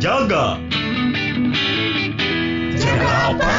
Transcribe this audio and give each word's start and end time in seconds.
Jaga. 0.00 0.56
Jaga 2.72 3.10
apa? 3.36 3.52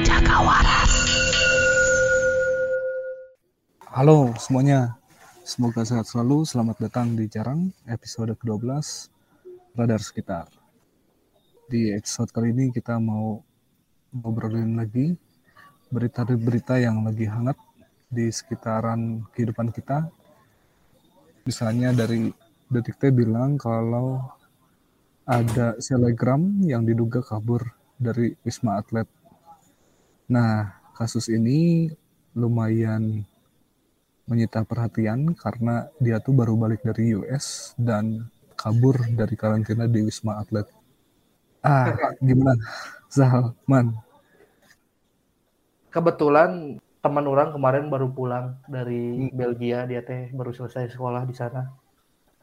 Jaga 0.00 0.36
waras. 0.40 0.92
Halo 3.92 4.32
semuanya, 4.40 4.96
semoga 5.44 5.84
sehat 5.84 6.08
selalu. 6.08 6.48
Selamat 6.48 6.80
datang 6.80 7.12
di 7.12 7.28
Jarang, 7.28 7.68
episode 7.84 8.32
ke-12 8.32 8.64
Radar 9.76 10.00
Sekitar. 10.00 10.48
Di 11.68 11.92
episode 11.92 12.32
kali 12.32 12.56
ini 12.56 12.72
kita 12.72 12.96
mau 12.96 13.44
ngobrolin 14.16 14.72
lagi 14.72 15.12
berita-berita 15.92 16.80
yang 16.80 17.04
lagi 17.04 17.28
hangat 17.28 17.60
di 18.10 18.26
sekitaran 18.28 19.24
kehidupan 19.30 19.70
kita. 19.70 20.10
Misalnya 21.46 21.94
dari 21.94 22.28
Detik 22.66 22.98
T 22.98 23.14
bilang 23.14 23.54
kalau 23.56 24.20
ada 25.26 25.78
selegram 25.78 26.58
yang 26.66 26.82
diduga 26.82 27.22
kabur 27.22 27.62
dari 27.94 28.34
Wisma 28.42 28.82
Atlet. 28.82 29.06
Nah, 30.30 30.74
kasus 30.94 31.30
ini 31.30 31.90
lumayan 32.34 33.22
menyita 34.26 34.62
perhatian 34.62 35.34
karena 35.34 35.90
dia 35.98 36.22
tuh 36.22 36.34
baru 36.34 36.54
balik 36.54 36.86
dari 36.86 37.14
US 37.18 37.74
dan 37.74 38.30
kabur 38.54 38.94
dari 39.10 39.34
karantina 39.34 39.90
di 39.90 40.06
Wisma 40.06 40.38
Atlet. 40.38 40.66
Ah, 41.62 41.94
gimana? 42.18 42.62
Zalman. 43.10 43.98
kebetulan 45.90 46.78
teman 47.00 47.24
orang 47.24 47.52
kemarin 47.56 47.88
baru 47.88 48.12
pulang 48.12 48.60
dari 48.68 49.32
Belgia 49.32 49.88
dia 49.88 50.04
teh 50.04 50.28
baru 50.36 50.52
selesai 50.52 50.92
sekolah 50.92 51.24
di 51.24 51.34
sana. 51.34 51.72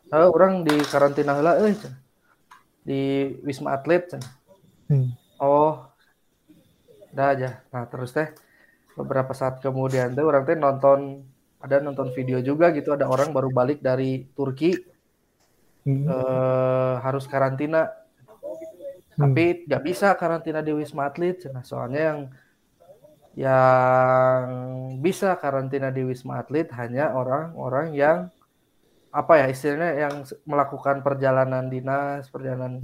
Lalu 0.09 0.27
orang 0.33 0.53
di 0.65 0.75
karantina 0.87 1.37
euy 1.37 1.73
cenah. 1.77 1.99
di 2.87 3.35
Wisma 3.43 3.75
Atlet. 3.75 4.15
Hmm. 4.87 5.11
Oh. 5.37 5.83
Udah 7.11 7.27
aja. 7.35 7.49
Nah, 7.69 7.83
terus 7.91 8.15
teh 8.15 8.31
beberapa 8.95 9.35
saat 9.35 9.59
kemudian 9.59 10.15
teh 10.15 10.23
orang 10.23 10.47
teh 10.47 10.55
nonton 10.55 11.21
ada 11.61 11.81
nonton 11.83 12.09
video 12.15 12.39
juga 12.39 12.69
gitu 12.71 12.93
ada 12.95 13.05
orang 13.09 13.29
baru 13.35 13.49
balik 13.53 13.81
dari 13.81 14.25
Turki 14.33 14.73
Hmm. 15.87 16.03
eh, 16.03 16.93
harus 16.99 17.23
karantina 17.31 17.87
Hmm. 19.15 19.31
tapi 19.33 19.63
nggak 19.65 19.83
bisa 19.87 20.11
karantina 20.19 20.59
di 20.59 20.75
Wisma 20.75 21.07
Atlet 21.07 21.47
cenah. 21.47 21.63
soalnya 21.63 22.01
yang 22.11 22.19
yang 23.37 24.43
bisa 24.97 25.37
karantina 25.37 25.93
di 25.93 26.01
Wisma 26.01 26.41
Atlet 26.41 26.73
hanya 26.73 27.13
orang-orang 27.13 27.93
yang 27.93 28.17
apa 29.13 29.33
ya 29.39 29.45
istilahnya 29.53 29.91
yang 30.09 30.15
melakukan 30.43 31.05
perjalanan 31.05 31.69
dinas, 31.69 32.33
perjalanan 32.33 32.81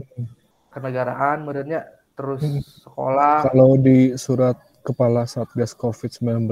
kenegaraan, 0.70 1.42
merenya 1.42 1.90
terus 2.14 2.46
Hmm. 2.46 2.62
sekolah. 2.86 3.50
Kalau 3.50 3.74
di 3.82 4.14
surat 4.14 4.58
kepala 4.86 5.26
Satgas 5.26 5.74
COVID-19 5.74 6.46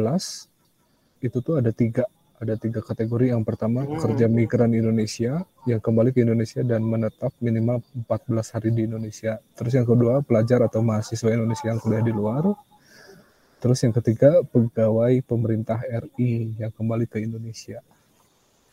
itu 1.22 1.38
tuh 1.46 1.62
ada 1.62 1.70
tiga 1.70 2.10
ada 2.42 2.58
tiga 2.58 2.82
kategori. 2.82 3.30
Yang 3.30 3.46
pertama 3.46 3.86
Hmm. 3.86 4.02
pekerja 4.02 4.26
migran 4.26 4.74
Indonesia 4.74 5.46
yang 5.70 5.78
kembali 5.78 6.10
ke 6.10 6.26
Indonesia 6.26 6.66
dan 6.66 6.82
menetap 6.82 7.30
minimal 7.38 7.86
14 7.94 8.50
hari 8.50 8.74
di 8.74 8.90
Indonesia. 8.90 9.38
Terus 9.54 9.78
yang 9.78 9.86
kedua 9.86 10.26
pelajar 10.26 10.66
atau 10.66 10.82
mahasiswa 10.82 11.30
Indonesia 11.30 11.70
yang 11.70 11.78
kuliah 11.78 12.02
di 12.02 12.10
luar. 12.10 12.50
Terus 13.62 13.78
yang 13.86 13.94
ketiga 13.94 14.42
pegawai 14.50 15.22
pemerintah 15.22 15.78
RI 15.86 16.58
yang 16.58 16.74
kembali 16.74 17.06
ke 17.06 17.22
Indonesia. 17.22 17.78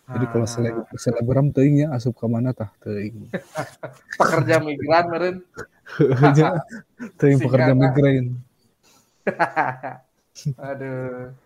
Jadi 0.09 0.25
kalau 0.33 0.49
Nah, 0.49 0.53
sele- 0.57 0.89
selebgram 0.97 1.53
teuingnya 1.53 1.93
asup 1.93 2.17
ke 2.17 2.25
mana 2.25 2.57
tah 2.57 2.73
teuing. 2.81 3.29
pekerja 4.21 4.65
migran 4.65 5.05
meren. 5.13 5.37
Teuing 7.21 7.37
pekerja 7.37 7.77
migran. 7.77 8.41
Aduh. 10.73 11.37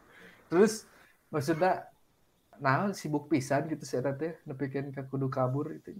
Terus 0.47 0.87
maksudnya 1.35 1.91
nah 2.63 2.95
sibuk 2.95 3.27
pisan 3.27 3.67
gitu 3.67 3.83
sih 3.83 3.99
teh 3.99 4.39
nepikeun 4.47 4.95
ka 4.95 5.03
kudu 5.11 5.27
kabur 5.27 5.75
itu 5.75 5.99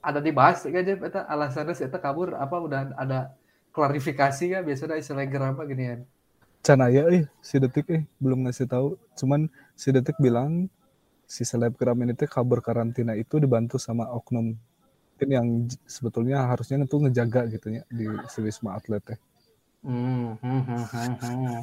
ada 0.00 0.16
dibahas 0.24 0.64
aja 0.64 0.80
eta 0.80 1.28
alasannya 1.28 1.76
eta 1.76 2.00
kabur 2.00 2.32
apa 2.32 2.56
udah 2.56 2.96
ada 2.96 3.36
klarifikasi 3.76 4.56
ya 4.56 4.64
biasanya 4.64 4.96
selegram 5.04 5.52
apa 5.52 5.68
ginian 5.68 6.08
Can 6.60 6.84
aya 6.84 7.08
eh 7.08 7.24
si 7.40 7.56
Detik 7.56 7.88
eh 7.88 8.02
belum 8.20 8.44
ngasih 8.44 8.68
tahu. 8.68 9.00
Cuman 9.16 9.48
si 9.72 9.88
Detik 9.90 10.20
bilang 10.20 10.68
si 11.24 11.46
selebgram 11.46 11.96
ini 12.04 12.12
teh 12.12 12.26
kabur 12.26 12.60
karantina 12.60 13.14
itu 13.14 13.38
dibantu 13.38 13.78
sama 13.78 14.10
oknum 14.10 14.58
mungkin 15.20 15.36
yang 15.36 15.48
sebetulnya 15.84 16.48
harusnya 16.48 16.80
itu 16.80 16.96
ngejaga 16.96 17.44
gitu 17.52 17.76
ya 17.76 17.84
di 17.92 18.08
si 18.32 18.40
Wisma 18.40 18.80
Atlet 18.80 19.04
teh. 19.04 19.18
Hmm, 19.84 20.32
hmm, 20.40 20.60
hmm, 20.64 20.84
hmm, 20.88 21.14
hmm. 21.20 21.60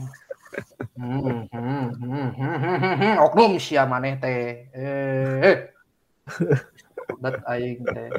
Hmm, 0.93 1.41
hmm, 1.49 1.85
hmm, 1.97 2.29
hmm, 2.37 2.57
hmm, 2.61 2.95
hmm. 3.01 3.15
oknum 3.17 3.57
sia 3.57 3.89
maneh 3.89 4.21
teh 4.21 4.69
eh 4.77 5.37
eh. 5.41 5.57
dat 7.23 7.41
aing 7.49 7.81
teh 7.81 8.09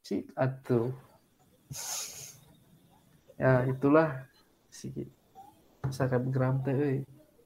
si 0.00 0.24
atuh 0.32 0.88
ya 3.36 3.68
itulah 3.68 4.24
si 4.72 4.88
selebgram 5.90 6.62
teh 6.64 6.72
euy 6.72 6.98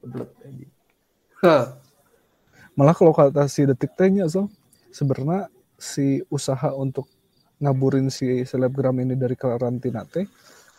Beblek 0.02 0.30
anjing. 0.46 0.72
Malah 2.78 2.94
kalau 2.94 3.10
kata 3.10 3.50
si 3.50 3.66
Detik 3.66 3.98
tehnya 3.98 4.30
so 4.30 4.46
sebenarnya 4.94 5.50
si 5.78 6.22
usaha 6.30 6.70
untuk 6.74 7.10
ngaburin 7.58 8.06
si 8.10 8.46
selebgram 8.46 9.02
ini 9.02 9.18
dari 9.18 9.34
karantina 9.34 10.06
teh 10.06 10.26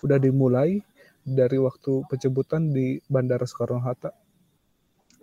udah 0.03 0.15
dimulai 0.15 0.79
dari 1.27 1.59
waktu 1.59 2.07
penjemputan 2.07 2.71
di 2.71 3.03
Bandara 3.11 3.43
Soekarno 3.43 3.83
Hatta. 3.83 4.15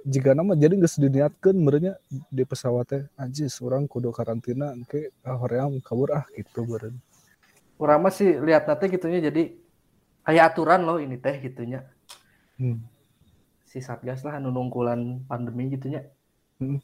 Jika 0.06 0.36
nama 0.36 0.54
jadi 0.54 0.78
nggak 0.78 1.02
diniatkan 1.02 1.56
merenya 1.56 1.98
di 2.30 2.46
pesawatnya 2.46 3.10
anjis 3.18 3.58
orang 3.58 3.90
kudu 3.90 4.14
karantina 4.14 4.70
ke 4.86 5.10
hoream 5.26 5.80
kabur 5.82 6.14
ah 6.14 6.22
gitu 6.36 6.62
beren. 6.62 7.00
Urang 7.80 8.06
mah 8.06 8.12
sih 8.14 8.38
lihat 8.38 8.70
nanti 8.70 8.86
gitunya 8.92 9.18
jadi 9.18 9.50
aya 10.28 10.46
aturan 10.46 10.86
loh 10.86 11.02
ini 11.02 11.18
teh 11.18 11.34
gitunya 11.42 11.82
Hmm. 12.56 12.80
si 13.68 13.84
satgas 13.84 14.24
lah 14.24 14.40
anu 14.40 14.48
nungkulan 14.48 15.20
pandemi 15.28 15.68
gitunya 15.72 16.08
Hmm. 16.56 16.80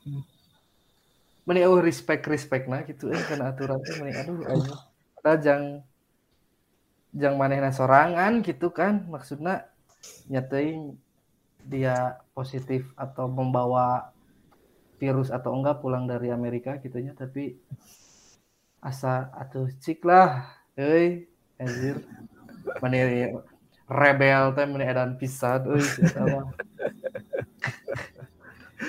meni 1.48 1.64
eueuh 1.64 1.80
respect 1.80 2.28
respect 2.28 2.68
nah 2.68 2.84
gitu 2.84 3.08
eh 3.08 3.16
karena 3.24 3.48
aturan 3.56 3.80
teh 3.80 3.96
meni. 3.96 4.12
Aduh 4.12 4.44
aja 4.44 4.72
padahal 5.16 5.38
jang 5.40 5.64
jang 7.16 7.34
manehna 7.40 7.72
sorangan 7.72 8.44
gitu 8.44 8.68
kan 8.68 9.08
maksudnya 9.08 9.64
nyatain 10.28 11.00
dia 11.64 12.20
positif 12.36 12.90
atau 13.00 13.30
membawa 13.32 14.12
virus 15.00 15.32
atau 15.32 15.56
enggak 15.56 15.80
pulang 15.80 16.04
dari 16.04 16.28
Amerika 16.28 16.76
gitunya 16.78 17.16
tapi 17.16 17.56
asa 18.82 19.30
atuh 19.32 19.70
cik 19.78 20.02
lah 20.04 20.52
anjir. 20.76 22.02
Mani 22.82 22.98
rebel 23.92 24.56
teh 24.56 24.64
meni 24.64 24.84
edan 24.88 25.14
pisan 25.20 25.68
euy 25.68 25.84
eta 25.84 26.22
mah. 26.24 26.46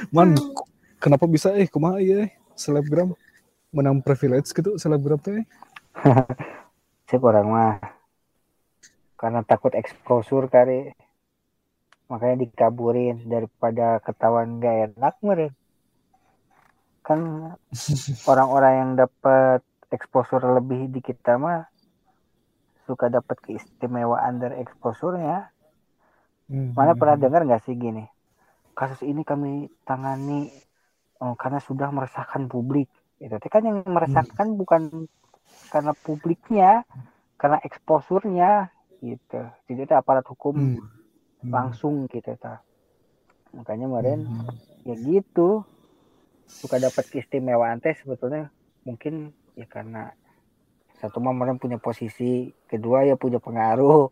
Man, 0.09 0.33
kenapa 0.97 1.27
bisa 1.29 1.53
eh 1.53 1.67
kumaha 1.67 1.99
ya 1.99 2.31
selebgram 2.55 3.13
menang 3.69 3.99
privilege 3.99 4.49
gitu 4.55 4.79
selebgram 4.79 5.19
teh? 5.19 5.43
Cek 7.11 7.21
orang 7.29 7.47
mah 7.47 7.75
karena 9.23 9.39
takut 9.47 9.71
exposure 9.71 10.51
kali 10.51 10.91
makanya 12.11 12.43
dikaburin 12.43 13.23
daripada 13.23 14.03
ketahuan 14.03 14.59
gak 14.59 14.91
enak 14.91 15.15
meren 15.23 15.55
kan 17.07 17.19
orang-orang 18.31 18.73
yang 18.75 18.91
dapat 18.99 19.63
exposure 19.95 20.43
lebih 20.43 20.91
di 20.91 20.99
kita 20.99 21.39
mah 21.39 21.71
suka 22.83 23.07
dapat 23.07 23.37
keistimewaan 23.43 24.39
dari 24.43 24.59
exposure-nya 24.63 25.49
Hmm. 26.51 26.75
mana 26.75 26.91
pernah 26.93 27.15
dengar 27.15 27.47
nggak 27.47 27.63
sih 27.63 27.75
gini 27.79 28.03
kasus 28.75 28.99
ini 29.05 29.23
kami 29.23 29.71
tangani 29.87 30.51
eh, 31.23 31.35
karena 31.39 31.59
sudah 31.63 31.89
meresahkan 31.93 32.49
publik 32.51 32.89
itu 33.23 33.31
kan 33.47 33.63
yang 33.63 33.79
meresahkan 33.87 34.59
bukan 34.59 35.07
karena 35.71 35.95
publiknya 36.03 36.83
karena 37.39 37.57
eksposurnya 37.63 38.51
gitu 38.99 39.41
jadi 39.71 39.79
itu 39.87 39.93
aparat 39.95 40.27
hukum 40.27 40.55
Hmm. 40.55 40.77
Hmm. 41.43 41.51
langsung 41.51 41.93
gitu 42.11 42.35
ta 42.39 42.59
makanya 43.55 43.87
kemarin 43.87 44.19
Hmm. 44.27 44.51
ya 44.83 44.95
gitu 44.99 45.63
suka 46.59 46.79
dapat 46.79 47.07
keistimewaan 47.11 47.79
teh 47.79 47.95
sebetulnya 47.99 48.51
mungkin 48.83 49.31
ya 49.55 49.67
karena 49.67 50.11
satu 51.03 51.19
mah 51.19 51.35
kemarin 51.35 51.59
punya 51.59 51.75
posisi 51.75 52.47
kedua 52.71 53.03
ya 53.03 53.19
punya 53.19 53.43
pengaruh 53.43 54.07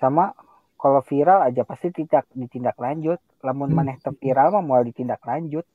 sama 0.00 0.32
kalau 0.80 1.04
viral 1.04 1.44
aja 1.44 1.60
pasti 1.68 1.92
tidak 1.92 2.24
ditindak 2.32 2.80
lanjut 2.80 3.20
lamun 3.44 3.68
Hmm. 3.68 3.84
maneh 3.84 4.00
teu 4.00 4.16
viral 4.16 4.48
mah 4.48 4.64
mau 4.64 4.80
ditindak 4.80 5.20
lanjut 5.28 5.68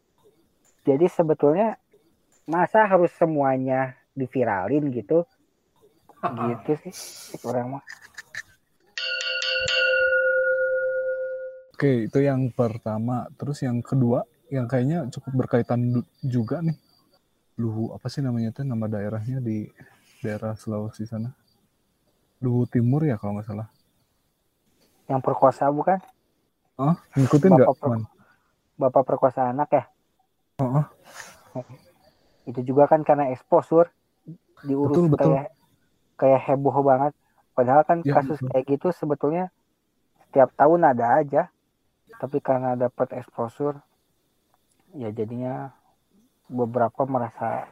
jadi 0.82 1.06
sebetulnya 1.06 1.78
masa 2.50 2.90
harus 2.90 3.14
semuanya 3.14 3.94
diviralin 4.18 4.90
gitu 4.90 5.30
gitu 6.26 6.72
sih 6.90 6.94
orang 7.46 7.78
mah 7.78 7.86
Oke, 11.78 12.10
itu 12.10 12.20
yang 12.26 12.50
pertama. 12.58 13.30
Terus 13.38 13.62
yang 13.62 13.86
kedua, 13.86 14.26
yang 14.50 14.66
kayaknya 14.66 15.06
cukup 15.14 15.46
berkaitan 15.46 16.02
juga 16.26 16.58
nih. 16.66 16.74
Luhu, 17.62 17.94
apa 17.94 18.10
sih 18.10 18.26
namanya 18.26 18.50
tuh 18.50 18.66
nama 18.66 18.90
daerahnya 18.90 19.38
di 19.38 19.70
daerah 20.20 20.54
Sulawesi 20.54 21.06
sana? 21.06 21.32
Luhu 22.38 22.66
Timur 22.66 23.02
ya 23.02 23.18
kalau 23.18 23.38
nggak 23.38 23.48
salah. 23.48 23.68
yang 25.08 25.24
perkosa 25.24 25.72
bukan 25.72 26.04
Ah, 26.76 27.00
ngikutin 27.16 27.56
nggak, 27.56 27.68
Bapak 27.72 27.80
per- 27.80 27.90
Man? 27.90 28.04
bapak 28.76 29.04
perkosa 29.08 29.50
anak 29.50 29.70
ya 29.72 29.84
Oh, 30.60 30.84
oh. 30.84 31.66
itu 32.44 32.60
juga 32.62 32.86
kan 32.86 33.02
karena 33.02 33.32
exposure 33.32 33.88
diurus 34.62 34.94
Betul, 34.94 35.06
betul. 35.10 35.32
kayak 35.32 35.48
kayak 36.16 36.42
heboh 36.44 36.76
banget 36.84 37.16
padahal 37.54 37.82
kan 37.82 38.04
Ya, 38.04 38.14
kasus 38.14 38.38
betul. 38.38 38.52
kayak 38.52 38.66
gitu 38.68 38.88
sebetulnya 38.92 39.48
setiap 40.28 40.52
tahun 40.54 40.82
ada 40.86 41.24
aja 41.24 41.42
tapi 42.20 42.38
karena 42.38 42.76
dapat 42.76 43.16
exposure 43.16 43.80
ya 44.92 45.08
jadinya 45.10 45.72
beberapa 46.46 47.08
merasa 47.08 47.64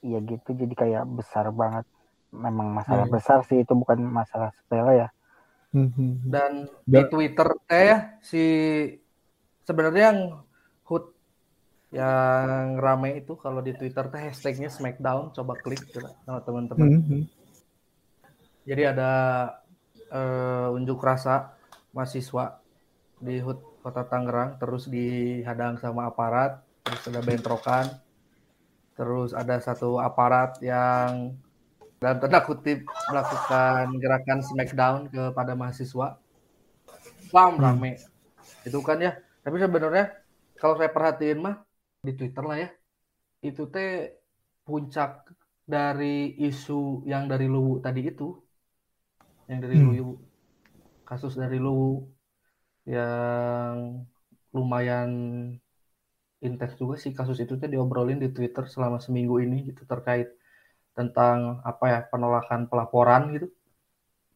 ya 0.00 0.18
gitu 0.24 0.56
jadi 0.56 0.74
kayak 0.74 1.04
besar 1.08 1.52
banget 1.52 1.84
memang 2.30 2.72
masalah 2.72 3.04
Ya, 3.04 3.10
ya. 3.10 3.14
besar 3.14 3.38
sih 3.44 3.60
itu 3.62 3.72
bukan 3.74 4.00
masalah 4.00 4.54
sepele 4.56 5.06
ya 5.06 5.08
Hmm, 5.70 5.86
hmm, 5.94 5.94
hmm. 5.94 6.30
Dan 6.30 6.52
di 6.82 7.02
Twitter 7.06 7.48
teh 7.70 7.84
ya, 7.94 7.98
si 8.18 8.42
sebenarnya 9.62 10.04
yang 10.10 10.20
hut 10.82 11.14
yang 11.94 12.78
rame 12.78 13.22
itu 13.22 13.38
kalau 13.38 13.62
di 13.62 13.74
Twitter 13.74 14.06
teh 14.10 14.18
hashtagnya 14.30 14.70
Smackdown 14.70 15.30
coba 15.30 15.54
klik 15.58 15.86
coba 15.94 16.10
sama 16.26 16.40
teman-teman. 16.42 16.86
Hmm, 16.90 17.02
hmm. 17.06 17.22
Jadi 18.66 18.82
ada 18.82 19.10
eh, 20.10 20.74
unjuk 20.74 20.98
rasa 20.98 21.54
mahasiswa 21.94 22.58
di 23.22 23.38
HUT 23.38 23.82
Kota 23.86 24.02
Tangerang 24.04 24.58
terus 24.58 24.90
dihadang 24.90 25.78
sama 25.78 26.10
aparat, 26.10 26.66
terus 26.82 27.06
ada 27.06 27.22
bentrokan. 27.22 27.86
Terus 29.00 29.32
ada 29.32 29.56
satu 29.64 29.96
aparat 29.96 30.60
yang 30.60 31.32
dalam 31.96 32.20
tanda 32.20 32.44
kutip 32.44 32.84
melakukan 33.08 33.96
gerakan 33.96 34.44
smackdown 34.44 35.08
kepada 35.08 35.56
mahasiswa. 35.56 36.20
Bam 37.32 37.56
rame. 37.56 37.96
Itu 38.60 38.84
kan 38.84 39.00
ya. 39.00 39.16
Tapi 39.40 39.56
sebenarnya 39.56 40.12
kalau 40.60 40.76
saya 40.76 40.92
perhatiin 40.92 41.40
mah 41.40 41.64
di 42.04 42.12
Twitter 42.12 42.44
lah 42.44 42.60
ya. 42.60 42.68
Itu 43.40 43.72
teh 43.72 44.20
puncak 44.68 45.32
dari 45.64 46.36
isu 46.36 47.08
yang 47.08 47.24
dari 47.24 47.48
Luwu 47.48 47.80
tadi 47.80 48.04
itu. 48.04 48.36
Yang 49.48 49.60
dari 49.64 49.76
Hmm. 49.80 49.86
Luwu. 49.96 50.12
Kasus 51.08 51.40
dari 51.40 51.56
Luwu 51.56 52.04
yang 52.84 54.04
lumayan 54.52 55.08
intens 56.40 56.72
juga 56.80 56.96
sih 56.96 57.12
kasus 57.12 57.36
itu 57.40 57.56
teh 57.60 57.68
diobrolin 57.68 58.16
di 58.16 58.32
Twitter 58.32 58.64
selama 58.64 58.96
seminggu 58.96 59.40
ini 59.44 59.72
gitu 59.72 59.84
terkait 59.84 60.32
tentang 60.96 61.60
apa 61.62 61.84
ya 61.86 62.00
penolakan 62.08 62.66
pelaporan 62.66 63.30
gitu 63.36 63.48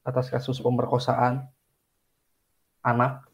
atas 0.05 0.29
kasus 0.29 0.61
pemerkosaan 0.61 1.49
anak. 2.85 3.25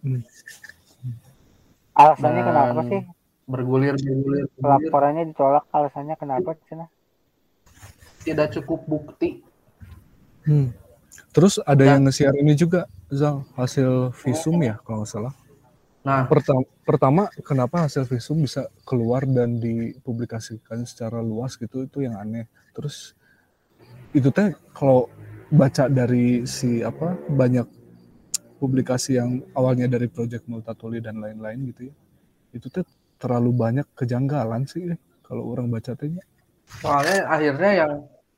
Alasannya 1.95 2.43
Dan- 2.43 2.49
kenapa 2.49 2.81
sih? 2.87 3.03
bergulir 3.51 3.99
bergulir, 3.99 4.47
bergulir 4.55 4.63
laporannya 4.63 5.25
ditolak 5.35 5.67
alasannya 5.75 6.15
kenapa 6.15 6.55
cina? 6.71 6.87
Tidak 8.23 8.63
cukup 8.63 8.87
bukti. 8.87 9.43
Hmm. 10.47 10.71
Terus 11.35 11.59
ada 11.67 11.75
Dan- 11.83 11.99
yang 11.99 12.01
nge-share 12.07 12.39
ini 12.39 12.55
juga, 12.55 12.87
Zal, 13.11 13.43
hasil 13.59 14.15
visum 14.23 14.55
ya 14.63 14.79
kalau 14.87 15.03
nggak 15.03 15.11
salah. 15.11 15.35
Nah 16.05 16.25
Pertama, 16.31 16.63
pertama 16.87 17.23
kenapa 17.43 17.77
hasil 17.91 18.07
visum 18.07 18.47
bisa 18.47 18.71
keluar 18.87 19.27
dan 19.27 19.59
dipublikasikan 19.59 20.87
secara 20.87 21.19
luas 21.21 21.59
gitu 21.59 21.83
itu 21.89 22.07
yang 22.07 22.15
aneh. 22.23 22.47
Terus 22.77 23.19
itu 24.15 24.29
teh 24.31 24.55
kalau 24.77 25.11
baca 25.51 25.91
dari 25.91 26.47
si 26.47 26.81
apa 26.87 27.19
banyak 27.41 27.67
publikasi 28.63 29.19
yang 29.19 29.43
awalnya 29.59 29.87
dari 29.91 30.07
Project 30.07 30.45
Multatuli 30.47 31.01
dan 31.03 31.19
lain-lain 31.19 31.59
gitu 31.75 31.83
ya. 31.91 31.95
Itu 32.57 32.67
teh 32.71 32.87
terlalu 33.21 33.51
banyak 33.53 33.87
kejanggalan 33.99 34.65
sih 34.71 34.95
eh, 34.95 34.99
kalau 35.27 35.51
orang 35.53 35.69
baca 35.71 35.93
tehnya. 35.99 36.25
soalnya 36.81 37.17
akhirnya 37.35 37.71
yang 37.81 37.93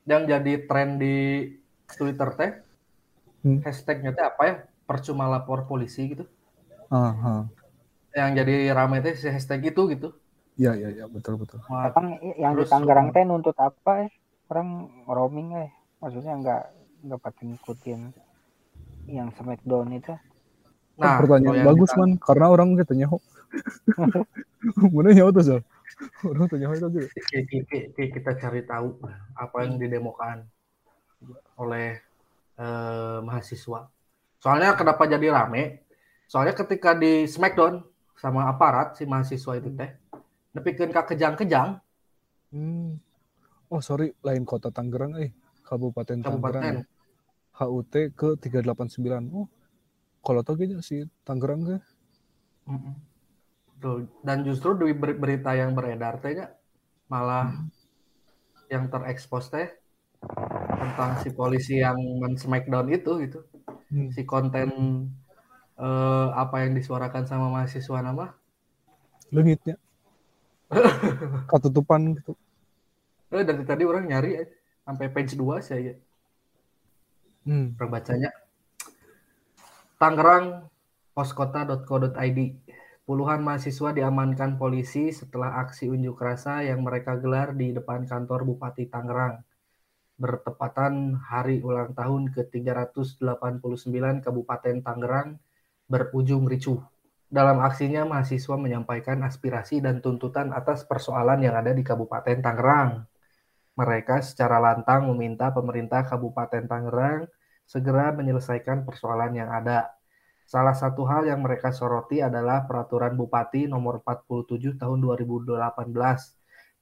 yang 0.09 0.23
jadi 0.31 0.53
tren 0.67 0.89
di 0.99 1.15
Twitter 1.97 2.29
teh 2.39 2.51
Hmm. 3.43 3.59
hashtagnya 3.59 4.11
teh 4.15 4.23
apa 4.23 4.41
ya 4.47 4.55
percuma 4.87 5.27
lapor 5.27 5.67
polisi 5.67 6.01
gitu 6.15 6.23
Aha. 6.93 7.49
yang 8.13 8.37
jadi 8.37 8.69
rame 8.71 9.01
teh 9.01 9.17
si 9.17 9.25
hashtag 9.25 9.73
itu 9.73 9.89
gitu 9.89 10.13
Ya 10.53 10.77
ya 10.77 10.93
ya 10.93 11.09
betul 11.09 11.41
betul. 11.41 11.57
Emang 11.65 12.21
yang 12.37 12.53
di 12.53 12.61
Terus- 12.61 12.69
Tangerang 12.69 13.09
teh 13.09 13.25
nuntut 13.25 13.57
apa 13.57 14.05
ya? 14.05 14.09
Orang 14.45 14.69
roaming 15.09 15.49
eh. 15.57 15.73
Maksudnya 15.97 16.37
nggak 16.37 16.61
nggak 17.03 17.19
pakai 17.19 17.43
ngikutin 17.49 18.01
yang 19.09 19.33
Smackdown 19.33 19.89
itu. 19.91 20.13
nah 20.93 21.17
pertanyaan 21.17 21.49
kalau 21.49 21.57
yang 21.57 21.69
bagus 21.73 21.89
kita- 21.89 21.99
man 21.99 22.09
karena 22.21 22.45
orang 22.47 22.69
kita 22.77 22.93
nyaho 22.93 23.17
mana 24.93 25.09
nyaho 25.09 25.29
tuh 25.31 25.41
Zal? 25.41 25.61
orang 26.21 26.45
tuh 26.45 26.57
nyaho 26.61 26.73
itu 26.75 26.87
gitu 26.91 27.07
Ki- 27.09 27.45
ki- 27.49 27.65
ki- 27.65 27.87
ki- 27.91 28.11
kita 28.13 28.31
cari 28.37 28.61
tahu 28.61 29.01
apa 29.33 29.57
yang 29.65 29.81
didemokan 29.81 30.45
oleh 31.57 31.97
eh, 32.53 33.17
mahasiswa. 33.19 33.89
Soalnya 34.37 34.77
kenapa 34.77 35.09
jadi 35.09 35.33
rame? 35.33 35.81
Soalnya 36.33 36.57
ketika 36.57 36.97
di 36.97 37.29
Smackdown 37.29 37.85
sama 38.17 38.49
aparat 38.49 38.97
si 38.97 39.05
mahasiswa 39.05 39.53
itu 39.53 39.69
teh 39.77 39.93
nepikeun 40.57 40.89
ka 40.89 41.05
kejang-kejang 41.05 41.77
hmm. 42.49 42.97
oh 43.69 43.81
sorry 43.85 44.17
lain 44.25 44.41
kota 44.41 44.73
Tangerang 44.73 45.13
eh 45.21 45.29
Kabupaten 45.61 46.25
Tangerang 46.25 46.65
kabupaten. 46.65 46.75
HUT 47.53 47.93
ke 48.17 48.33
389 48.41 49.29
oh 49.29 49.45
kalau 50.25 50.41
tau 50.41 50.57
gini 50.57 50.81
si 50.81 51.05
Tangerang 51.21 51.61
ke. 51.69 51.77
Tuh, 53.77 54.07
Dan 54.25 54.41
justru 54.41 54.73
di 54.73 54.95
ber- 54.95 55.19
berita 55.19 55.53
yang 55.53 55.77
beredar 55.77 56.17
tehnya 56.17 56.49
malah 57.13 57.53
yang 58.73 58.89
terekspos 58.89 59.53
teh 59.53 59.69
tentang 60.81 61.21
si 61.21 61.29
polisi 61.29 61.77
yang 61.77 61.99
men 62.17 62.39
Smackdown 62.41 62.89
itu 62.89 63.21
gitu. 63.21 63.45
Hmm. 63.93 64.09
si 64.09 64.25
konten 64.25 64.73
eh, 65.77 66.27
apa 66.33 66.65
yang 66.65 66.77
disuarakan 66.77 67.25
sama 67.25 67.49
mahasiswa 67.49 67.99
nama? 68.03 68.33
Lengitnya. 69.33 69.77
Ketutupan 71.51 72.17
gitu. 72.17 72.33
Eh, 73.33 73.41
dari 73.41 73.65
tadi 73.65 73.81
orang 73.85 74.05
nyari 74.05 74.31
eh, 74.45 74.49
sampai 74.85 75.09
page 75.09 75.33
2 75.33 75.57
saya 75.61 75.93
hmm. 77.47 77.79
orang 77.79 77.91
bacanya. 77.91 78.31
Tangerang 79.99 80.67
poskota.co.id 81.15 82.39
puluhan 83.03 83.43
mahasiswa 83.43 83.89
diamankan 83.91 84.55
polisi 84.55 85.11
setelah 85.11 85.59
aksi 85.63 85.91
unjuk 85.91 86.15
rasa 86.19 86.63
yang 86.63 86.83
mereka 86.83 87.19
gelar 87.19 87.51
di 87.55 87.75
depan 87.75 88.07
kantor 88.07 88.47
Bupati 88.47 88.87
Tangerang. 88.87 89.43
Bertepatan 90.13 91.19
hari 91.19 91.59
ulang 91.59 91.91
tahun 91.97 92.31
ke-389 92.31 94.23
Kabupaten 94.23 94.77
Tangerang 94.85 95.29
berujung 95.93 96.49
ricuh. 96.49 96.81
Dalam 97.29 97.61
aksinya, 97.61 98.01
mahasiswa 98.09 98.57
menyampaikan 98.57 99.21
aspirasi 99.21 99.77
dan 99.77 100.01
tuntutan 100.01 100.49
atas 100.49 100.81
persoalan 100.89 101.45
yang 101.45 101.53
ada 101.53 101.69
di 101.69 101.85
Kabupaten 101.85 102.41
Tangerang. 102.41 103.05
Mereka 103.77 104.25
secara 104.25 104.57
lantang 104.57 105.05
meminta 105.13 105.53
pemerintah 105.53 106.01
Kabupaten 106.05 106.65
Tangerang 106.65 107.29
segera 107.69 108.09
menyelesaikan 108.13 108.85
persoalan 108.85 109.37
yang 109.37 109.53
ada. 109.53 109.93
Salah 110.45 110.73
satu 110.73 111.05
hal 111.09 111.25
yang 111.25 111.41
mereka 111.41 111.73
soroti 111.73 112.21
adalah 112.21 112.65
Peraturan 112.69 113.15
Bupati 113.17 113.65
Nomor 113.65 114.03
47 114.05 114.77
Tahun 114.77 114.97
2018 115.01 115.57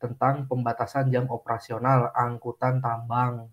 tentang 0.01 0.50
pembatasan 0.50 1.13
jam 1.13 1.30
operasional 1.30 2.10
angkutan 2.12 2.82
tambang. 2.82 3.48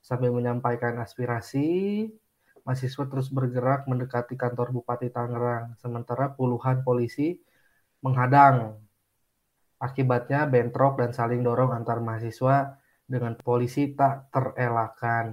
Sambil 0.00 0.32
menyampaikan 0.32 0.96
aspirasi, 1.02 2.08
mahasiswa 2.66 3.04
terus 3.10 3.28
bergerak 3.36 3.80
mendekati 3.90 4.34
kantor 4.42 4.68
Bupati 4.76 5.08
Tangerang, 5.16 5.64
sementara 5.82 6.26
puluhan 6.38 6.76
polisi 6.86 7.28
menghadang. 8.04 8.56
Akibatnya 9.86 10.40
bentrok 10.52 10.94
dan 11.00 11.10
saling 11.18 11.40
dorong 11.46 11.72
antar 11.78 11.98
mahasiswa 12.06 12.56
dengan 13.12 13.32
polisi 13.46 13.82
tak 13.98 14.14
terelakkan. 14.34 15.26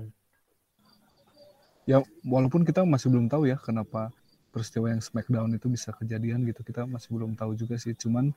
ya 1.89 1.99
walaupun 2.23 2.63
kita 2.63 2.81
masih 2.87 3.11
belum 3.11 3.27
tahu 3.27 3.43
ya 3.51 3.57
kenapa 3.59 4.11
peristiwa 4.53 4.87
yang 4.93 5.01
Smackdown 5.03 5.51
itu 5.57 5.67
bisa 5.67 5.91
kejadian 5.91 6.47
gitu 6.47 6.61
kita 6.63 6.87
masih 6.87 7.09
belum 7.15 7.35
tahu 7.35 7.51
juga 7.59 7.75
sih 7.75 7.95
cuman 7.97 8.31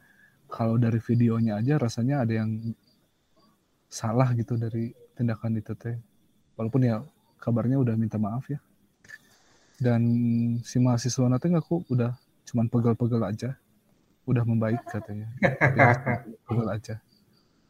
kalau 0.51 0.79
dari 0.79 0.99
videonya 1.03 1.59
aja 1.61 1.79
rasanya 1.79 2.23
ada 2.27 2.35
yang 2.43 2.51
salah 3.91 4.29
gitu 4.35 4.59
dari 4.59 4.91
tindakan 5.17 5.59
itu 5.61 5.73
teh 5.79 5.97
walaupun 6.59 6.83
ya 6.91 6.97
kabarnya 7.39 7.79
udah 7.79 7.95
minta 7.95 8.19
maaf 8.19 8.51
ya 8.51 8.59
dan 9.77 10.03
si 10.65 10.77
mahasiswa 10.81 11.29
nanti 11.29 11.53
ngaku 11.53 11.85
udah 11.93 12.17
cuman 12.49 12.67
pegel-pegel 12.73 13.23
aja 13.23 13.51
udah 14.27 14.43
membaik 14.43 14.81
katanya 14.89 15.29
Ya, 15.77 15.93
pegel 16.49 16.69
aja 16.69 16.95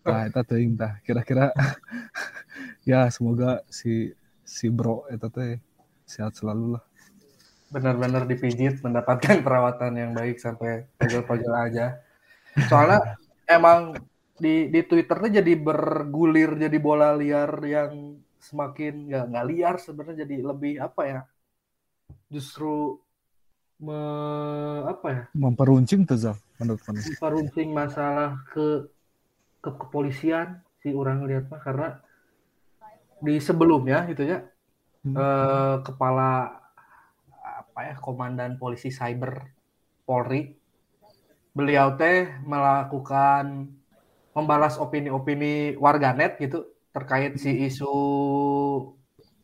nah 0.07 0.23
itu 0.23 0.39
tuh 0.47 0.59
tah 0.79 0.93
kira-kira 1.03 1.51
ya 2.91 3.11
semoga 3.11 3.67
si 3.67 4.15
si 4.47 4.71
bro 4.71 5.03
itu 5.11 5.27
teh 5.35 5.59
sehat 6.07 6.39
selalu 6.39 6.79
lah 6.79 6.85
benar-benar 7.67 8.31
dipijit 8.31 8.79
mendapatkan 8.79 9.43
perawatan 9.43 9.93
yang 9.99 10.13
baik 10.15 10.39
sampai 10.39 10.87
pegel-pegel 10.99 11.55
aja. 11.55 11.99
Soalnya 12.71 13.19
emang 13.51 13.99
di 14.39 14.71
di 14.71 14.81
Twitternya 14.87 15.43
jadi 15.43 15.53
bergulir 15.59 16.55
jadi 16.57 16.79
bola 16.79 17.17
liar 17.19 17.51
yang 17.67 18.23
semakin 18.39 19.11
nggak 19.11 19.25
nggak 19.35 19.47
liar 19.51 19.75
sebenarnya 19.83 20.17
jadi 20.25 20.37
lebih 20.47 20.75
apa 20.79 21.03
ya? 21.05 21.21
Justru 22.27 22.99
me, 23.79 23.99
apa 24.89 25.07
ya? 25.13 25.23
memperuncing 25.37 26.09
tuh 26.09 26.17
Zal 26.17 26.37
menurut 26.57 26.81
kamu 26.81 26.97
Memperuncing 26.97 27.71
masalah 27.77 28.41
ke 28.49 28.89
ke 29.61 29.71
kepolisian 29.77 30.63
si 30.81 30.95
orang 30.95 31.27
lihat 31.29 31.51
mah 31.51 31.61
karena 31.61 31.89
di 33.21 33.37
sebelumnya 33.43 34.07
gitu 34.09 34.25
ya 34.25 34.41
Hmm. 35.07 35.15
eh, 35.15 35.77
kepala 35.87 36.51
apa 37.47 37.81
ya 37.87 37.95
komandan 38.03 38.59
polisi 38.59 38.91
cyber 38.91 39.55
Polri 40.03 40.51
beliau 41.55 41.95
teh 41.95 42.27
melakukan 42.43 43.71
membalas 44.35 44.75
opini-opini 44.83 45.79
warganet 45.79 46.43
gitu 46.43 46.67
terkait 46.91 47.39
si 47.39 47.71
isu 47.71 47.87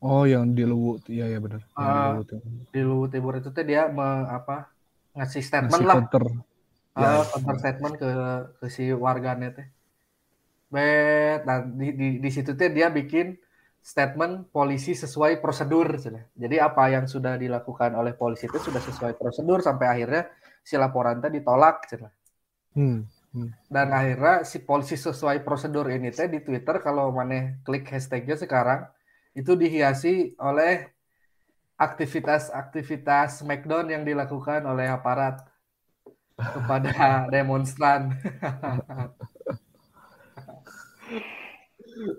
oh 0.09 0.23
yang 0.33 0.45
di 0.57 0.63
Luwut 0.71 1.03
iya 1.15 1.25
ya 1.33 1.39
benar 1.45 1.63
di 1.79 1.85
Ah, 1.85 2.13
ya. 2.35 2.39
di 2.73 2.79
Luwu 2.89 3.05
Timur 3.13 3.33
itu 3.41 3.49
teh 3.57 3.65
dia 3.71 3.81
me- 3.97 4.29
apa 4.37 4.53
ngasih 5.17 5.43
statement 5.49 5.85
Ngasih 5.85 5.87
lah. 5.91 5.99
counter. 5.99 6.25
Ya, 7.01 7.09
eh, 7.17 7.25
counter 7.31 7.57
statement 7.63 7.95
ke 8.03 8.09
ke 8.61 8.67
si 8.77 8.83
warganet 9.05 9.53
teh. 9.59 9.67
Bet 10.75 11.41
nah 11.49 11.59
di, 11.81 11.89
di, 12.01 12.07
di 12.25 12.31
situ 12.37 12.51
teh 12.61 12.71
dia 12.77 12.89
bikin 12.99 13.27
statement 13.91 14.35
polisi 14.57 14.93
sesuai 15.03 15.33
prosedur 15.45 15.87
jadi 16.43 16.57
apa 16.69 16.83
yang 16.95 17.05
sudah 17.15 17.35
dilakukan 17.45 17.91
oleh 18.01 18.13
polisi 18.23 18.45
itu 18.51 18.59
sudah 18.71 18.79
sesuai 18.89 19.15
prosedur 19.21 19.59
sampai 19.69 19.87
akhirnya 19.95 20.23
si 20.69 20.75
laporan 20.83 21.19
teh 21.23 21.31
ditolak 21.37 21.77
cenah. 21.91 22.13
Hmm. 22.75 23.03
dan 23.75 23.89
akhirnya 23.99 24.35
si 24.51 24.59
polisi 24.69 24.95
sesuai 25.07 25.39
prosedur 25.47 25.87
ini 25.97 26.09
teh 26.19 26.29
di 26.35 26.41
Twitter 26.47 26.77
kalau 26.87 27.07
mana 27.19 27.39
klik 27.67 27.85
hashtagnya 27.93 28.37
sekarang 28.45 28.81
itu 29.33 29.57
dihiasi 29.57 30.37
oleh 30.37 30.93
aktivitas-aktivitas 31.81 33.41
Smackdown 33.43 33.91
yang 33.91 34.07
dilakukan 34.07 34.63
oleh 34.69 34.87
aparat 34.87 35.43
kepada 36.37 36.93
demonstran. 37.35 38.13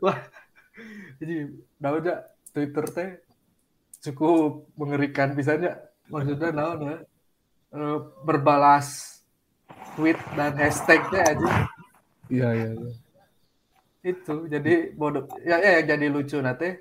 Wah, 0.03 0.19
jadi 1.17 1.49
naon 1.81 2.05
ya 2.05 2.21
Twitter 2.53 2.85
teh 2.91 3.09
cukup 4.03 4.67
mengerikan 4.75 5.33
pisannya. 5.33 5.79
Maksudnya 6.11 6.51
naon 6.51 6.79
ya? 6.83 6.97
Berbalas 8.21 9.13
tweet 9.95 10.17
dan 10.33 10.57
hashtagnya 10.57 11.21
aja 11.21 11.51
iya 12.31 12.49
iya 12.53 12.69
iya. 12.73 12.91
itu 14.03 14.35
jadi 14.49 14.73
bodoh 14.97 15.29
ya, 15.45 15.57
ya 15.61 15.81
jadi 15.85 16.05
lucu 16.09 16.41
nanti 16.41 16.73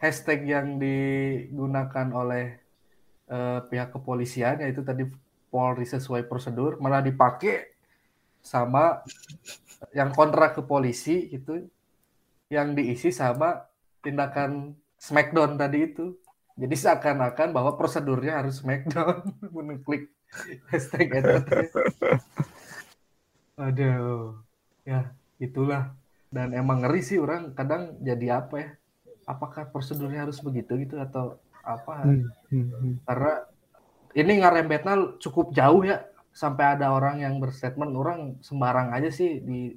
hashtag 0.00 0.44
yang 0.44 0.76
digunakan 0.76 2.06
oleh 2.12 2.60
eh, 3.28 3.60
pihak 3.66 3.96
kepolisian 3.96 4.60
yaitu 4.60 4.84
tadi 4.84 5.08
Polri 5.46 5.86
sesuai 5.86 6.26
prosedur 6.26 6.76
malah 6.82 7.00
dipakai 7.00 7.70
sama 8.42 9.00
yang 9.96 10.12
kontra 10.12 10.52
ke 10.52 10.60
polisi 10.60 11.32
itu 11.32 11.64
yang 12.52 12.78
diisi 12.78 13.10
sama 13.10 13.66
tindakan 14.02 14.78
Smackdown 14.96 15.60
tadi 15.60 15.92
itu. 15.92 16.16
Jadi 16.56 16.72
seakan-akan 16.72 17.52
bahwa 17.52 17.76
prosedurnya 17.76 18.40
harus 18.40 18.64
Smackdown. 18.64 19.28
Mengklik 19.54 20.08
hashtag 20.72 21.22
itu 21.22 21.36
aduh 23.56 24.36
ya 24.84 25.10
itulah. 25.40 25.92
Dan 26.26 26.52
emang 26.52 26.84
ngeri 26.84 27.00
sih 27.00 27.16
orang 27.16 27.54
kadang 27.56 27.96
jadi 28.02 28.44
apa 28.44 28.54
ya 28.60 28.70
apakah 29.26 29.68
prosedurnya 29.70 30.24
harus 30.26 30.38
begitu 30.40 30.78
gitu 30.80 30.96
atau 31.02 31.36
apa 31.66 32.06
Hmm, 32.06 32.24
hmm, 32.54 32.66
hmm. 32.70 32.94
karena 33.04 33.32
ini 34.14 34.32
ngarembetnya 34.40 34.94
cukup 35.18 35.50
jauh 35.52 35.82
ya 35.82 36.06
sampai 36.30 36.78
ada 36.78 36.94
orang 36.94 37.20
yang 37.24 37.34
berstatement 37.42 37.92
orang 37.96 38.38
sembarang 38.40 38.94
aja 38.94 39.10
sih 39.10 39.42
di 39.42 39.74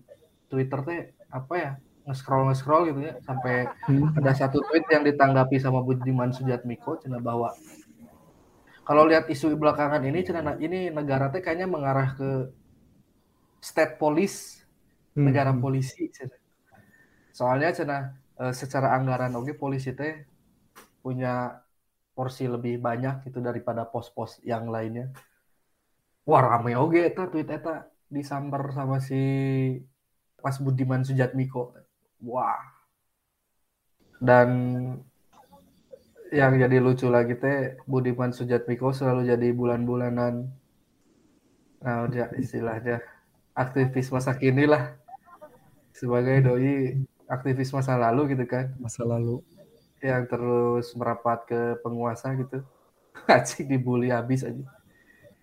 Twitter 0.51 0.79
teh 0.85 0.99
apa 1.33 1.53
ya 1.57 1.71
nge-scroll 2.05 2.49
nge-scroll 2.49 2.83
gitu 2.93 3.01
ya 3.09 3.13
sampai 3.25 3.69
Hmm. 3.89 4.13
ada 4.17 4.31
satu 4.37 4.61
tweet 4.69 4.85
yang 4.93 5.01
ditanggapi 5.05 5.57
sama 5.57 5.81
Budiman 5.81 6.29
Sujatmiko 6.29 7.01
cina 7.01 7.17
bahwa 7.17 7.53
kalau 8.85 9.05
lihat 9.05 9.29
isu 9.29 9.53
belakangan 9.57 10.01
ini 10.05 10.19
cina 10.25 10.41
ini 10.57 10.89
negara 10.89 11.29
teh 11.33 11.41
kayaknya 11.41 11.65
mengarah 11.69 12.13
ke 12.13 12.29
state 13.59 13.97
police 13.97 14.61
Hmm, 15.17 15.25
negara 15.25 15.49
hmm. 15.51 15.59
polisi 15.59 16.05
cenah. 16.13 16.37
soalnya 17.33 17.73
cina 17.73 17.97
eh, 18.39 18.53
secara 18.55 18.96
anggaran 18.96 19.36
oke 19.36 19.53
polisi 19.60 19.91
teh 19.91 20.25
punya 21.03 21.63
porsi 22.15 22.51
lebih 22.51 22.84
banyak 22.84 23.24
gitu 23.27 23.39
daripada 23.39 23.88
pos-pos 23.88 24.43
yang 24.43 24.67
lainnya. 24.67 25.12
Wah 26.27 26.43
rame 26.43 26.75
oge 26.75 27.08
eta 27.08 27.31
tweet 27.31 27.48
eta 27.48 27.88
disamper 28.12 28.75
sama 28.75 29.00
si 29.00 29.22
pas 30.43 30.55
Budiman 30.60 31.08
Sujatmiko. 31.08 31.75
Wah. 32.27 32.60
Dan 34.19 34.50
yang 36.29 36.53
jadi 36.60 36.77
lucu 36.84 37.08
lagi 37.08 37.39
teh 37.39 37.79
Budiman 37.88 38.36
Sujatmiko 38.36 38.91
selalu 38.91 39.31
jadi 39.31 39.48
bulan-bulanan. 39.55 40.51
Nah 41.79 42.03
dia 42.12 42.27
istilahnya 42.36 43.00
aktivis 43.55 44.12
masa 44.12 44.36
kini 44.36 44.67
lah 44.67 45.00
sebagai 45.96 46.43
doi 46.43 47.00
aktivis 47.29 47.69
masa 47.69 47.95
lalu 47.95 48.33
gitu 48.33 48.50
kan. 48.50 48.74
Masa 48.81 49.05
lalu. 49.05 49.45
Yang 50.01 50.33
terus 50.33 50.88
merapat 50.98 51.45
ke 51.45 51.77
penguasa 51.86 52.33
gitu. 52.36 52.65
Acik 53.29 53.69
dibully 53.69 54.09
habis 54.09 54.41
aja. 54.41 54.65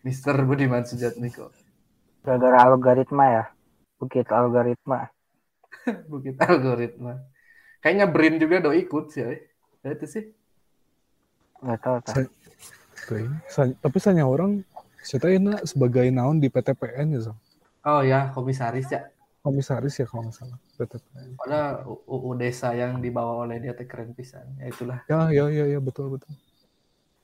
Mister 0.02 0.34
Budiman 0.42 0.82
Sujatmiko. 0.82 1.54
Gara-gara 2.26 2.66
algoritma 2.66 3.24
ya? 3.30 3.44
Bukit 3.96 4.26
algoritma. 4.28 5.08
Bukit 6.10 6.36
algoritma. 6.42 7.22
Kayaknya 7.80 8.06
Brin 8.10 8.36
juga 8.42 8.58
do 8.58 8.74
ikut 8.74 9.14
sih 9.14 9.22
eh. 9.22 9.40
Ya, 9.86 9.94
itu 9.94 10.06
sih. 10.10 10.24
Nggak 11.62 11.78
tahu 11.80 11.96
tapi 13.78 13.98
saya 14.02 14.26
orang 14.26 14.66
saya 15.06 15.38
enak 15.38 15.62
sebagai 15.62 16.10
naon 16.10 16.42
di 16.42 16.50
PTPN 16.50 17.14
ya 17.14 17.30
Zal. 17.30 17.36
oh 17.86 18.02
ya 18.02 18.34
komisaris 18.34 18.90
ya 18.90 19.06
komisaris 19.46 19.94
ya 20.02 20.06
kalau 20.10 20.26
nggak 20.26 20.34
salah 20.34 20.58
PTPN 20.74 21.38
Padahal 21.38 21.86
UU 22.10 22.30
desa 22.34 22.74
yang 22.74 22.98
dibawa 22.98 23.46
oleh 23.46 23.62
dia 23.62 23.72
keren 23.78 24.10
pisan. 24.10 24.42
Ya 24.58 24.66
itulah. 24.74 24.98
ya 25.06 25.30
ya 25.30 25.44
ya 25.48 25.64
ya 25.70 25.78
betul 25.78 26.18
betul 26.18 26.34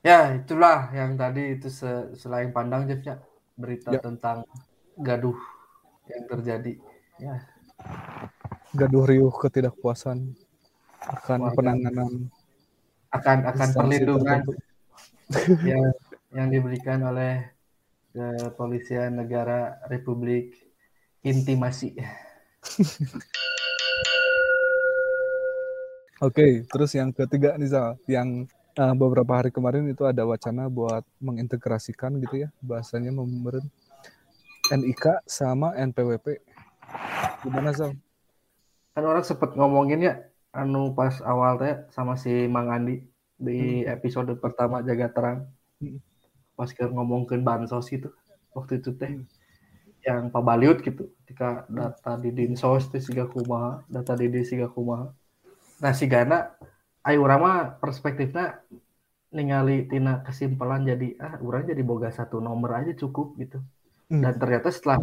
Ya 0.03 0.35
itulah 0.35 0.91
yang 0.91 1.15
tadi 1.15 1.59
itu 1.59 1.67
se- 1.71 2.15
selain 2.19 2.51
pandang 2.51 2.87
Jeff 2.87 3.03
ya 3.03 3.19
berita 3.55 3.95
Ya. 3.95 4.03
tentang 4.03 4.43
gaduh 4.99 5.39
yang 6.11 6.27
terjadi. 6.27 6.75
Ya, 7.23 7.47
gaduh 8.75 9.07
riuh 9.07 9.31
ketidakpuasan 9.31 10.35
akan 11.07 11.39
Warga. 11.47 11.55
penanganan 11.55 12.13
akan 13.15 13.39
akan 13.47 13.69
perlindungan 13.79 14.41
yang 15.71 15.87
yang 16.37 16.49
diberikan 16.51 16.99
oleh 17.07 17.47
kepolisian 18.11 19.23
negara 19.23 19.79
Republik 19.87 20.72
Intimasi. 21.23 21.95
Oke, 26.23 26.67
terus 26.71 26.95
yang 26.95 27.11
ketiga 27.11 27.59
nih 27.59 27.71
Zal, 27.71 27.99
yang 28.07 28.47
eh, 28.79 28.95
beberapa 28.95 29.43
hari 29.43 29.51
kemarin 29.51 29.87
itu 29.91 30.07
ada 30.07 30.23
wacana 30.23 30.71
buat 30.71 31.03
mengintegrasikan 31.19 32.19
gitu 32.23 32.47
ya, 32.47 32.49
bahasanya 32.63 33.11
memberi 33.11 33.63
NIK 34.71 35.27
sama 35.27 35.75
NPWP. 35.79 36.43
Gimana 37.43 37.75
Zal? 37.75 37.95
Kan 38.95 39.03
orang 39.07 39.27
sempet 39.27 39.55
ngomongin 39.59 40.03
ya 40.03 40.15
anu 40.53 40.93
pas 40.93 41.19
awal 41.25 41.57
teh 41.57 41.75
sama 41.91 42.15
si 42.21 42.45
Mang 42.47 42.69
Andi 42.69 43.01
di 43.41 43.83
episode 43.89 44.37
pertama 44.37 44.85
jaga 44.85 45.09
terang 45.11 45.39
Hmm. 45.83 45.99
pas 46.55 46.71
ke 46.71 46.87
ngomongin 46.87 47.43
bansos 47.43 47.91
itu 47.91 48.07
waktu 48.55 48.79
itu 48.79 48.95
teh 48.95 49.19
yang 50.03 50.31
pabaliut 50.35 50.83
gitu 50.83 51.15
ketika 51.23 51.65
data 51.71 52.19
di 52.19 52.31
dinsos 52.35 52.91
teh 52.91 52.99
siga 52.99 53.31
kumaha 53.31 53.87
data 53.87 54.19
di 54.19 54.27
di 54.27 54.43
siga 54.43 54.67
kumaha 54.67 55.11
nah 55.79 55.93
si 55.95 56.07
Gana 56.11 56.53
ayo 57.07 57.23
urang 57.23 57.41
mah 57.43 57.59
perspektifnya 57.79 58.63
ningali 59.33 59.89
tina 59.89 60.21
kesimpulan 60.27 60.85
jadi 60.85 61.17
ah 61.19 61.35
urang 61.41 61.65
jadi 61.65 61.81
boga 61.81 62.13
satu 62.13 62.39
nomor 62.43 62.77
aja 62.79 62.93
cukup 62.99 63.39
gitu 63.39 63.59
Hmm. 64.13 64.21
dan 64.21 64.37
ternyata 64.37 64.69
setelah 64.69 65.01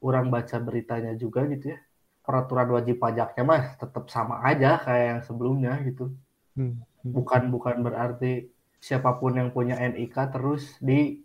orang 0.00 0.32
baca 0.32 0.56
beritanya 0.56 1.12
juga 1.20 1.44
gitu 1.52 1.76
ya 1.76 1.78
peraturan 2.24 2.72
wajib 2.72 2.96
pajaknya 2.96 3.42
mah 3.44 3.62
tetap 3.76 4.08
sama 4.08 4.40
aja 4.40 4.80
kayak 4.80 5.04
yang 5.04 5.20
sebelumnya 5.26 5.76
gitu 5.84 6.16
Hmm. 6.56 6.80
bukan 7.04 7.52
bukan 7.52 7.84
berarti 7.84 8.48
siapa 8.80 9.20
pun 9.20 9.36
yang 9.36 9.52
punya 9.52 9.76
NIK 9.76 10.16
terus 10.32 10.80
di 10.80 11.20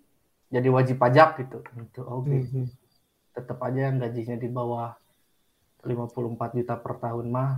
jadi 0.51 0.67
wajib 0.67 0.99
pajak 0.99 1.47
gitu 1.47 1.63
gitu 1.63 2.01
oke 2.03 2.27
Hmm. 2.27 2.43
Hmm. 2.43 2.67
Tetap 3.33 3.57
aja 3.65 3.89
yang 3.89 3.97
gajinya 3.97 4.37
di 4.37 4.49
bawah 4.49 4.93
54 5.83 6.57
juta 6.57 6.75
per 6.79 6.93
tahun 7.01 7.27
mah 7.27 7.51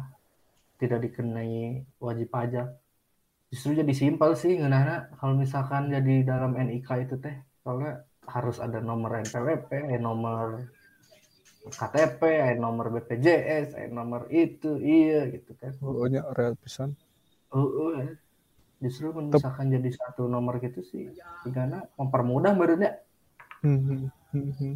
tidak 0.82 1.06
dikenai 1.12 1.84
wajib 2.02 2.28
pajak 2.32 2.68
justru 3.54 3.78
jadi 3.78 3.94
simpel 3.94 4.34
sih 4.34 4.58
ngeunahna 4.58 5.16
kalau 5.20 5.38
misalkan 5.38 5.94
jadi 5.94 6.26
dalam 6.26 6.58
NIK 6.58 6.90
itu 7.06 7.16
teh 7.22 7.36
soalnya 7.62 8.04
harus 8.30 8.58
ada 8.58 8.82
nomor 8.82 9.22
NPWP, 9.22 9.70
eh, 9.90 10.02
nomor 10.02 10.66
KTP, 11.66 12.22
eh, 12.26 12.54
nomor 12.58 12.94
BPJS, 12.94 13.74
eh, 13.78 13.90
nomor 13.90 14.30
itu, 14.30 14.78
iya 14.82 15.30
gitu 15.34 15.58
kan. 15.58 15.74
Pokoknya 15.82 16.22
real 16.38 16.54
pisan. 16.62 16.94
Uh, 17.50 17.66
uh, 17.66 17.98
justru 18.82 19.10
misalkan 19.16 19.74
jadi 19.74 19.90
satu 19.94 20.28
nomor 20.30 20.62
gitu 20.62 20.86
sih, 20.86 21.10
karena 21.50 21.86
mempermudah 21.98 22.54
barunya. 22.54 23.02
Hmm, 23.66 24.10
hmm, 24.30 24.52
hmm, 24.62 24.76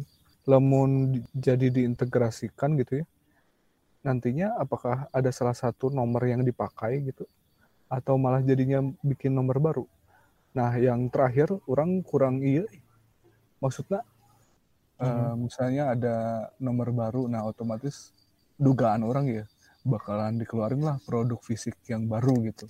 hmm. 0.50 0.54
Lamun 0.58 0.90
di- 1.14 1.24
jadi 1.30 1.70
diintegrasikan 1.70 2.74
gitu 2.82 3.00
ya. 3.00 3.06
Nantinya 4.02 4.58
apakah 4.58 5.06
ada 5.14 5.30
salah 5.30 5.54
satu 5.54 5.92
nomor 5.92 6.26
yang 6.26 6.42
dipakai 6.42 6.98
gitu 7.06 7.28
atau 7.90 8.18
malah 8.18 8.42
jadinya 8.42 8.82
bikin 9.02 9.34
nomor 9.34 9.62
baru. 9.62 9.84
Nah, 10.54 10.74
yang 10.78 11.06
terakhir 11.10 11.50
orang 11.70 12.02
kurang 12.02 12.42
iya 12.42 12.66
maksudnya 13.60 14.00
eh, 14.98 15.34
misalnya 15.36 15.92
ada 15.94 16.16
nomor 16.56 16.90
baru 16.90 17.28
nah 17.28 17.44
otomatis 17.44 18.10
dugaan 18.56 19.04
orang 19.04 19.28
ya 19.28 19.44
bakalan 19.84 20.40
dikeluarin 20.40 20.80
lah 20.80 20.96
produk 21.04 21.40
fisik 21.40 21.76
yang 21.88 22.08
baru 22.08 22.36
gitu. 22.48 22.68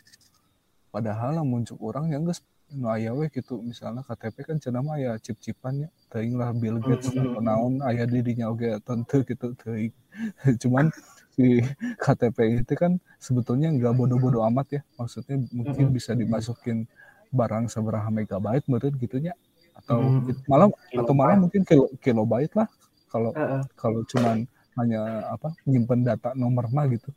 Padahal 0.91 1.43
muncul 1.47 1.79
orang 1.83 2.11
yang 2.11 2.27
geus 2.27 2.43
nu 2.71 2.87
aya 2.87 3.11
we 3.11 3.27
gitu 3.29 3.59
misalnya 3.61 4.07
KTP 4.07 4.47
kan 4.47 4.57
cenah 4.63 4.79
mah 4.79 4.95
aya 4.95 5.19
chip-chipannya 5.19 5.91
teuing 6.07 6.39
lah 6.39 6.55
Bill 6.55 6.79
Gates 6.79 7.11
Mhm. 7.11 7.23
atau 7.27 7.41
naon 7.43 7.75
aya 7.83 8.07
di 8.07 8.23
dinya 8.23 8.47
oge 8.47 8.79
tentu 8.87 9.27
gitu 9.27 9.53
teuing 9.59 9.91
cuman 10.63 10.87
si 11.35 11.59
KTP 11.99 12.63
itu 12.63 12.75
kan 12.79 12.93
sebetulnya 13.19 13.75
nggak 13.75 13.95
bodoh-bodoh 13.95 14.47
amat 14.47 14.67
ya 14.79 14.83
maksudnya 14.95 15.43
mungkin 15.51 15.91
Mhm. 15.91 15.95
bisa 15.95 16.15
dimasukin 16.15 16.87
barang 17.35 17.67
seberapa 17.67 18.07
megabyte 18.11 18.67
menurut 18.71 18.95
gitunya 18.99 19.35
atau 19.75 19.99
Mhm. 20.23 20.47
malah 20.47 20.69
atau 20.95 21.15
malah 21.15 21.37
mungkin 21.39 21.63
kilo, 21.67 21.91
kilobyte 21.99 22.55
lah 22.55 22.69
kalau 23.11 23.35
Heeh. 23.35 23.63
kalau 23.75 24.01
cuman 24.07 24.47
hanya 24.79 25.27
apa 25.27 25.51
nyimpen 25.67 26.07
data 26.07 26.35
nomor 26.39 26.71
mah 26.71 26.87
gitu 26.87 27.11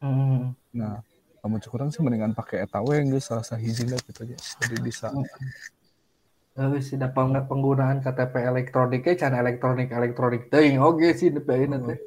Hmm. 0.00 0.52
nah 0.72 1.00
kamu 1.46 1.62
kurang 1.62 1.94
sih 1.94 2.02
mendingan 2.02 2.34
pakai 2.34 2.66
eta 2.66 2.82
we 2.82 2.98
geus 3.06 3.30
salah 3.30 3.46
sahijina 3.46 3.94
gitu 4.02 4.26
aja 4.26 4.36
jadi 4.66 4.76
bisa 4.82 5.08
Eh, 6.56 6.80
sih 6.80 6.96
da 6.96 7.12
peng- 7.12 7.36
penggunaan 7.44 8.00
KTP 8.00 8.40
elektroniknya 8.48 9.12
can 9.20 9.36
elektronik 9.36 9.92
elektronik 9.92 10.48
teuing 10.48 10.80
oge 10.80 11.12
sih 11.12 11.28
DPI 11.28 11.68
teh. 11.68 12.00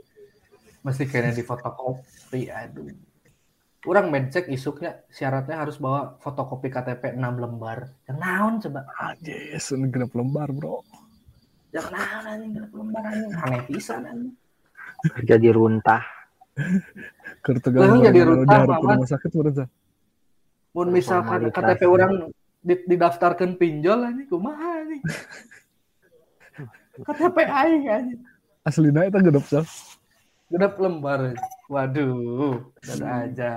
Mesti 0.81 1.05
kena 1.05 1.29
di 1.29 1.45
fotokopi 1.45 2.49
aduh. 2.49 2.89
Orang 3.85 4.09
mencek 4.09 4.49
isuknya 4.49 5.05
syaratnya 5.13 5.53
harus 5.53 5.77
bawa 5.77 6.17
fotokopi 6.17 6.73
KTP 6.73 7.13
6 7.13 7.21
lembar. 7.37 7.93
Yang 8.09 8.17
naon 8.17 8.53
coba? 8.57 8.81
anjis 8.97 9.69
ini 9.69 9.85
genep 9.93 10.17
lembar 10.17 10.49
bro 10.49 10.81
Yang 11.69 11.87
naon 11.93 12.23
anjing 12.25 12.51
genep 12.57 12.71
lembar 12.73 13.03
anjing. 13.05 13.31
Aneh 13.37 13.61
pisan 13.69 14.01
anjing. 14.01 14.33
jadi 15.29 15.47
runtah 15.53 16.01
keur 17.39 17.57
tegang 17.57 17.81
Lalu 17.87 17.97
jadi 18.05 18.19
Mamat. 18.23 18.79
rumah 18.79 19.07
sakit 19.07 19.29
saya 19.31 19.65
Mun 20.69 20.87
misalkan. 20.89 21.49
KTP 21.49 21.81
orang 21.83 22.29
di- 22.59 22.85
didaftarkan 22.85 23.55
pinjol 23.55 24.05
anjing 24.05 24.27
kumaha 24.27 24.83
anjing. 24.83 25.01
KTP 27.05 27.37
aing 27.39 27.85
anjing. 27.87 28.21
aslinya 28.61 29.07
itu 29.07 29.17
genep 29.19 29.45
sah 29.45 29.65
Genep 30.47 30.75
lembar. 30.75 31.37
Waduh, 31.65 32.65
ada 32.81 33.05
aja. 33.23 33.51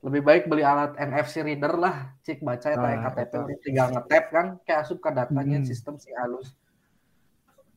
Lebih 0.00 0.20
baik 0.20 0.42
beli 0.44 0.60
alat 0.60 0.92
NFC 0.94 1.40
reader 1.40 1.72
lah, 1.74 2.12
cik 2.20 2.40
baca 2.40 2.68
eta 2.68 2.80
Ah, 2.80 3.08
KTP 3.10 3.32
orang 3.34 3.60
tinggal 3.60 3.86
ngetap 3.90 4.24
kan, 4.28 4.46
kayak 4.62 4.84
asup 4.84 4.98
ke 4.98 5.08
datanya 5.10 5.58
Hmm. 5.58 5.64
sistem 5.66 5.96
si 5.96 6.12
halus. 6.12 6.52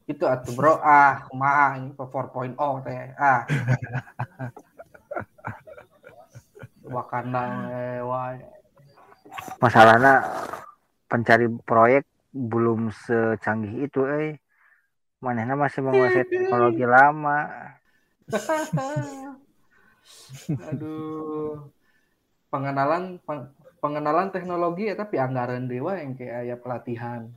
Itu 0.04 0.28
atuh 0.28 0.52
bro, 0.52 0.80
ah 0.80 1.24
kumaha 1.26 1.76
ini 1.78 1.92
ke 1.92 2.04
4.0 2.04 2.56
teh. 2.82 3.16
Ah. 3.16 3.44
Wakanda 6.84 7.44
wae. 8.04 8.44
masalahnya 9.58 10.20
pencari 11.08 11.48
proyek 11.64 12.04
belum 12.34 12.92
secanggih 12.92 13.88
itu 13.88 14.04
eh 14.06 14.36
manehna 15.24 15.56
masih 15.56 15.80
menguasai 15.86 16.28
teknologi 16.28 16.84
lama 16.84 17.40
Aduh. 20.70 21.72
Pengenalan 22.52 23.18
peng- 23.26 23.50
pengenalan 23.82 24.30
teknologi 24.30 24.86
ya 24.92 24.96
tapi 24.96 25.18
anggaran 25.18 25.66
dewa 25.66 25.98
yang 25.98 26.14
kayak 26.14 26.36
aya 26.46 26.56
pelatihan. 26.60 27.34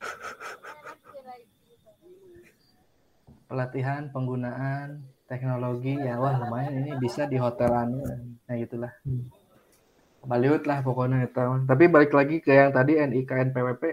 Pelatihan 3.52 4.08
penggunaan 4.08 5.11
teknologi 5.32 5.96
ya 5.96 6.20
wah 6.20 6.36
lumayan. 6.36 6.84
Ini 6.84 7.00
bisa 7.00 7.24
di 7.24 7.40
hotelan 7.40 7.88
nah 8.44 8.54
gitulah. 8.60 8.92
Baliut 10.22 10.62
lah 10.68 10.84
pokoknya 10.84 11.24
itu. 11.24 11.40
Tapi 11.64 11.84
balik 11.88 12.12
lagi 12.12 12.44
ke 12.44 12.52
yang 12.52 12.70
tadi 12.70 13.00
NIK 13.00 13.30
NPWP, 13.50 13.84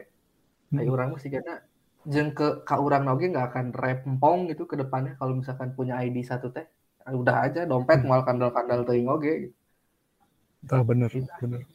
Hmm. 0.70 0.86
ayo 0.86 0.94
orang 0.94 1.18
sih 1.18 1.34
karena 1.34 1.66
jeng 2.06 2.30
ke 2.38 2.62
ka 2.62 2.78
urang 2.78 3.10
oge 3.10 3.26
nggak 3.34 3.48
akan 3.50 3.66
rempong 3.74 4.46
gitu 4.54 4.70
ke 4.70 4.78
depannya. 4.78 5.18
Kalau 5.18 5.34
misalkan 5.34 5.74
punya 5.74 5.98
ID 5.98 6.22
satu 6.22 6.54
teh 6.54 6.68
udah 7.10 7.50
aja 7.50 7.66
dompet 7.66 8.06
Hmm. 8.06 8.14
mau 8.14 8.22
kandal-kandal 8.22 8.86
teuing 8.86 9.10
oge 9.10 9.50
ah 10.70 10.84
bener 10.86 11.10
bener. 11.42 11.66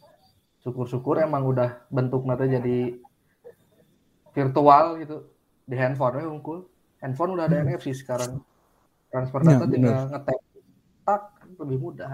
Syukur-syukur 0.62 1.18
emang 1.18 1.42
udah 1.42 1.88
bentuk 1.90 2.22
nanti 2.22 2.46
jadi 2.54 2.78
virtual 4.30 5.02
gitu. 5.02 5.26
Di 5.66 5.74
handphone 5.74 6.22
we 6.22 6.24
unggul 6.30 6.58
handphone 7.02 7.34
udah 7.34 7.50
ada 7.50 7.66
NFC 7.66 7.90
sekarang 7.96 8.38
transfer 9.14 9.40
Ya, 9.40 9.46
data 9.46 9.62
bener. 9.62 9.70
tinggal 9.70 9.94
ngetap 10.10 10.38
tak 11.06 11.22
lebih 11.62 11.78
mudah. 11.78 12.10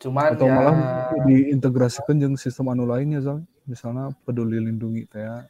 Cuman 0.00 0.32
atau 0.34 0.48
ya 0.48 0.54
malah 0.56 0.76
diintegrasikan 1.22 2.16
dengan 2.18 2.34
sistem 2.34 2.72
anu 2.72 2.82
lainnya 2.82 3.22
Zal. 3.22 3.44
misalnya 3.62 4.10
peduli 4.26 4.58
lindungi 4.58 5.06
teh 5.06 5.22
ya. 5.22 5.46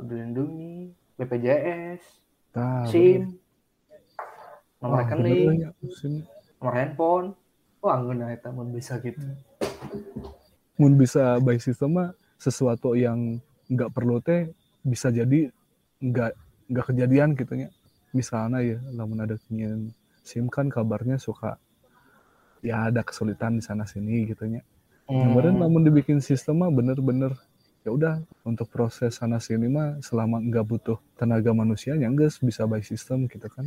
dilindungi 0.00 0.96
BPJS 1.20 2.00
Tah, 2.56 2.88
SIM. 2.88 3.36
Nomor 4.80 5.04
rekening. 5.04 5.60
ya, 5.60 5.70
nomor 6.56 6.72
handphone. 6.72 7.26
Wah 7.84 8.00
nggak 8.00 8.40
eta 8.40 8.48
mun 8.48 8.72
bisa 8.72 8.96
gitu. 9.04 9.20
Mun 10.80 10.96
bisa 10.96 11.36
by 11.36 11.60
system 11.60 12.00
mah 12.00 12.08
sesuatu 12.40 12.96
yang 12.96 13.36
nggak 13.68 13.92
perlu 13.92 14.24
teh 14.24 14.48
bisa 14.80 15.12
jadi 15.12 15.52
nggak 16.00 16.32
nggak 16.72 16.86
kejadian 16.88 17.36
gitu 17.36 17.52
nya 17.52 17.68
misalnya 18.16 18.60
ya 18.62 18.78
lamun 18.94 19.22
ada 19.22 19.36
ingin 19.50 19.90
SIM 20.26 20.46
kan 20.50 20.68
kabarnya 20.68 21.16
suka 21.18 21.56
ya 22.60 22.90
ada 22.92 23.00
kesulitan 23.00 23.56
di 23.58 23.62
sana 23.64 23.84
sini 23.88 24.28
gitu 24.28 24.44
nya 24.46 24.62
Hmm. 25.10 25.26
Kemarin 25.26 25.58
namun 25.58 25.82
dibikin 25.82 26.22
sistem 26.22 26.62
mah 26.62 26.70
bener-bener 26.70 27.34
ya 27.82 27.90
udah 27.90 28.22
untuk 28.46 28.70
proses 28.70 29.18
sana 29.18 29.42
sini 29.42 29.66
mah 29.66 29.98
selama 30.06 30.38
nggak 30.38 30.62
butuh 30.62 31.02
tenaga 31.18 31.50
manusia 31.50 31.98
yang 31.98 32.14
guys 32.14 32.38
bisa 32.38 32.62
by 32.62 32.78
system 32.78 33.26
gitu 33.26 33.50
kan 33.50 33.66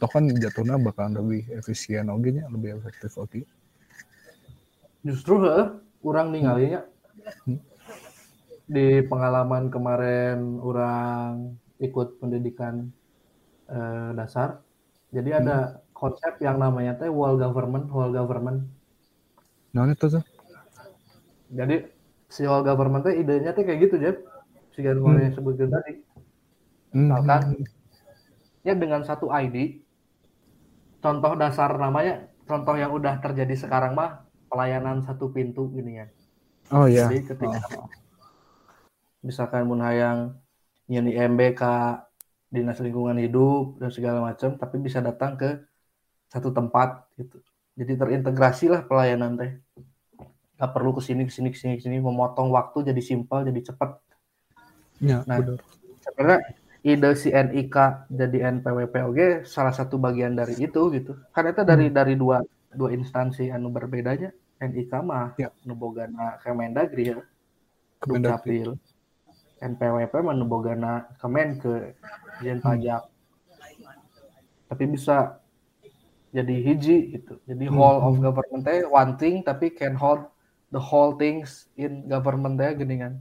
toh 0.00 0.08
kan 0.08 0.24
jatuhnya 0.24 0.80
bakalan 0.80 1.20
lebih 1.20 1.52
efisien 1.52 2.08
oke 2.08 2.32
nya 2.32 2.48
lebih 2.48 2.80
efektif 2.80 3.20
oke 3.20 3.44
justru 5.04 5.36
heh, 5.44 5.68
orang 6.00 6.32
ninggalinya 6.32 6.80
Hmm. 7.44 7.60
di 8.64 9.04
pengalaman 9.04 9.68
kemarin 9.68 10.64
orang 10.64 11.60
ikut 11.76 12.16
pendidikan 12.24 12.88
eh, 13.68 14.10
dasar 14.16 14.60
jadi 15.08 15.40
ada 15.40 15.56
konsep 15.96 16.36
yang 16.40 16.60
namanya 16.60 16.96
teh 17.00 17.08
whole 17.08 17.36
government 17.40 17.88
whole 17.92 18.12
government 18.12 18.68
Nah, 19.68 19.84
itu 19.84 20.06
tuh. 20.08 20.24
Jadi 21.52 21.76
si 22.28 22.44
whole 22.48 22.64
government 22.64 23.04
teh 23.04 23.14
idenya 23.20 23.52
teh 23.52 23.64
kayak 23.64 23.88
gitu 23.88 23.96
Jeb. 24.00 24.16
Si 24.72 24.80
Gan 24.80 25.00
Hmm. 25.00 25.20
yang 25.20 25.34
sebutkan 25.34 25.68
tadi. 25.68 25.92
Hmm. 26.96 27.12
Misalkan 27.12 27.42
ya 28.64 28.74
dengan 28.74 29.04
satu 29.04 29.28
ID 29.28 29.84
contoh 31.04 31.32
dasar 31.36 31.76
namanya 31.78 32.26
contoh 32.48 32.74
yang 32.74 32.90
udah 32.96 33.20
terjadi 33.20 33.54
sekarang 33.54 33.92
mah 33.92 34.24
pelayanan 34.48 35.04
satu 35.04 35.28
pintu 35.30 35.68
gini 35.68 36.00
ya. 36.00 36.06
Oh 36.72 36.88
iya. 36.88 37.08
Jadi 37.08 37.28
ketika 37.28 37.60
misalkan 39.20 39.68
mun 39.68 39.84
hayang 39.84 40.40
nyeun 40.88 41.12
IMB 41.12 41.52
ka 41.52 42.07
Dinas 42.48 42.80
Lingkungan 42.80 43.20
Hidup 43.20 43.76
dan 43.76 43.92
segala 43.92 44.24
macam 44.24 44.56
tapi 44.56 44.76
bisa 44.80 45.04
datang 45.04 45.36
ke 45.36 45.60
satu 46.32 46.52
tempat 46.52 47.08
gitu. 47.20 47.40
Jadi 47.78 47.92
terintegrasi 47.94 48.72
lah 48.72 48.82
pelayanan 48.84 49.36
teh. 49.38 49.52
Gak 50.58 50.70
perlu 50.74 50.90
ke 50.96 51.00
sini 51.04 51.22
ke 51.28 51.32
sini 51.32 51.48
ke 51.54 51.58
sini 51.60 51.74
ke 51.78 51.82
sini 51.86 52.02
memotong 52.02 52.50
waktu 52.50 52.90
jadi 52.90 53.02
simpel 53.04 53.46
jadi 53.46 53.60
cepat. 53.72 54.00
Ya, 54.98 55.22
Nah, 55.28 55.38
benar. 55.38 55.62
Sebenarnya 56.02 56.40
ide 56.82 57.10
si 57.14 57.28
NIK 57.30 57.76
jadi 58.10 58.38
NPWP 58.58 58.94
oge 59.06 59.28
salah 59.46 59.70
satu 59.70 60.00
bagian 60.00 60.34
dari 60.34 60.58
itu 60.58 60.90
gitu. 60.90 61.14
Karena 61.30 61.54
itu 61.54 61.62
dari 61.62 61.86
dari 61.92 62.14
dua 62.18 62.42
dua 62.74 62.90
instansi 62.90 63.52
anu 63.52 63.70
berbedanya. 63.70 64.34
NIK 64.58 64.92
mah 65.06 65.38
Ya. 65.38 65.54
nu 65.62 65.78
bogana 65.78 66.34
Kemendagri 66.42 67.14
ya. 67.14 67.22
Kemendagri. 68.02 68.66
NPWP 69.58 70.14
mah 70.22 70.34
nu 70.34 70.46
bogana 70.46 71.06
Kemenke, 71.18 71.98
Dijen 72.38 72.62
Pajak. 72.62 73.02
Tapi 74.68 74.84
bisa 74.86 75.40
jadi 76.28 76.54
hiji 76.60 77.16
gitu. 77.16 77.40
Jadi 77.48 77.64
Hmm. 77.66 77.76
whole 77.76 78.00
of 78.04 78.14
government 78.20 78.62
teh 78.62 78.84
one 78.84 79.16
thing 79.16 79.40
tapi 79.40 79.72
can 79.72 79.96
hold 79.96 80.28
the 80.70 80.80
whole 80.80 81.16
things 81.16 81.66
in 81.74 82.04
government 82.06 82.60
teh 82.60 82.76
geuningan. 82.76 83.18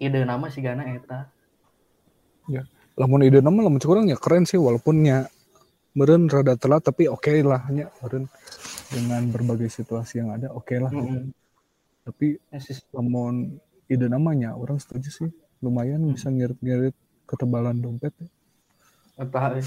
Ide 0.00 0.24
nama 0.24 0.48
si 0.48 0.64
Gana 0.64 0.82
eta. 0.96 1.28
Lamun 2.98 3.24
ide 3.24 3.40
nama 3.44 3.68
lamun 3.68 3.80
curang 3.80 4.08
ya 4.08 4.16
keren 4.16 4.44
sih 4.48 4.56
walaupun 4.60 5.04
nya 5.04 5.28
meren 5.92 6.26
rada 6.28 6.56
telat 6.56 6.84
tapi 6.84 7.08
oke 7.08 7.32
lah 7.44 7.64
nya 7.68 7.88
meren 8.00 8.28
dengan 8.90 9.22
berbagai 9.30 9.70
situasi 9.70 10.20
yang 10.24 10.34
ada 10.34 10.50
oke 10.52 10.74
lah. 10.80 10.90
gitu. 10.90 11.04
Mm-mm. 11.04 11.24
Tapi 12.00 12.40
Ya, 12.50 12.58
lamun 12.96 13.60
ide 13.90 14.06
namanya 14.06 14.54
orang 14.54 14.78
setuju 14.78 15.10
sih 15.10 15.30
lumayan 15.58 16.00
bisa 16.14 16.30
ngirit-ngirit 16.30 16.94
ketebalan 17.26 17.76
dompet 17.76 18.14
ya. 18.16 18.28
entah 19.18 19.58
eh 19.58 19.66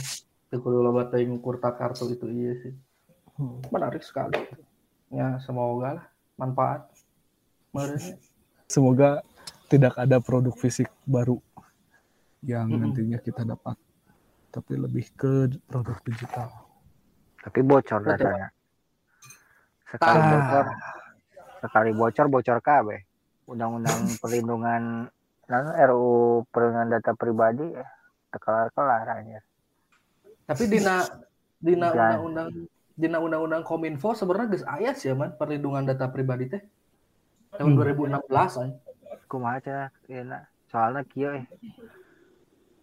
itu 0.49 0.55
kudu 0.57 0.79
loba 0.81 1.12
ngukur 1.12 1.59
tak 1.59 1.77
kartu 1.77 2.07
itu 2.09 2.25
iya 2.31 2.53
sih 2.63 2.73
Hmm. 3.33 3.65
menarik 3.73 4.05
sekali 4.05 4.38
ya 5.09 5.41
semoga 5.41 5.97
lah 5.97 6.05
manfaat 6.38 6.86
Meureun. 7.73 8.13
Semoga 8.69 9.25
tidak 9.65 9.97
ada 9.97 10.21
produk 10.21 10.53
fisik 10.53 10.86
baru 11.09 11.41
yang 12.45 12.69
Mm-mm. 12.69 12.93
nantinya 12.93 13.17
kita 13.17 13.41
dapat 13.41 13.73
tapi 14.53 14.77
lebih 14.77 15.09
ke 15.17 15.49
produk 15.65 15.97
digital. 16.05 16.49
Tapi 17.41 17.59
bocor 17.65 18.05
Betul. 18.05 18.13
datanya. 18.13 18.47
Sekali 19.89 20.19
Ah. 20.21 20.29
bocor, 20.29 20.65
sekali 21.65 21.89
bocor 21.97 22.25
bocor 22.29 22.57
KB. 22.62 22.88
Undang-undang 23.53 24.17
perlindungan 24.17 24.83
dan 25.45 25.63
RU 25.85 26.41
perlindungan 26.49 26.89
data 26.89 27.13
pribadi 27.13 27.69
ya 27.69 27.85
kelar-kelar 28.33 29.05
aja. 29.13 29.39
tapi 30.43 30.65
dina 30.65 31.05
dina 31.55 31.87
Dan- 31.93 32.17
undang-undang 32.19 32.47
dina 32.93 33.17
undang-undang 33.17 33.61
kominfo 33.61 34.11
sebenarnya 34.11 34.49
geus 34.51 34.65
aya 34.65 34.91
sih 34.91 35.07
ya 35.07 35.15
man 35.15 35.37
perlindungan 35.37 35.85
data 35.85 36.09
pribadi 36.09 36.49
teh 36.49 36.61
tahun 37.53 37.77
Hmm. 37.77 37.79
2016 38.25 38.57
an 38.57 38.69
Kumaha 39.29 39.57
cenah 39.61 39.89
ieu 40.09 40.25
soalnya 40.67 41.01
kieu 41.05 41.31
eh. 41.31 41.45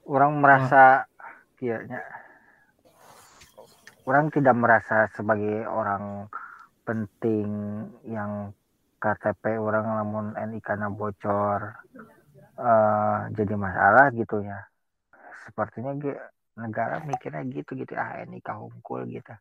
Orang 0.07 0.39
merasa 0.39 1.05
kieu 1.55 1.79
nya. 1.85 2.01
Orang 4.03 4.31
tidak 4.31 4.57
merasa 4.57 5.07
sebagai 5.13 5.63
orang 5.67 6.27
penting 6.83 7.47
yang 8.03 8.51
KTP 9.01 9.57
orang 9.57 9.89
namun 9.89 10.25
NIK 10.37 10.69
na 10.77 10.93
bocor 10.93 11.73
eh 12.61 13.19
jadi 13.33 13.55
masalah 13.57 14.13
gitu 14.13 14.45
ya. 14.45 14.61
Sepertinya 15.49 15.97
negara 16.61 17.01
mikirnya 17.01 17.41
gitu 17.49 17.73
gitu 17.81 17.97
ah 17.97 18.21
NIK 18.29 18.49
hungkul 18.61 19.09
gitu. 19.09 19.33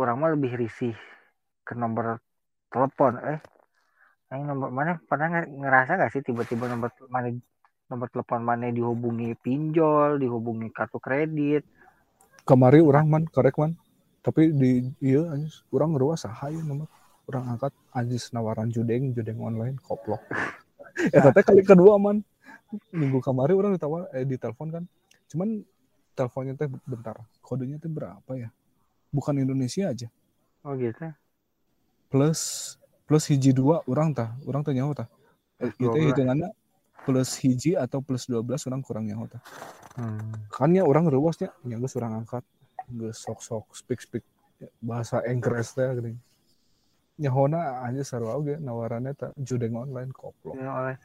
Orang 0.00 0.24
mah 0.24 0.32
lebih 0.32 0.56
risih 0.56 0.96
ke 1.68 1.76
nomor 1.76 2.18
telepon 2.72 3.20
eh 3.20 3.40
yang 4.32 4.48
nomor 4.48 4.72
mana 4.72 4.96
pernah 5.04 5.28
nge- 5.30 5.52
ngerasa 5.52 6.00
gak 6.00 6.12
sih 6.16 6.24
tiba-tiba 6.24 6.64
nomor 6.66 6.88
mana 7.12 7.28
nomor 7.92 8.08
telepon 8.08 8.40
mana 8.40 8.72
dihubungi 8.72 9.36
pinjol, 9.36 10.16
dihubungi 10.16 10.72
kartu 10.72 10.96
kredit. 10.96 11.68
Kamari 12.48 12.80
orang 12.80 13.06
man 13.12 13.24
korek 13.28 13.60
man 13.60 13.76
tapi 14.24 14.56
di 14.56 14.88
iya 15.04 15.20
orang 15.68 15.92
ruas 16.00 16.24
saha 16.24 16.48
ieu 16.48 16.64
nomor 16.64 16.88
orang 17.26 17.56
angkat 17.56 17.72
anjis 17.90 18.30
nawaran 18.30 18.68
judeng 18.68 19.12
judeng 19.12 19.40
online 19.40 19.76
koplok. 19.80 20.20
Eta 21.16 21.30
teh 21.30 21.42
kali 21.42 21.62
kedua 21.62 21.98
man 21.98 22.22
minggu 22.90 23.18
kamari 23.18 23.54
orang 23.54 23.74
ditawar 23.74 24.10
eh 24.10 24.22
ditelepon 24.22 24.68
kan 24.70 24.84
cuman 25.30 25.62
teleponnya 26.14 26.54
teh 26.54 26.66
bentar 26.86 27.18
kodenya 27.38 27.78
teh 27.78 27.90
berapa 27.90 28.30
ya 28.34 28.50
bukan 29.10 29.34
Indonesia 29.38 29.90
aja 29.90 30.08
Oh 30.64 30.74
gitu. 30.74 31.06
plus 32.08 32.74
plus 33.04 33.24
hiji 33.28 33.52
dua 33.52 33.82
orang 33.84 34.10
tah 34.10 34.34
orang 34.46 34.62
teh 34.62 34.74
nyaho 34.74 34.94
tah 34.94 35.06
Eh, 35.62 35.70
itu 35.70 35.86
12. 35.86 36.10
hitungannya 36.10 36.50
plus 37.06 37.38
hiji 37.38 37.78
atau 37.78 38.02
plus 38.02 38.26
12 38.26 38.58
orang 38.66 38.80
kurang 38.82 39.06
nyaho 39.06 39.26
tah 39.26 39.42
Hmm. 39.94 40.34
kan 40.50 40.74
ya 40.74 40.82
orang 40.82 41.06
rewasnya 41.06 41.54
nya 41.62 41.78
geus 41.78 41.94
orang 41.94 42.26
angkat 42.26 42.42
geus 42.90 43.22
sok-sok 43.22 43.70
speak 43.70 44.02
speak 44.02 44.26
bahasa 44.82 45.22
Inggris 45.30 45.70
teh 45.70 45.86
geuning 45.86 46.18
nyahona 47.20 47.84
aja 47.86 48.02
sarua 48.02 48.34
oge 48.34 48.58
nawarannya 48.58 49.14
teh 49.14 49.30
judeng 49.38 49.78
online 49.78 50.10
Ya, 50.54 50.70
oleh. 50.70 50.96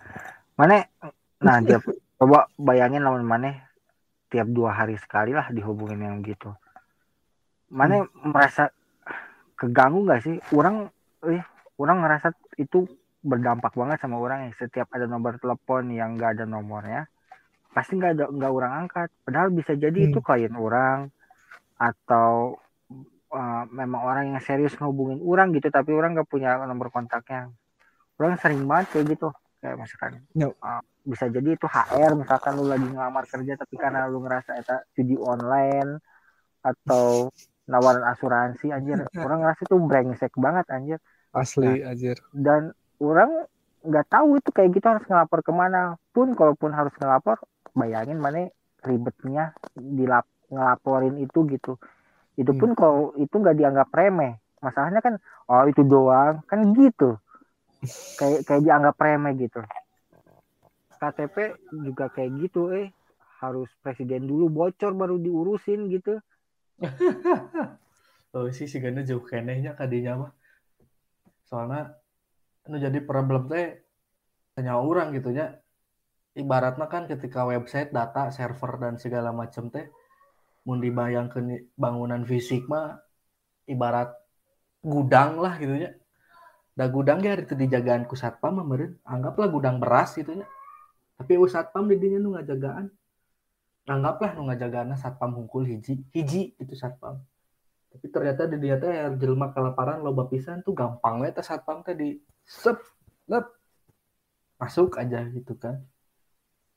Mana 0.58 0.86
nah 1.40 1.58
tiap 1.64 1.86
coba 2.20 2.50
bayangin 2.60 3.06
lawan 3.06 3.24
mana 3.24 3.70
tiap 4.30 4.50
dua 4.50 4.76
hari 4.76 4.98
sekali 4.98 5.32
lah 5.34 5.50
dihubungin 5.54 6.02
yang 6.02 6.20
gitu. 6.26 6.54
Mana 7.70 8.06
merasa 8.26 8.74
keganggu 9.54 10.06
gak 10.10 10.26
sih? 10.26 10.36
Orang 10.54 10.90
eh 11.26 11.44
orang 11.78 12.02
ngerasa 12.02 12.34
itu 12.58 12.90
berdampak 13.20 13.76
banget 13.76 14.00
sama 14.00 14.18
orang 14.18 14.48
yang 14.50 14.54
setiap 14.56 14.88
ada 14.96 15.06
nomor 15.06 15.36
telepon 15.38 15.92
yang 15.92 16.16
gak 16.16 16.40
ada 16.40 16.46
nomornya 16.48 17.12
pasti 17.70 17.96
nggak 17.96 18.12
ada 18.18 18.26
nggak 18.34 18.52
orang 18.52 18.72
angkat 18.86 19.10
padahal 19.22 19.54
bisa 19.54 19.78
jadi 19.78 19.94
Hmm. 19.94 20.10
itu 20.10 20.20
klien 20.26 20.56
orang 20.58 21.14
atau 21.78 22.58
uh, 23.34 23.64
memang 23.70 24.02
orang 24.02 24.24
yang 24.34 24.42
serius 24.44 24.74
ngehubungin 24.78 25.22
orang 25.22 25.54
gitu 25.54 25.70
tapi 25.70 25.94
orang 25.94 26.18
nggak 26.18 26.30
punya 26.30 26.58
nomor 26.66 26.90
kontaknya. 26.94 27.50
Orang 28.20 28.36
sering 28.42 28.66
banget 28.68 28.92
kayak 28.94 29.06
gitu 29.16 29.30
kayak 29.60 29.76
misalkan 29.76 30.24
Ya. 30.36 30.48
uh, 30.64 30.80
bisa 31.04 31.28
jadi 31.28 31.56
itu 31.56 31.68
HR 31.68 32.16
misalkan 32.16 32.56
lu 32.56 32.68
lagi 32.68 32.88
ngelamar 32.88 33.28
kerja 33.28 33.60
tapi 33.60 33.76
karena 33.76 34.08
lu 34.08 34.24
ngerasa 34.24 34.56
itu 34.56 34.76
judi 35.00 35.16
online 35.20 36.00
atau 36.64 37.32
nawaran 37.68 38.04
asuransi 38.08 38.72
anjir 38.72 39.04
orang 39.26 39.44
ngerasa 39.44 39.62
itu 39.68 39.76
brengsek 39.80 40.34
banget 40.40 40.66
anjir. 40.72 41.00
Asli 41.30 41.86
anjir. 41.86 42.18
dan 42.34 42.74
orang 42.98 43.46
nggak 43.80 44.12
tahu 44.12 44.42
itu 44.42 44.50
kayak 44.52 44.70
gitu 44.76 44.86
harus 44.90 45.06
ngelapor 45.08 45.40
ke 45.46 45.52
mana. 45.56 45.96
Pun 46.12 46.36
kalaupun 46.36 46.74
harus 46.76 46.92
ngelapor 47.00 47.40
bayangin 47.78 48.20
mana 48.20 48.50
ribetnya 48.84 49.54
dilap 49.76 50.26
ngelaporin 50.50 51.22
itu 51.22 51.46
gitu 51.48 51.78
itu 52.40 52.52
pun 52.56 52.72
kalau 52.72 53.12
itu 53.20 53.36
nggak 53.36 53.58
dianggap 53.60 53.92
remeh. 53.92 54.40
Masalahnya 54.64 55.04
kan 55.04 55.20
oh 55.52 55.68
itu 55.68 55.84
doang. 55.84 56.40
Kan 56.48 56.72
gitu. 56.72 57.20
Kayak 58.16 58.48
kayak 58.48 58.62
dianggap 58.64 58.96
remeh 58.96 59.36
gitu. 59.36 59.60
KTP 61.00 61.36
juga 61.84 62.08
kayak 62.12 62.32
gitu 62.48 62.72
eh. 62.72 62.96
Harus 63.44 63.68
presiden 63.84 64.28
dulu 64.28 64.48
bocor 64.48 64.96
baru 64.96 65.20
diurusin 65.20 65.92
gitu. 65.92 66.20
Oh 68.30 68.46
sih 68.54 68.70
si 68.70 68.78
Gana 68.78 69.02
jauh 69.02 69.26
kenehnya 69.26 69.74
kadinya 69.74 70.14
mah 70.14 70.32
soalnya 71.50 71.98
nu 72.70 72.78
jadi 72.78 73.02
problem 73.02 73.50
teh 73.50 73.82
tanya 74.54 74.78
orang 74.78 75.18
gitu 75.18 75.34
nya. 75.34 75.58
Ibaratnya 76.38 76.86
kan 76.86 77.10
ketika 77.10 77.50
website 77.50 77.90
data 77.90 78.30
server 78.30 78.78
dan 78.78 79.02
segala 79.02 79.34
macam 79.34 79.74
teh 79.74 79.90
mau 80.70 80.78
dibayangkan 80.78 81.74
bangunan 81.74 82.22
fisik 82.30 82.70
mah 82.70 83.02
ibarat 83.66 84.14
gudang 84.86 85.42
lah 85.42 85.58
gitu 85.58 85.74
nya. 85.74 85.98
Da 86.78 86.86
gudang 86.86 87.26
ya 87.26 87.34
itu 87.34 87.58
dijagaan 87.58 88.06
ku 88.06 88.14
satpam 88.14 88.62
mah 88.62 88.70
anggaplah 89.02 89.50
gudang 89.50 89.82
beras 89.82 90.14
gitu 90.14 90.38
nya. 90.38 90.46
Tapi 91.18 91.34
satpam 91.50 91.90
di 91.90 91.98
dinya 91.98 92.22
nu 92.22 92.38
ngajagaan. 92.38 92.86
Anggaplah 93.90 94.38
nu 94.38 94.46
ngajagaana 94.54 94.94
satpam 94.94 95.34
hungkul 95.34 95.66
hiji 95.66 96.06
hiji 96.14 96.54
itu 96.62 96.74
satpam. 96.78 97.18
Tapi 97.90 98.06
ternyata 98.14 98.46
di 98.46 98.62
dia 98.62 98.78
teh 98.78 99.18
jelma 99.18 99.50
kelaparan 99.50 100.06
loba 100.06 100.30
pisan 100.30 100.62
tuh 100.62 100.78
gampang 100.78 101.26
we 101.26 101.34
teh 101.34 101.42
satpam 101.42 101.82
teh 101.82 101.98
di 101.98 102.22
sep 102.46 102.78
lep 103.26 103.50
masuk 104.62 105.02
aja 105.02 105.26
gitu 105.34 105.58
kan. 105.58 105.82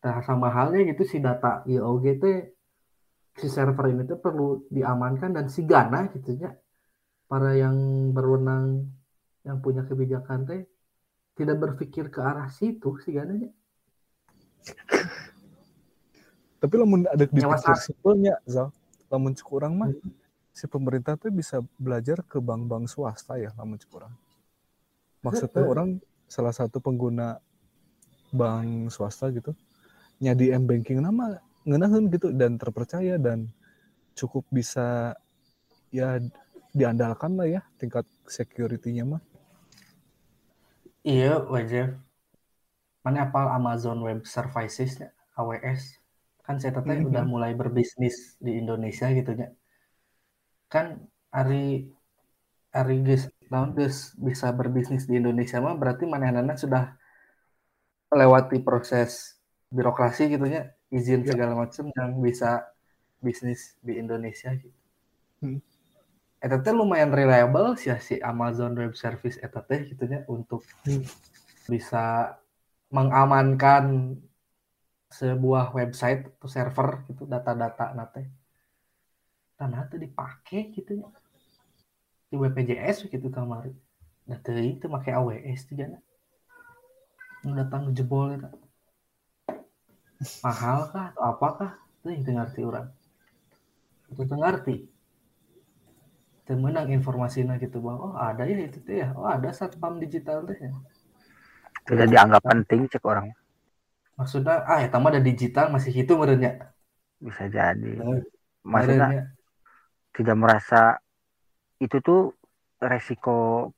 Nah 0.03 0.25
sama 0.25 0.49
halnya 0.49 0.89
gitu 0.89 1.05
si 1.05 1.21
data 1.21 1.61
IOG 1.69 2.05
teh 2.17 2.37
si 3.33 3.49
server 3.49 3.89
ini 3.93 4.05
tuh 4.05 4.21
perlu 4.21 4.69
diamankan 4.69 5.33
dan 5.33 5.49
si 5.49 5.65
Gana 5.65 6.09
gitu 6.13 6.37
ya 6.37 6.53
para 7.27 7.57
yang 7.57 8.11
berwenang 8.13 8.93
yang 9.43 9.59
punya 9.65 9.83
kebijakan 9.89 10.45
teh 10.45 10.63
tidak 11.33 11.57
berpikir 11.59 12.13
ke 12.13 12.21
arah 12.21 12.53
situ 12.53 13.01
si 13.01 13.17
Gana 13.17 13.33
nya. 13.33 13.51
Tapi 16.63 16.75
lamun 16.79 17.09
ada 17.11 17.27
di 17.27 17.41
simpelnya, 17.83 18.39
Zal. 18.47 18.71
Lamun 19.11 19.35
cukurang 19.35 19.75
mah 19.75 19.91
Hmm. 19.91 20.15
si 20.53 20.69
pemerintah 20.69 21.17
tuh 21.17 21.33
bisa 21.33 21.59
belajar 21.81 22.21
ke 22.23 22.39
bank-bank 22.39 22.87
swasta 22.87 23.41
ya 23.41 23.51
lamun 23.57 23.81
cukurang. 23.81 24.13
Maksudnya 25.25 25.65
Heeh. 25.65 25.73
orang 25.73 25.89
salah 26.29 26.53
satu 26.55 26.79
pengguna 26.79 27.41
bank 28.31 28.93
swasta 28.93 29.29
gitu 29.33 29.53
nyadi 30.23 30.55
m 30.55 30.65
banking 30.65 31.03
nama 31.03 31.43
ngeunaheun 31.67 32.11
gitu 32.11 32.35
dan 32.35 32.59
terpercaya 32.59 33.17
dan 33.19 33.51
cukup 34.19 34.45
bisa 34.51 35.17
ya 35.93 36.19
diandalkan 36.73 37.37
lah 37.37 37.49
ya 37.49 37.61
tingkat 37.77 38.05
security-nya 38.27 39.05
mah. 39.05 39.23
Iya, 41.03 41.43
wajar. 41.51 41.99
Mana 43.03 43.27
apal 43.27 43.51
Amazon 43.51 43.99
Web 44.07 44.23
Services 44.25 45.03
AWS. 45.35 45.99
Kan 46.47 46.59
saya 46.63 46.79
teteh 46.79 47.03
Mhm. 47.03 47.11
udah 47.11 47.25
mulai 47.27 47.53
berbisnis 47.55 48.39
di 48.39 48.59
Indonesia 48.59 49.11
gitu 49.11 49.35
nya. 49.35 49.51
Kan 50.71 51.07
Ari 51.35 51.91
Ari 52.73 52.97
geus 53.05 53.29
naon 53.53 53.77
geus 53.77 54.17
bisa 54.17 54.49
berbisnis 54.57 55.05
di 55.05 55.21
Indonesia 55.21 55.61
mah 55.61 55.77
berarti 55.77 56.09
manehna 56.09 56.57
sudah 56.57 56.97
melewati 58.09 58.65
proses 58.65 59.37
birokrasi 59.69 60.33
gitu 60.33 60.49
nya, 60.49 60.73
izin 60.93 61.25
Ya. 61.25 61.33
segala 61.33 61.57
macam 61.57 61.89
yang 61.89 62.21
bisa 62.21 62.69
bisnis 63.19 63.75
di 63.81 63.97
Indonesia 63.97 64.53
gitu. 64.53 64.77
Hmm. 65.41 65.59
Eta 66.43 66.59
teh 66.59 66.75
lumayan 66.75 67.15
reliable 67.15 67.79
sih 67.79 67.95
si 68.03 68.19
Amazon 68.21 68.77
Web 68.77 68.95
Service 68.95 69.39
eta 69.41 69.63
teh 69.65 69.89
gitu 69.89 70.05
nya 70.05 70.23
untuk 70.29 70.63
Hmm. 70.85 71.03
bisa 71.67 72.37
mengamankan 72.93 74.19
sebuah 75.09 75.73
website 75.73 76.29
atau 76.37 76.49
server 76.49 77.05
gitu 77.09 77.29
data-data 77.29 77.93
nate 77.93 78.29
dan 79.61 79.77
nate 79.77 80.01
dipakai 80.01 80.73
gitu 80.73 81.05
ya 81.05 81.09
di 82.33 82.41
BPJS 82.41 83.13
gitu 83.13 83.29
kamari 83.29 83.77
nah 84.25 84.41
teu 84.41 84.57
make 84.89 85.13
AWS 85.13 85.69
nu 87.45 87.53
datang 87.53 87.93
jebol 87.93 88.33
eta 88.33 88.49
mahal 90.43 90.91
kah 90.95 91.11
atau 91.15 91.23
apakah? 91.27 91.71
Teu 92.03 92.11
ngarti 92.19 92.67
urang 92.67 92.91
itu 94.11 94.23
teu 94.29 94.37
ngarti 94.37 94.77
teu 96.43 96.59
meunang 96.59 96.91
informasinya 96.91 97.55
gitu 97.63 97.79
bang. 97.79 97.95
Oh 97.95 98.19
ada 98.19 98.43
ya 98.43 98.59
itu 98.59 98.83
teh 98.83 99.01
ya. 99.01 99.15
Oh 99.15 99.25
ada 99.25 99.49
satpam 99.55 100.03
digital 100.03 100.43
teh 100.45 100.59
ya. 100.59 100.75
Tidak 101.87 102.07
dianggap 102.11 102.43
penting 102.43 102.91
cek 102.91 103.07
orang. 103.07 103.31
Maksudnya 104.19 104.67
ah 104.67 104.83
ya 104.83 104.91
mah 104.93 105.11
ada 105.15 105.23
digital 105.23 105.71
masih 105.71 105.95
itu 105.95 106.13
merenya 106.19 106.75
bisa 107.23 107.47
jadi. 107.47 108.03
Oh, 108.03 108.19
maksudnya 108.67 108.99
merenya 108.99 109.23
tidak 110.13 110.37
merasa 110.37 110.99
itu 111.79 112.03
tuh 112.03 112.35
resiko 112.83 113.71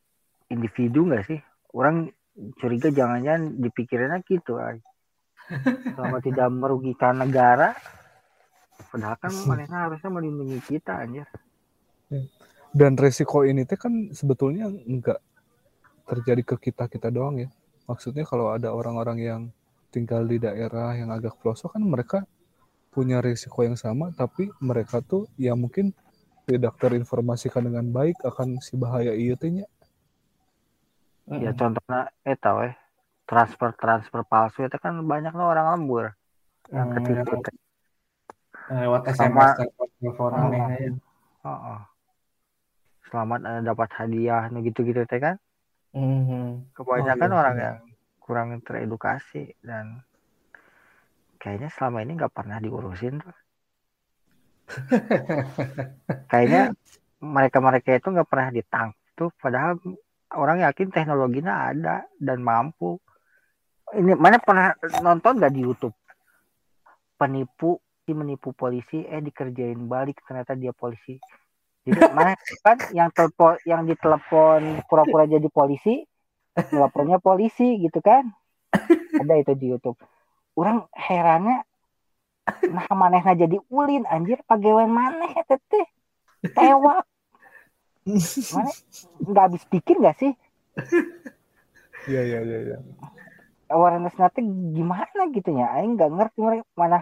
individu 0.49 1.07
nggak 1.07 1.25
sih? 1.29 1.39
Orang 1.77 2.09
curiga 2.57 2.89
jangan-jangan 2.89 3.61
dipikirinnya 3.61 4.25
gitu 4.25 4.57
ay. 4.59 4.81
Selama 5.95 6.19
tidak 6.25 6.49
merugikan 6.51 7.21
negara 7.21 7.77
padahal 8.91 9.17
kan 9.19 9.33
mereka 9.47 9.77
harusnya 9.91 10.11
melindungi 10.11 10.59
kita 10.63 11.03
anjir. 11.03 11.27
Dan 12.75 12.99
resiko 12.99 13.47
ini 13.47 13.63
teh 13.67 13.79
kan 13.79 14.11
sebetulnya 14.11 14.67
enggak 14.67 15.23
terjadi 16.11 16.43
ke 16.43 16.71
kita-kita 16.71 17.11
doang 17.11 17.39
ya. 17.39 17.49
Maksudnya 17.87 18.27
kalau 18.27 18.51
ada 18.51 18.75
orang-orang 18.75 19.19
yang 19.21 19.43
tinggal 19.95 20.27
di 20.27 20.43
daerah 20.43 20.99
yang 20.99 21.15
agak 21.15 21.39
pelosok 21.39 21.79
kan 21.79 21.83
mereka 21.87 22.19
punya 22.91 23.23
risiko 23.23 23.63
yang 23.67 23.79
sama 23.79 24.11
tapi 24.15 24.51
mereka 24.59 25.03
tuh 25.03 25.31
ya 25.35 25.55
mungkin 25.55 25.95
tidak 26.47 26.79
terinformasikan 26.79 27.67
dengan 27.67 27.91
baik 27.91 28.19
akan 28.23 28.59
si 28.59 28.79
bahaya 28.79 29.15
iya 29.15 29.35
ya 31.27 31.51
contohnya 31.55 32.11
eta 32.23 32.51
weh 32.55 32.75
transfer 33.25 33.73
transfer 33.75 34.21
palsu 34.23 34.65
itu 34.65 34.77
kan 34.77 34.95
banyak 35.03 35.33
loh 35.33 35.49
orang 35.49 35.67
lembur 35.75 36.13
yang 36.69 36.93
Hmm, 36.93 36.97
ketipu 37.01 37.35
teh. 37.41 37.55
lewat 38.65 39.01
Sama- 39.13 39.45
SMS 39.45 39.51
telepon 39.61 39.89
telepon 40.01 40.31
Oh. 40.33 40.41
aneh 40.41 40.65
ya. 40.81 40.91
Heeh. 41.45 41.81
selamat 43.05 43.41
eh, 43.45 43.63
dapat 43.63 43.89
hadiah 43.95 44.43
nu 44.49 44.59
gitu-gitu 44.61 45.05
teh 45.05 45.21
kan 45.21 45.37
Mhm. 45.93 46.73
kebanyakan 46.73 47.29
Oh, 47.29 47.33
iya. 47.33 47.41
orang 47.41 47.57
yang 47.61 47.77
kurang 48.19 48.49
teredukasi 48.65 49.53
dan 49.61 50.01
kayaknya 51.37 51.69
selama 51.71 52.01
ini 52.01 52.17
nggak 52.17 52.33
pernah 52.33 52.57
diurusin 52.57 53.21
tuh. 53.21 53.37
kayaknya 56.33 56.73
mereka-mereka 57.21 58.01
itu 58.01 58.09
nggak 58.09 58.29
pernah 58.29 58.49
ditangkap 58.51 58.97
tuh 59.15 59.31
padahal 59.39 59.77
orang 60.35 60.65
yakin 60.65 60.89
teknologinya 60.91 61.71
ada 61.71 62.09
dan 62.17 62.41
mampu 62.41 62.99
ini 63.99 64.13
mana 64.19 64.37
pernah 64.43 64.75
nonton 65.03 65.39
nggak 65.39 65.53
di 65.55 65.61
YouTube? 65.63 65.95
Penipu 67.15 67.79
si 68.05 68.13
menipu 68.13 68.53
polisi 68.53 69.01
eh 69.07 69.23
dikerjain 69.23 69.81
balik 69.89 70.21
ternyata 70.27 70.53
dia 70.59 70.75
polisi. 70.75 71.17
Jadi 71.85 72.01
mana 72.17 72.37
kan 72.65 72.77
yang 72.93 73.09
telepon 73.15 73.57
yang 73.65 73.83
ditelepon 73.87 74.85
pura-pura 74.91 75.25
jadi 75.25 75.49
polisi 75.49 76.05
teleponnya 76.55 77.19
polisi 77.19 77.83
gitu 77.83 77.99
kan? 77.99 78.31
Ada 79.19 79.35
itu 79.43 79.53
di 79.59 79.67
YouTube. 79.75 79.99
Orang 80.55 80.87
herannya 80.95 81.67
nah 82.45 82.85
manehna 82.93 83.33
jadi 83.33 83.57
ulin 83.73 84.05
anjir 84.05 84.39
pagawean 84.45 84.93
maneh 84.93 85.33
teteh. 85.49 85.87
Tewak 86.53 87.03
mana? 88.55 88.71
Nggak 89.25 89.45
habis 89.49 89.65
pikir 89.67 89.97
nggak 89.97 90.17
sih? 90.21 90.33
Iya 92.05 92.21
iya 92.21 92.39
iya 92.45 92.59
iya. 92.69 92.79
Awareness 93.75 94.15
nanti 94.21 94.41
gimana 94.77 95.21
gitu 95.37 95.51
ya 95.61 95.67
Aing 95.77 95.93
nggak 95.97 96.11
ngerti 96.17 96.39
mereka 96.47 96.65
mana 96.79 96.99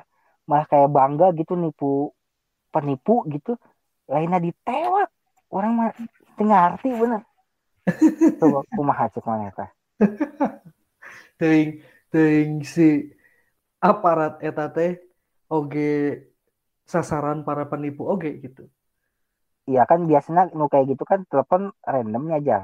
malah 0.48 0.66
kayak 0.70 0.90
bangga 0.96 1.26
gitu 1.38 1.52
nipu 1.62 2.10
penipu 2.74 3.14
gitu. 3.34 3.52
Lainnya 4.10 4.40
ditewak. 4.46 5.08
Orang 5.52 5.72
mah 5.78 5.90
teu 6.36 6.44
ngarti 6.48 6.88
bener. 6.96 7.22
Coba 8.40 8.60
kumaha 8.74 9.04
cek 9.12 9.24
mana 9.28 9.52
teh 9.52 9.70
Teuing 11.38 11.70
teuing 12.12 12.52
si 12.62 13.10
aparat 13.82 14.38
eta 14.40 14.66
teh 14.76 14.92
oge 15.50 15.90
sasaran 16.86 17.42
para 17.46 17.66
penipu 17.70 18.02
oge 18.06 18.30
gitu. 18.44 18.66
Iya 19.70 19.82
kan 19.90 20.00
biasanya 20.10 20.42
nu 20.58 20.66
kayak 20.72 20.86
gitu 20.94 21.04
kan 21.06 21.20
telepon 21.30 21.62
randomnya 21.86 22.36
aja. 22.40 22.58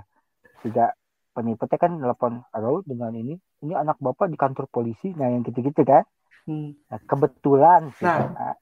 Juga 0.63 0.95
penipu 1.35 1.63
teh 1.71 1.79
kan 1.79 1.93
telepon, 2.03 2.43
halo 2.51 2.83
dengan 2.83 3.15
ini, 3.15 3.35
ini 3.65 3.75
anak 3.75 3.99
bapak 3.99 4.31
di 4.31 4.39
kantor 4.39 4.71
polisi, 4.71 5.11
nah 5.19 5.29
yang 5.31 5.43
gitu-gitu 5.43 5.83
kan. 5.83 6.07
Hmm. 6.47 6.79
Nah, 6.89 7.01
kebetulan 7.05 7.91
si, 7.99 8.07
Nah. 8.07 8.31
nah, 8.33 8.55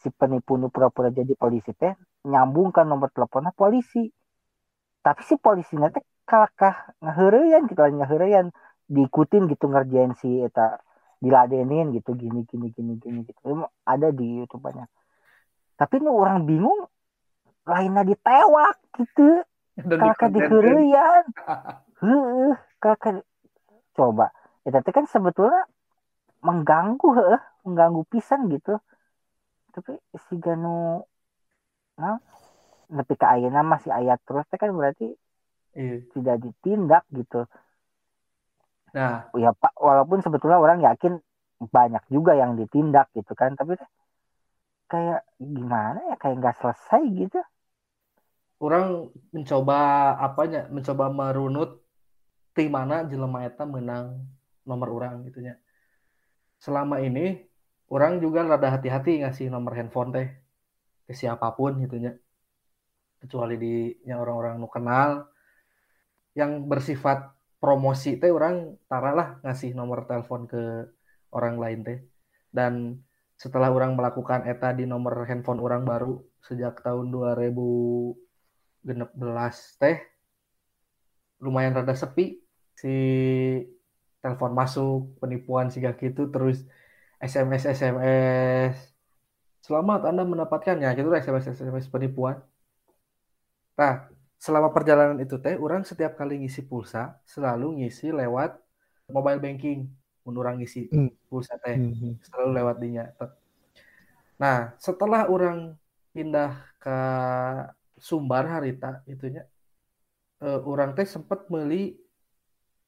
si 0.00 0.08
penipu 0.10 0.56
nu 0.56 0.72
pura-pura 0.72 1.12
jadi 1.12 1.36
polisi 1.36 1.70
teh 1.76 1.92
nyambungkan 2.24 2.88
nomor 2.88 3.12
teleponnya 3.12 3.52
polisi. 3.52 4.08
Tapi 5.00 5.22
si 5.24 5.36
polisinya 5.36 5.92
teh 5.92 6.02
kalakah 6.24 6.96
ngaheureyan 7.04 7.68
gitu 7.68 7.80
lah 7.80 7.92
ngaheureyan 7.92 8.52
diikutin 8.90 9.46
gitu 9.48 9.70
ngerjain 9.70 10.16
si 10.18 10.40
eta 10.40 10.80
diladenin 11.20 11.92
gitu 11.92 12.16
gini 12.16 12.48
gini 12.48 12.72
gini 12.72 12.96
gini 12.96 13.20
gitu. 13.28 13.68
Ada 13.84 14.08
di 14.10 14.40
YouTube 14.40 14.64
banyak. 14.64 14.88
Tapi 15.76 16.00
nu 16.00 16.16
orang 16.16 16.48
bingung 16.48 16.88
lainnya 17.68 18.02
ditewak 18.02 18.76
gitu 18.96 19.44
kakak 19.76 20.30
diheureyan 20.34 21.24
heeh 22.02 22.52
kakak 22.82 23.22
coba. 23.98 24.26
Ya 24.64 24.70
tapi 24.76 24.90
kan 24.96 25.04
sebetulnya 25.14 25.60
mengganggu 26.46 27.06
heeh 27.18 27.40
mengganggu 27.66 28.02
pisan 28.12 28.40
gitu. 28.54 28.70
Tapi 29.74 29.92
si 30.26 30.34
Ganu 30.44 31.02
nah 32.00 32.16
tapi 32.98 33.14
ke 33.20 33.26
ayeuna 33.34 33.60
masih 33.72 33.92
ayat 34.00 34.18
terus 34.26 34.44
teh 34.50 34.58
kan 34.62 34.70
berarti 34.78 35.06
Iya. 35.74 36.02
tidak 36.12 36.36
ditindak 36.44 37.02
gitu. 37.14 37.40
Nah, 38.94 39.30
ya 39.42 39.50
pak 39.54 39.72
walaupun 39.78 40.18
sebetulnya 40.24 40.58
orang 40.64 40.78
yakin 40.82 41.12
banyak 41.76 42.02
juga 42.14 42.32
yang 42.40 42.52
ditindak 42.58 43.06
gitu 43.14 43.32
kan 43.40 43.50
tapi 43.58 43.72
kayak 44.90 45.20
gimana 45.56 45.98
ya 46.10 46.14
kayak 46.20 46.36
nggak 46.40 46.56
selesai 46.60 47.02
gitu. 47.20 47.38
Orang 48.64 48.84
mencoba 49.34 49.74
apanya 50.26 50.58
mencoba 50.74 51.04
merunut 51.18 51.68
di 52.56 52.66
mana 52.68 53.06
jelema 53.06 53.46
eta 53.46 53.64
menang 53.64 54.20
nomor 54.66 54.88
orang 54.90 55.26
gitunya 55.26 55.56
selama 56.60 57.00
ini 57.00 57.40
orang 57.90 58.20
juga 58.20 58.44
rada 58.44 58.74
hati-hati 58.76 59.24
ngasih 59.24 59.48
nomor 59.48 59.74
handphone 59.74 60.10
teh 60.12 60.28
ke 61.06 61.14
siapa 61.16 61.50
pun 61.56 61.80
gitunya 61.80 62.14
kecuali 63.20 63.54
di 63.60 63.74
yang 64.08 64.24
orang-orang 64.24 64.56
nu 64.56 64.68
kenal 64.68 65.28
yang 66.32 66.64
bersifat 66.64 67.34
promosi 67.60 68.16
teh 68.16 68.32
orang 68.32 68.80
taralah 68.88 69.36
ngasih 69.44 69.76
nomor 69.76 70.08
telepon 70.08 70.48
ke 70.48 70.88
orang 71.36 71.60
lain 71.60 71.80
teh. 71.84 71.98
Dan 72.50 72.98
setelah 73.36 73.70
orang 73.70 73.94
melakukan 73.94 74.48
eta 74.48 74.72
di 74.72 74.88
nomor 74.88 75.28
handphone 75.28 75.60
orang 75.60 75.84
baru 75.84 76.18
sejak 76.40 76.80
tahun 76.80 77.12
2016 77.12 78.16
teh 79.80 79.96
lumayan 81.40 81.72
rada 81.74 81.96
sepi 81.96 82.38
si 82.76 82.94
telepon 84.20 84.52
masuk 84.52 85.16
penipuan 85.20 85.72
sih 85.72 85.80
gitu 85.80 86.28
terus 86.28 86.64
SMS 87.20 87.68
SMS 87.68 88.76
selamat 89.64 90.08
Anda 90.08 90.24
mendapatkannya 90.24 90.88
gitu 90.96 91.08
SMS 91.12 91.56
SMS 91.56 91.88
penipuan 91.88 92.40
nah 93.76 94.08
selama 94.40 94.72
perjalanan 94.72 95.16
itu 95.20 95.36
teh 95.40 95.56
orang 95.56 95.84
setiap 95.84 96.16
kali 96.16 96.40
ngisi 96.40 96.64
pulsa 96.64 97.16
selalu 97.24 97.84
ngisi 97.84 98.12
lewat 98.12 98.56
mobile 99.12 99.40
banking 99.40 99.88
menurang 100.24 100.60
ngisi 100.60 100.88
Hmm. 100.92 101.12
pulsa 101.28 101.56
teh 101.60 101.76
Hmm. 101.76 102.16
selalu 102.24 102.50
lewat 102.60 102.76
dinya 102.80 103.04
nah 104.40 104.72
setelah 104.80 105.28
orang 105.28 105.76
pindah 106.12 106.56
ke 106.80 106.96
Sumbar 108.00 108.48
harita 108.48 109.04
itunya 109.04 109.44
eh, 110.44 110.60
orang 110.64 110.96
teh 110.96 111.06
sempat 111.06 111.46
beli 111.46 111.96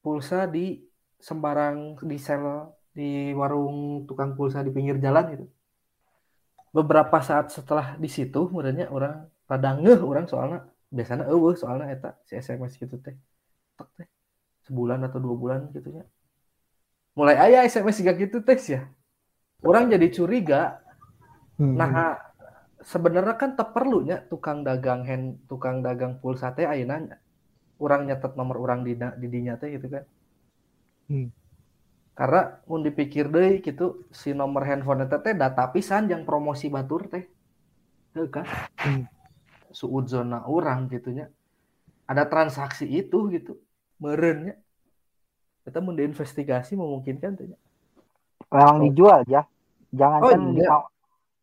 pulsa 0.02 0.50
di 0.50 0.82
sembarang 1.16 2.02
di 2.02 2.18
sel 2.18 2.74
di 2.92 3.32
warung 3.32 4.04
tukang 4.04 4.34
pulsa 4.36 4.60
di 4.60 4.74
pinggir 4.74 4.98
jalan 4.98 5.24
gitu. 5.32 5.46
Beberapa 6.72 7.20
saat 7.20 7.52
setelah 7.52 7.96
di 8.00 8.08
situ, 8.08 8.48
kemudiannya 8.48 8.88
orang 8.88 9.28
rada 9.44 9.70
ngeh 9.76 10.00
orang 10.00 10.24
soalnya 10.24 10.64
biasanya 10.88 11.28
eueuh 11.28 11.56
soalnya 11.56 11.92
eta 11.92 12.10
si 12.24 12.36
SMS 12.36 12.76
gitu 12.80 12.96
teh. 13.00 13.16
Tek 13.76 13.88
teh. 13.96 14.08
Sebulan 14.64 15.04
atau 15.04 15.20
dua 15.20 15.36
bulan 15.36 15.60
gitu 15.76 15.92
ya. 15.92 16.04
Mulai 17.12 17.36
aya 17.36 17.58
SMS 17.68 18.00
juga 18.00 18.12
gitu 18.16 18.40
teh 18.40 18.56
ya. 18.56 18.88
Orang 19.62 19.92
jadi 19.92 20.08
curiga 20.08 20.82
Hmm. 21.62 21.76
Nah, 21.76 22.16
sebenarnya 22.82 23.38
kan 23.38 23.54
tak 23.54 23.70
perlunya 23.70 24.24
tukang 24.26 24.64
dagang 24.64 25.06
hand, 25.06 25.44
tukang 25.46 25.84
dagang 25.84 26.18
pulsa 26.18 26.50
teh 26.56 26.66
ayeuna 26.66 27.06
urang 27.82 28.06
nyatet 28.06 28.38
nomor 28.38 28.56
urang 28.62 28.86
di 28.86 28.94
di 28.94 29.26
dinya 29.26 29.58
teh 29.58 29.74
gitu 29.74 29.90
kan. 29.90 30.04
Hmm. 31.10 31.28
Karena 32.14 32.62
mun 32.70 32.86
dipikir 32.86 33.26
deui 33.26 33.58
gitu 33.58 34.06
si 34.14 34.30
nomor 34.30 34.62
handphone 34.62 35.10
eta 35.10 35.18
teh 35.18 35.34
data 35.34 35.66
pisan 35.74 36.06
yang 36.06 36.22
promosi 36.22 36.70
batur 36.70 37.10
teh. 37.10 37.26
Teu 38.14 38.30
kan? 38.30 38.46
Hmm. 38.78 39.10
Suudzona 39.74 40.46
urang 40.46 40.86
gitunya. 40.86 41.26
Ada 42.06 42.30
transaksi 42.30 42.86
itu 42.86 43.26
gitu. 43.34 43.58
Meureunnya. 43.98 44.60
Kita 45.66 45.82
mun 45.82 45.98
diinvestigasi 45.98 46.78
memungkinkan 46.78 47.32
teh. 47.34 47.46
nya. 47.50 47.58
Memang 48.52 48.78
Oh. 48.78 48.82
dijual 48.86 49.20
ya. 49.26 49.42
Jangan 49.92 50.20
Oh, 50.20 50.30
kan 50.30 50.40
di 50.52 50.60
iya. 50.60 50.78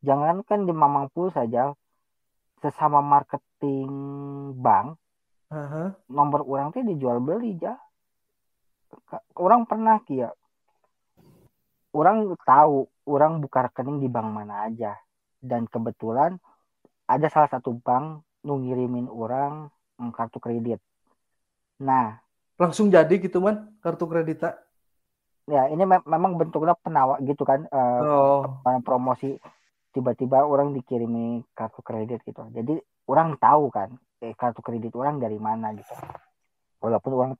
jangan 0.05 0.35
kan 0.45 0.59
di 0.65 0.73
Mamang 0.73 1.09
Pul 1.13 1.33
saja 1.33 1.73
sesama 2.61 2.99
marketing 3.01 3.89
bank 4.57 4.99
Heeh. 5.49 5.87
nomor 6.13 6.45
orang 6.45 6.69
teh 6.69 6.85
dijual 6.85 7.17
beli 7.21 7.57
ja. 7.57 7.73
Orang 9.33 9.65
pernah 9.65 9.97
kia. 10.05 10.29
Orang 11.89 12.37
tahu 12.45 12.85
orang 13.09 13.41
buka 13.41 13.65
rekening 13.69 13.97
di 13.97 14.07
bank 14.09 14.29
mana 14.29 14.69
aja 14.69 14.93
dan 15.41 15.65
kebetulan 15.65 16.37
ada 17.09 17.27
salah 17.33 17.49
satu 17.49 17.73
bank 17.81 18.21
nu 18.45 18.61
ngirimin 18.61 19.09
orang 19.09 19.73
kartu 20.13 20.37
kredit. 20.37 20.77
Nah, 21.81 22.21
Langsung 22.59 22.91
jadi 22.91 23.15
gitu 23.17 23.39
man 23.39 23.71
kartu 23.79 24.03
kredit 24.05 24.43
ya 25.49 25.65
ini 25.71 25.81
me- 25.81 26.05
memang 26.05 26.37
bentuknya 26.37 26.77
penawar 26.77 27.17
gitu 27.25 27.41
kan 27.41 27.65
eh, 27.65 28.01
Oh. 28.05 28.61
Promosi 28.85 29.33
tiba-tiba 29.89 30.45
orang 30.45 30.77
dikirimi 30.77 31.41
kartu 31.57 31.81
kredit 31.81 32.21
gitu. 32.21 32.45
Jadi 32.53 32.77
orang 33.09 33.35
tahu 33.41 33.73
kan 33.73 33.89
eh, 34.21 34.37
kartu 34.37 34.61
kredit 34.61 34.93
orang 34.93 35.17
dari 35.17 35.41
mana 35.41 35.73
gitu. 35.73 35.97
Walaupun 36.79 37.11
orang 37.17 37.31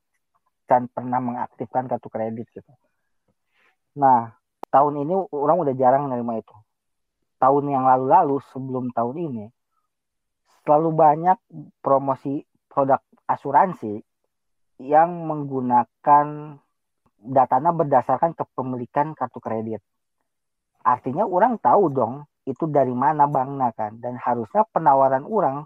kan 0.66 0.90
pernah 0.90 1.22
mengaktifkan 1.22 1.86
kartu 1.86 2.10
kredit 2.10 2.50
gitu. 2.50 2.70
Nah, 3.98 4.34
tahun 4.70 5.06
ini 5.06 5.14
orang 5.30 5.56
udah 5.62 5.74
jarang 5.78 6.10
nerima 6.10 6.42
itu. 6.42 6.54
Tahun 7.40 7.64
yang 7.70 7.86
lalu-lalu 7.86 8.42
sebelum 8.52 8.92
tahun 8.92 9.16
ini 9.30 9.44
selalu 10.62 10.92
banyak 10.92 11.38
promosi 11.80 12.44
produk 12.68 13.00
asuransi 13.24 14.04
yang 14.80 15.24
menggunakan 15.24 16.26
datanya 17.20 17.70
berdasarkan 17.72 18.32
kepemilikan 18.36 19.12
kartu 19.16 19.40
kredit. 19.40 19.80
Artinya 20.80 21.28
orang 21.28 21.60
tahu 21.60 21.92
dong 21.92 22.29
itu 22.52 22.64
dari 22.76 22.94
mana 23.04 23.24
banknya 23.36 23.68
kan 23.78 23.92
dan 24.02 24.14
harusnya 24.24 24.62
penawaran 24.74 25.24
orang 25.36 25.56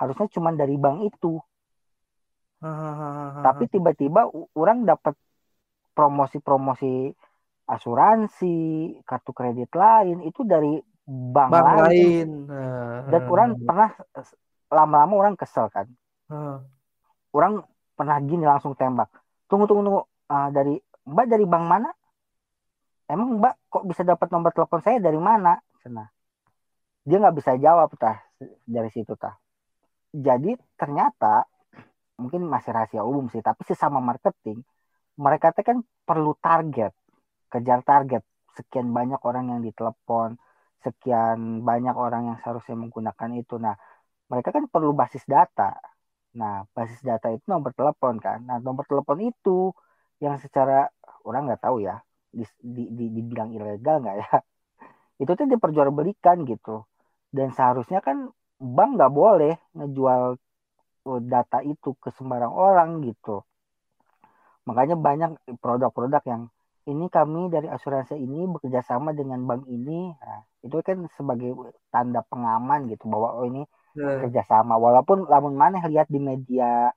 harusnya 0.00 0.26
cuma 0.34 0.50
dari 0.60 0.76
bank 0.84 0.96
itu. 1.10 1.32
Tapi 3.44 3.64
tiba-tiba 3.72 4.20
orang 4.58 4.78
dapat 4.90 5.14
promosi-promosi 5.96 6.92
asuransi, 7.68 8.56
kartu 9.08 9.30
kredit 9.38 9.70
lain 9.82 10.18
itu 10.28 10.40
dari 10.52 10.78
bank, 11.34 11.50
bank 11.52 11.66
lain. 11.66 11.88
lain. 11.88 12.28
Dan 13.10 13.20
orang 13.32 13.50
pernah 13.66 13.90
lama-lama 14.68 15.14
orang 15.20 15.34
kesel 15.40 15.66
kan. 15.72 15.86
Orang 17.36 17.64
pernah 17.96 18.16
gini 18.22 18.44
langsung 18.44 18.72
tembak. 18.78 19.08
Tunggu 19.48 19.64
tunggu 19.68 19.82
tunggu 19.86 20.02
Ah, 20.28 20.52
dari 20.52 20.76
Mbak 21.08 21.26
dari 21.32 21.44
bank 21.48 21.64
mana? 21.64 21.88
Emang 23.08 23.40
Mbak 23.40 23.54
kok 23.72 23.84
bisa 23.88 24.04
dapat 24.04 24.28
nomor 24.28 24.52
telepon 24.52 24.84
saya 24.84 25.00
dari 25.00 25.16
mana? 25.16 25.56
Nah, 25.88 26.08
dia 27.08 27.16
nggak 27.22 27.36
bisa 27.40 27.52
jawab 27.64 27.88
tah 27.96 28.16
dari 28.68 28.90
situ 28.92 29.12
tah. 29.16 29.34
Jadi 30.12 30.52
ternyata 30.80 31.44
mungkin 32.20 32.44
masih 32.52 32.70
rahasia 32.76 33.02
umum 33.10 33.26
sih, 33.32 33.40
tapi 33.40 33.64
sesama 33.64 33.98
marketing 34.04 34.60
mereka 35.18 35.50
teh 35.56 35.64
kan 35.66 35.78
perlu 36.08 36.32
target, 36.38 36.92
kejar 37.52 37.80
target. 37.82 38.22
Sekian 38.56 38.90
banyak 38.98 39.20
orang 39.28 39.44
yang 39.54 39.60
ditelepon, 39.66 40.38
sekian 40.82 41.62
banyak 41.68 41.94
orang 41.94 42.22
yang 42.32 42.36
seharusnya 42.42 42.76
menggunakan 42.78 43.30
itu. 43.38 43.54
Nah, 43.58 43.74
mereka 44.30 44.50
kan 44.56 44.64
perlu 44.70 44.94
basis 44.94 45.24
data. 45.26 45.74
Nah, 46.38 46.66
basis 46.76 47.00
data 47.02 47.28
itu 47.34 47.44
nomor 47.50 47.74
telepon 47.74 48.14
kan. 48.22 48.38
Nah, 48.46 48.58
nomor 48.62 48.84
telepon 48.86 49.18
itu 49.22 49.74
yang 50.22 50.38
secara 50.38 50.86
orang 51.26 51.50
nggak 51.50 51.62
tahu 51.66 51.82
ya, 51.82 51.98
di, 52.30 52.44
di, 52.62 52.82
di, 52.94 53.04
dibilang 53.16 53.50
ilegal 53.54 54.02
nggak 54.02 54.16
ya? 54.22 54.28
Itu 55.22 55.34
tuh 55.34 55.46
diperjualbelikan 55.50 56.46
gitu. 56.46 56.86
Dan 57.28 57.52
seharusnya 57.52 58.00
kan 58.00 58.32
bank 58.58 58.90
nggak 58.96 59.12
boleh 59.12 59.54
ngejual 59.76 60.22
uh, 61.08 61.20
data 61.22 61.58
itu 61.62 61.94
ke 62.02 62.08
sembarang 62.16 62.52
orang 62.52 63.04
gitu. 63.04 63.44
Makanya 64.68 64.96
banyak 64.98 65.30
produk-produk 65.62 66.22
yang 66.28 66.42
ini 66.88 67.06
kami 67.12 67.52
dari 67.52 67.68
asuransi 67.68 68.16
ini 68.16 68.48
bekerja 68.48 68.80
sama 68.80 69.12
dengan 69.12 69.44
bank 69.44 69.68
ini. 69.68 70.12
Nah, 70.12 70.40
itu 70.64 70.76
kan 70.80 71.04
sebagai 71.16 71.52
tanda 71.92 72.24
pengaman 72.24 72.88
gitu 72.88 73.08
bahwa 73.12 73.36
oh 73.36 73.44
ini 73.44 73.64
Nah, 73.98 74.22
kerjasama 74.22 74.78
walaupun 74.78 75.26
lamun 75.26 75.58
maneh 75.58 75.82
lihat 75.90 76.06
di 76.06 76.22
media 76.22 76.94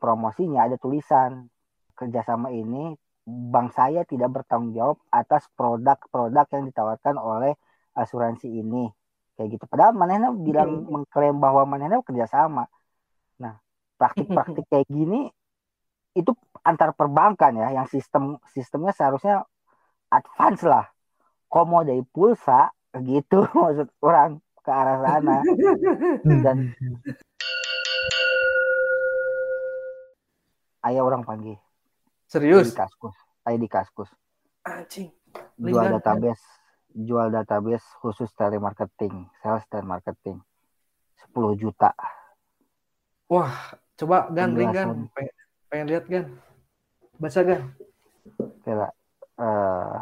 promosinya 0.00 0.64
ada 0.64 0.80
tulisan 0.80 1.50
kerjasama 1.92 2.48
ini 2.54 2.96
bank 3.26 3.76
saya 3.76 4.06
tidak 4.08 4.40
bertanggung 4.40 4.72
jawab 4.72 4.98
atas 5.12 5.44
produk-produk 5.52 6.46
yang 6.56 6.64
ditawarkan 6.72 7.16
oleh 7.20 7.52
asuransi 7.92 8.48
ini 8.48 8.88
kayak 9.36 9.58
gitu. 9.58 9.64
Padahal 9.68 9.96
manehna 9.96 10.32
bilang 10.32 10.84
mengklaim 10.88 11.36
bahwa 11.40 11.64
manehna 11.64 12.04
kerjasama 12.04 12.68
nah 13.40 13.58
praktik-praktik 13.96 14.64
kayak 14.72 14.86
gini 14.86 15.32
itu 16.12 16.36
antar 16.62 16.92
perbankan 16.92 17.56
ya 17.56 17.72
yang 17.72 17.88
sistem 17.88 18.36
sistemnya 18.52 18.92
seharusnya 18.92 19.44
advance 20.12 20.62
lah. 20.64 20.86
Komo 21.52 21.84
dari 21.84 22.00
pulsa 22.00 22.72
gitu 23.00 23.44
maksud 23.56 23.88
orang 24.04 24.40
ke 24.62 24.70
arah 24.70 24.98
sana. 25.00 25.36
Dan 26.24 26.56
ayah 30.86 31.02
orang 31.02 31.24
panggil. 31.24 31.56
Serius? 32.28 32.72
di 32.72 32.76
kaskus. 32.76 33.16
Ayah 33.44 33.60
di 33.60 33.68
kaskus. 33.68 34.10
Anjing. 34.64 35.10
jual 35.58 35.84
Linggan. 35.84 36.00
database 36.00 36.61
jual 36.94 37.28
database 37.28 37.84
khusus 37.98 38.28
telemarketing 38.32 39.26
sales 39.40 39.64
telemarketing 39.68 40.40
10 41.32 41.56
juta 41.56 41.92
Wah, 43.26 43.48
coba 43.96 44.28
Gan, 44.28 44.52
link 44.52 44.76
Gan. 44.76 45.08
Pengen, 45.16 45.32
pengen 45.72 45.86
lihat 45.88 46.04
Gan. 46.04 46.36
Baca 47.16 47.40
Gan. 47.40 47.62
Kira 48.60 48.92
eh, 49.40 49.96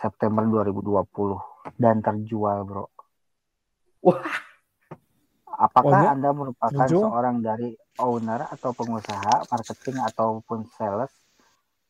September 0.00 0.40
2020 0.64 1.76
dan 1.76 2.00
terjual, 2.00 2.64
Bro. 2.64 2.88
Wah. 4.00 4.24
Apakah 5.56 5.84
Oh, 5.88 6.00
ya? 6.00 6.08
Anda 6.16 6.32
merupakan 6.32 6.80
Terjual? 6.84 7.04
seorang 7.12 7.36
dari 7.44 7.76
owner 8.00 8.44
atau 8.48 8.72
pengusaha, 8.72 9.48
marketing 9.48 10.00
ataupun 10.04 10.64
sales 10.72 11.12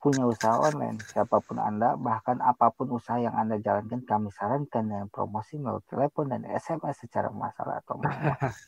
punya 0.06 0.24
usaha 0.34 0.54
online? 0.68 0.98
Siapa 1.10 1.36
pun 1.46 1.58
Anda, 1.68 1.88
bahkan 2.08 2.38
apa 2.50 2.66
pun 2.76 2.86
usaha 2.98 3.18
yang 3.26 3.34
Anda 3.42 3.56
jalankan, 3.66 4.00
kami 4.10 4.28
sarankan 4.38 4.84
dengan 4.90 5.08
promosi 5.16 5.54
melalui 5.62 5.84
telepon 5.90 6.26
dan 6.32 6.42
SMS 6.46 6.96
secara 7.02 7.28
masalah 7.34 7.82
atau 7.82 7.96
manual. 7.98 8.38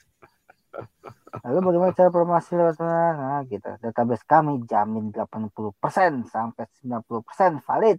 Lalu 1.46 1.58
bagaimana 1.66 1.92
cara 1.98 2.10
promosi 2.10 2.50
lewat? 2.58 2.76
Nah, 2.82 3.40
gitu. 3.52 3.70
Database 3.82 4.24
kami 4.26 4.52
jamin 4.66 5.14
80% 5.14 6.26
sampai 6.34 6.64
90% 6.82 7.62
valid. 7.66 7.98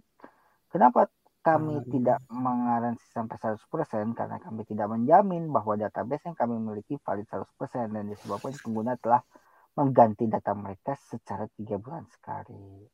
Kenapa 0.72 1.08
kami 1.40 1.80
Hmm. 1.80 1.88
tidak 1.88 2.18
mengaransi 2.28 3.06
sampai 3.16 3.36
100% 3.40 4.12
karena 4.18 4.36
kami 4.44 4.62
tidak 4.68 4.86
menjamin 4.92 5.48
bahwa 5.48 5.72
database 5.80 6.28
yang 6.28 6.36
kami 6.36 6.60
miliki 6.60 7.00
valid 7.00 7.26
100% 7.32 7.88
dan 7.96 8.04
disebabkan 8.12 8.52
pengguna 8.60 8.94
telah 9.00 9.24
mengganti 9.78 10.28
data 10.28 10.52
mereka 10.52 10.92
secara 11.08 11.48
tiga 11.56 11.80
bulan 11.80 12.04
sekali. 12.12 12.84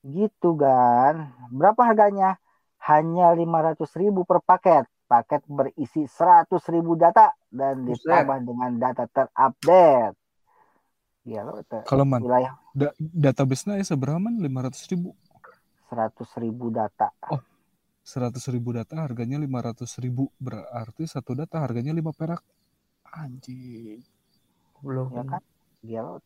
Gitu 0.00 0.56
kan. 0.56 1.32
Berapa 1.52 1.80
harganya? 1.84 2.40
Hanya 2.80 3.36
500.000 3.36 4.24
per 4.24 4.40
paket. 4.40 4.84
Paket 5.04 5.42
berisi 5.50 6.06
100.000 6.06 6.48
data 6.96 7.34
dan 7.50 7.82
Buset. 7.84 8.06
ditambah 8.06 8.38
dengan 8.46 8.70
data 8.78 9.04
terupdate. 9.10 10.16
Ya 11.26 11.44
lo 11.44 11.60
te- 11.66 11.84
Kalau 11.84 12.08
man, 12.08 12.24
wilayah 12.24 12.56
da 12.72 12.94
database-nya 12.96 13.76
ya 13.76 13.84
seberapa 13.84 14.16
man? 14.16 14.40
500 14.40 14.88
ribu. 14.88 15.12
100.000 15.92 16.70
data. 16.72 17.10
100 18.00 18.40
ribu 18.54 18.72
data 18.72 18.96
harganya 19.04 19.36
500 19.36 20.00
ribu. 20.00 20.30
Berarti 20.40 21.04
satu 21.04 21.36
data 21.36 21.60
harganya 21.60 21.92
5 21.92 22.14
perak. 22.16 22.40
Anjing. 23.10 24.00
Belum. 24.80 25.12
ya 25.12 25.22
kan 25.28 25.42
dia 25.84 26.00
lo 26.00 26.16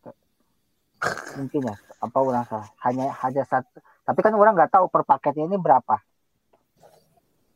mungkin 1.37 1.59
ya 1.69 1.75
apa 2.01 2.17
orang 2.21 2.45
salah. 2.45 2.69
Hanya 2.83 3.11
hanya 3.23 3.43
satu 3.47 3.81
tapi 4.05 4.19
kan 4.21 4.33
orang 4.37 4.53
nggak 4.53 4.71
tahu 4.71 4.85
per 4.87 5.01
paketnya 5.01 5.49
ini 5.49 5.57
berapa. 5.57 5.97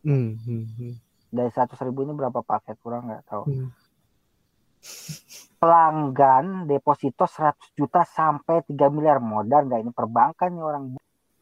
Hmm, 0.01 0.39
hmm, 0.41 0.65
hmm. 0.79 0.93
dari 1.29 1.51
seratus 1.53 1.77
ribu 1.85 2.01
ini 2.01 2.17
berapa 2.17 2.41
paket 2.41 2.81
orang 2.83 3.05
nggak 3.05 3.25
tahu. 3.29 3.45
Hmm. 3.45 3.69
pelanggan 5.59 6.71
deposito 6.71 7.27
100 7.27 7.75
juta 7.75 8.07
sampai 8.07 8.63
3 8.63 8.89
miliar. 8.89 9.19
Modal 9.19 9.67
nggak 9.67 9.81
ini 9.83 9.91
perbankan 9.91 10.49
nih 10.55 10.63
orang. 10.63 10.83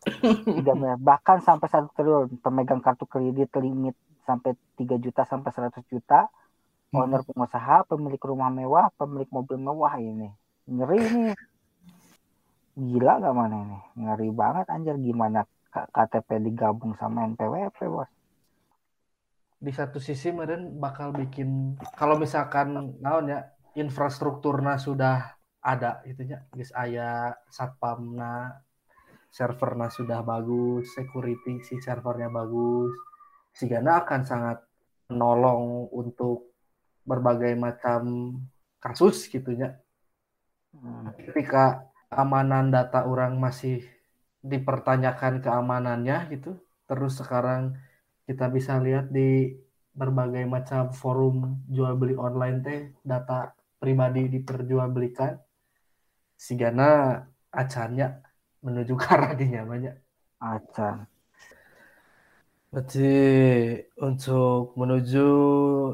3 0.04 0.74
miliar. 0.74 0.98
Bahkan 0.98 1.46
sampai 1.46 1.68
satu 1.70 1.94
triliun. 1.94 2.42
Pemegang 2.42 2.82
kartu 2.82 3.06
kredit 3.06 3.54
limit 3.62 3.94
sampai 4.26 4.58
3 4.76 4.98
juta 4.98 5.22
sampai 5.24 5.54
100 5.54 5.86
juta. 5.88 6.28
Hmm. 6.88 7.04
owner 7.04 7.20
pengusaha 7.20 7.84
pemilik 7.84 8.22
rumah 8.24 8.48
mewah 8.48 8.88
pemilik 8.96 9.28
mobil 9.28 9.60
mewah 9.60 10.00
ini. 10.00 10.32
Ngeri 10.72 11.00
ini 11.04 11.26
gila 12.78 13.18
gak 13.18 13.34
mana 13.34 13.58
ini? 13.66 13.80
Ngeri 14.06 14.30
banget 14.30 14.66
anjir. 14.70 14.96
Gimana 15.02 15.42
KTP 15.74 16.46
digabung 16.46 16.94
sama 17.02 17.26
NPWP 17.26 17.78
bos? 17.90 18.10
Di 19.58 19.74
satu 19.74 19.98
sisi 19.98 20.30
meren 20.30 20.78
bakal 20.78 21.10
bikin 21.18 21.82
kalau 21.98 22.22
misalkan 22.22 23.02
naon 23.02 23.34
ya 23.34 23.42
infrastrukturnya 23.74 24.78
sudah 24.78 25.34
ada 25.66 26.06
itunya 26.06 26.46
guys 26.54 26.70
aya 26.78 27.34
satpamna 27.50 28.62
servernya 29.34 29.90
sudah 29.90 30.22
bagus 30.22 30.94
security 30.94 31.66
si 31.66 31.82
servernya 31.82 32.30
bagus. 32.30 32.94
Sigana 33.58 34.06
akan 34.06 34.22
sangat 34.22 34.62
menolong 35.10 35.90
untuk 35.90 36.54
berbagai 37.02 37.58
macam 37.58 38.34
kasus 38.78 39.26
gitunya 39.26 39.74
Hmm. 40.78 41.10
ketika 41.18 41.90
keamanan 42.08 42.72
data 42.72 43.04
orang 43.04 43.36
masih 43.40 43.84
dipertanyakan 44.44 45.44
keamanannya 45.44 46.32
gitu. 46.34 46.60
Terus 46.88 47.20
sekarang 47.20 47.76
kita 48.28 48.48
bisa 48.48 48.80
lihat 48.80 49.12
di 49.12 49.56
berbagai 49.98 50.46
macam 50.46 50.94
forum 50.94 51.66
jual 51.68 51.98
beli 51.98 52.16
online 52.16 52.58
teh 52.64 52.82
data 53.04 53.52
pribadi 53.82 54.30
diperjualbelikan. 54.32 55.36
Sigana 56.38 57.18
acannya 57.50 58.22
menuju 58.62 58.94
ke 58.94 59.08
arah 59.10 59.34
banyak 59.66 59.96
acan 60.38 61.10
Berarti 62.68 63.16
untuk 64.04 64.76
menuju 64.76 65.28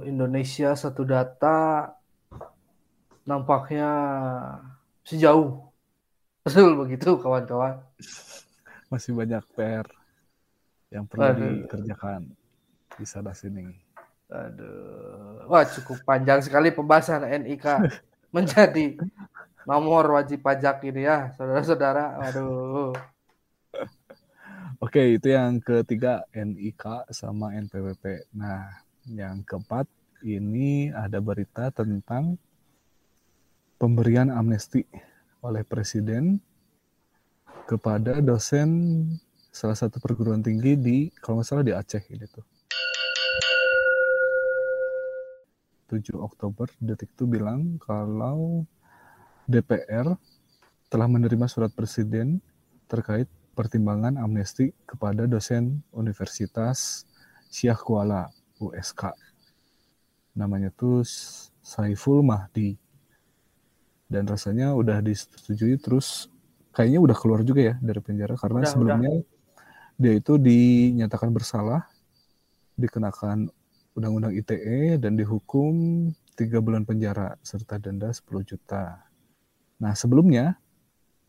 Indonesia 0.09 0.73
satu 0.73 1.05
data 1.05 1.85
nampaknya 3.23 3.89
sejauh. 5.05 5.72
Betul 6.43 6.75
begitu 6.75 7.15
kawan-kawan. 7.23 7.79
Masih 8.91 9.15
banyak 9.15 9.43
PR 9.55 9.87
yang 10.91 11.07
perlu 11.07 11.23
Aduh. 11.23 11.39
dikerjakan 11.63 12.35
di 12.99 13.05
sana 13.07 13.31
sini. 13.31 13.71
Aduh. 14.27 15.47
Wah 15.47 15.63
cukup 15.63 16.03
panjang 16.03 16.43
sekali 16.43 16.75
pembahasan 16.75 17.23
NIK 17.23 17.65
menjadi 18.35 18.99
nomor 19.63 20.19
wajib 20.19 20.43
pajak 20.43 20.83
ini 20.83 21.07
ya 21.07 21.31
saudara-saudara. 21.39 22.19
Aduh. 22.27 22.91
Oke, 24.83 25.15
itu 25.15 25.31
yang 25.31 25.63
ketiga 25.63 26.27
NIK 26.35 27.07
sama 27.15 27.55
NPWP. 27.55 28.27
Nah, 28.35 28.67
yang 29.07 29.47
keempat 29.47 29.87
ini 30.27 30.91
ada 30.91 31.23
berita 31.23 31.71
tentang 31.71 32.35
pemberian 33.79 34.27
amnesti 34.27 34.83
oleh 35.43 35.67
presiden 35.67 36.39
kepada 37.67 38.23
dosen 38.23 38.69
salah 39.51 39.75
satu 39.75 39.99
perguruan 39.99 40.41
tinggi 40.41 40.73
di 40.79 40.97
kalau 41.19 41.39
nggak 41.39 41.47
salah 41.47 41.63
di 41.67 41.75
Aceh 41.75 42.03
ini 42.09 42.25
tuh. 42.31 42.47
7 45.91 46.17
Oktober 46.17 46.65
Detik 46.81 47.13
itu 47.13 47.29
bilang 47.29 47.77
kalau 47.77 48.65
DPR 49.45 50.17
telah 50.89 51.05
menerima 51.05 51.45
surat 51.45 51.69
presiden 51.69 52.41
terkait 52.89 53.29
pertimbangan 53.53 54.17
amnesti 54.17 54.73
kepada 54.89 55.29
dosen 55.29 55.85
Universitas 55.93 57.05
Syah 57.53 57.77
Kuala 57.77 58.33
USK. 58.57 59.13
Namanya 60.33 60.73
tuh 60.73 61.05
Saiful 61.61 62.25
Mahdi. 62.25 62.82
Dan 64.13 64.29
rasanya 64.29 64.77
udah 64.77 65.01
disetujui 65.01 65.81
terus 65.81 66.29
kayaknya 66.69 67.01
udah 67.01 67.17
keluar 67.17 67.41
juga 67.41 67.73
ya 67.73 67.75
dari 67.81 67.97
penjara 67.97 68.37
karena 68.37 68.61
Udah, 68.61 68.69
sebelumnya 68.69 69.11
dia 69.97 70.13
itu 70.13 70.37
dinyatakan 70.37 71.33
bersalah 71.33 71.85
dikenakan 72.77 73.49
undang-undang 73.93 74.33
ITE 74.33 74.97
dan 74.97 75.13
dihukum 75.13 76.09
tiga 76.33 76.57
bulan 76.61 76.85
penjara 76.85 77.37
serta 77.45 77.77
denda 77.77 78.09
10 78.09 78.25
juta. 78.41 79.05
Nah 79.77 79.93
sebelumnya 79.93 80.57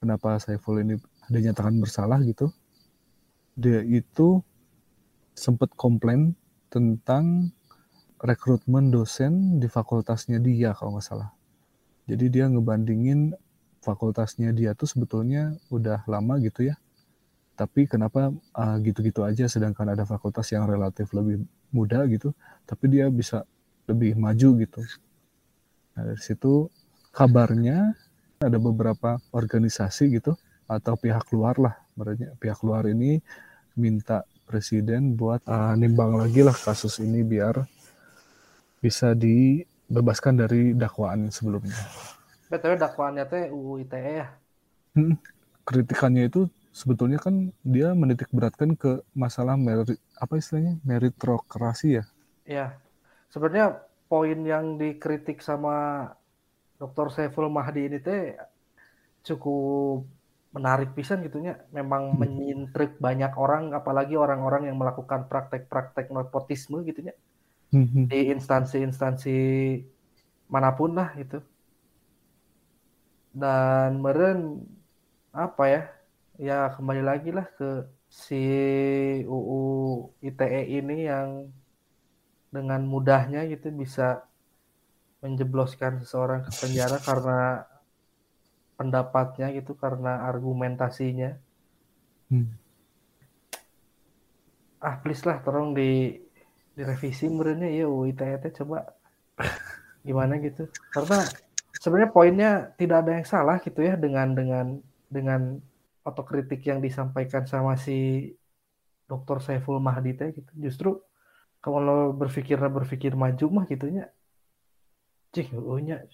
kenapa 0.00 0.40
Saiful 0.40 0.80
ini 0.80 0.96
dinyatakan 1.28 1.76
bersalah 1.76 2.20
gitu? 2.24 2.48
Dia 3.56 3.84
itu 3.84 4.40
sempat 5.36 5.72
komplain 5.76 6.32
tentang 6.72 7.52
rekrutmen 8.16 8.88
dosen 8.88 9.60
di 9.60 9.68
fakultasnya 9.68 10.40
dia 10.40 10.72
kalau 10.72 10.96
nggak 10.96 11.04
salah. 11.04 11.30
Jadi 12.04 12.28
dia 12.28 12.44
ngebandingin 12.48 13.32
fakultasnya 13.80 14.52
dia 14.52 14.72
tuh 14.76 14.88
sebetulnya 14.88 15.56
udah 15.72 16.04
lama 16.08 16.40
gitu 16.40 16.68
ya. 16.68 16.76
Tapi 17.54 17.86
kenapa 17.86 18.34
uh, 18.34 18.76
gitu-gitu 18.82 19.22
aja 19.22 19.46
sedangkan 19.46 19.94
ada 19.94 20.02
fakultas 20.02 20.50
yang 20.50 20.66
relatif 20.66 21.14
lebih 21.14 21.46
muda 21.70 22.02
gitu, 22.10 22.34
tapi 22.66 22.90
dia 22.90 23.06
bisa 23.08 23.46
lebih 23.86 24.18
maju 24.18 24.48
gitu. 24.58 24.80
Nah, 25.94 26.02
dari 26.10 26.18
situ 26.18 26.66
kabarnya 27.14 27.94
ada 28.42 28.58
beberapa 28.58 29.22
organisasi 29.30 30.18
gitu 30.18 30.34
atau 30.66 30.98
pihak 30.98 31.30
luar 31.30 31.54
lah, 31.62 31.74
berarti 31.94 32.26
pihak 32.42 32.58
luar 32.66 32.90
ini 32.90 33.22
minta 33.78 34.26
presiden 34.50 35.14
buat 35.14 35.46
uh, 35.46 35.78
nimbang 35.78 36.18
lagi 36.18 36.42
lah 36.42 36.54
kasus 36.54 36.98
ini 37.00 37.22
biar 37.22 37.62
bisa 38.82 39.16
dibebaskan 39.88 40.34
dari 40.40 40.72
dakwaan 40.72 41.28
sebelumnya. 41.28 41.76
BTW 42.50 42.76
dakwaannya 42.78 43.24
teh 43.28 43.44
UU 43.50 43.84
ITE 43.84 44.12
ya. 44.24 44.28
Hmm, 44.94 45.18
kritikannya 45.66 46.30
itu 46.30 46.46
sebetulnya 46.70 47.18
kan 47.18 47.50
dia 47.66 47.94
menitik 47.94 48.30
beratkan 48.30 48.74
ke 48.78 49.02
masalah 49.14 49.54
merit 49.58 49.98
apa 50.18 50.38
istilahnya 50.38 50.78
meritokrasi 50.86 52.00
ya. 52.00 52.04
Ya. 52.46 52.66
Sebenarnya 53.32 53.82
poin 54.06 54.38
yang 54.46 54.78
dikritik 54.78 55.42
sama 55.42 56.06
Dr. 56.78 57.10
Saiful 57.10 57.50
Mahdi 57.50 57.90
ini 57.90 57.98
teh 57.98 58.38
cukup 59.24 60.04
menarik 60.54 60.94
pisan 60.94 61.24
gitunya 61.26 61.58
memang 61.74 62.14
Hmm. 62.14 62.18
menyintrik 62.22 63.02
banyak 63.02 63.34
orang 63.34 63.74
apalagi 63.74 64.14
orang-orang 64.14 64.70
yang 64.70 64.78
melakukan 64.78 65.26
praktek-praktek 65.26 66.14
nepotisme 66.14 66.78
gitunya 66.86 67.14
Hmm, 67.74 68.06
di 68.06 68.30
instansi-instansi 68.30 69.36
mana 70.46 70.70
pun 70.78 70.94
lah 70.94 71.10
gitu. 71.18 71.42
Dan 73.34 73.98
meren 73.98 74.62
apa 75.34 75.64
ya 75.66 75.82
ya 76.38 76.70
kembali 76.78 77.02
lagi 77.02 77.34
lah 77.34 77.50
ke 77.58 77.82
si 78.06 78.38
UU 79.26 79.62
ITE 80.22 80.62
ini 80.78 81.10
yang 81.10 81.50
dengan 82.54 82.86
mudahnya 82.86 83.42
gitu 83.50 83.74
bisa 83.74 84.22
menjebloskan 85.18 85.98
seseorang 85.98 86.46
ke 86.46 86.52
penjara 86.62 87.02
karena 87.02 87.66
pendapatnya 88.78 89.50
gitu 89.50 89.74
karena 89.74 90.22
argumentasinya. 90.30 91.34
Hmm. 92.30 92.54
ah 94.84 95.00
please 95.00 95.24
lah 95.24 95.40
tolong 95.40 95.72
di 95.72 96.12
direvisi 96.74 97.30
merenya 97.30 97.70
ya 97.70 97.86
UU 97.86 98.10
ITE 98.10 98.36
teh 98.42 98.52
coba 98.62 98.86
gimana 100.06 100.36
gitu 100.42 100.68
karena 100.92 101.24
sebenarnya 101.78 102.10
poinnya 102.10 102.50
tidak 102.76 103.06
ada 103.06 103.10
yang 103.18 103.26
salah 103.26 103.56
gitu 103.62 103.80
ya 103.82 103.94
dengan 103.98 104.34
dengan 104.34 104.66
dengan 105.08 105.40
otokritik 106.04 106.60
yang 106.66 106.84
disampaikan 106.84 107.48
sama 107.48 107.78
si 107.80 108.30
Dr. 109.08 109.40
Saiful 109.40 109.80
Mahdi 109.80 110.12
teh 110.14 110.30
gitu 110.34 110.52
justru 110.58 110.90
kalau 111.64 112.12
berpikir 112.12 112.60
berpikir 112.60 113.16
maju 113.16 113.46
mah 113.48 113.64
gitunya 113.64 114.12
cih 115.34 115.50
nya 115.82 116.04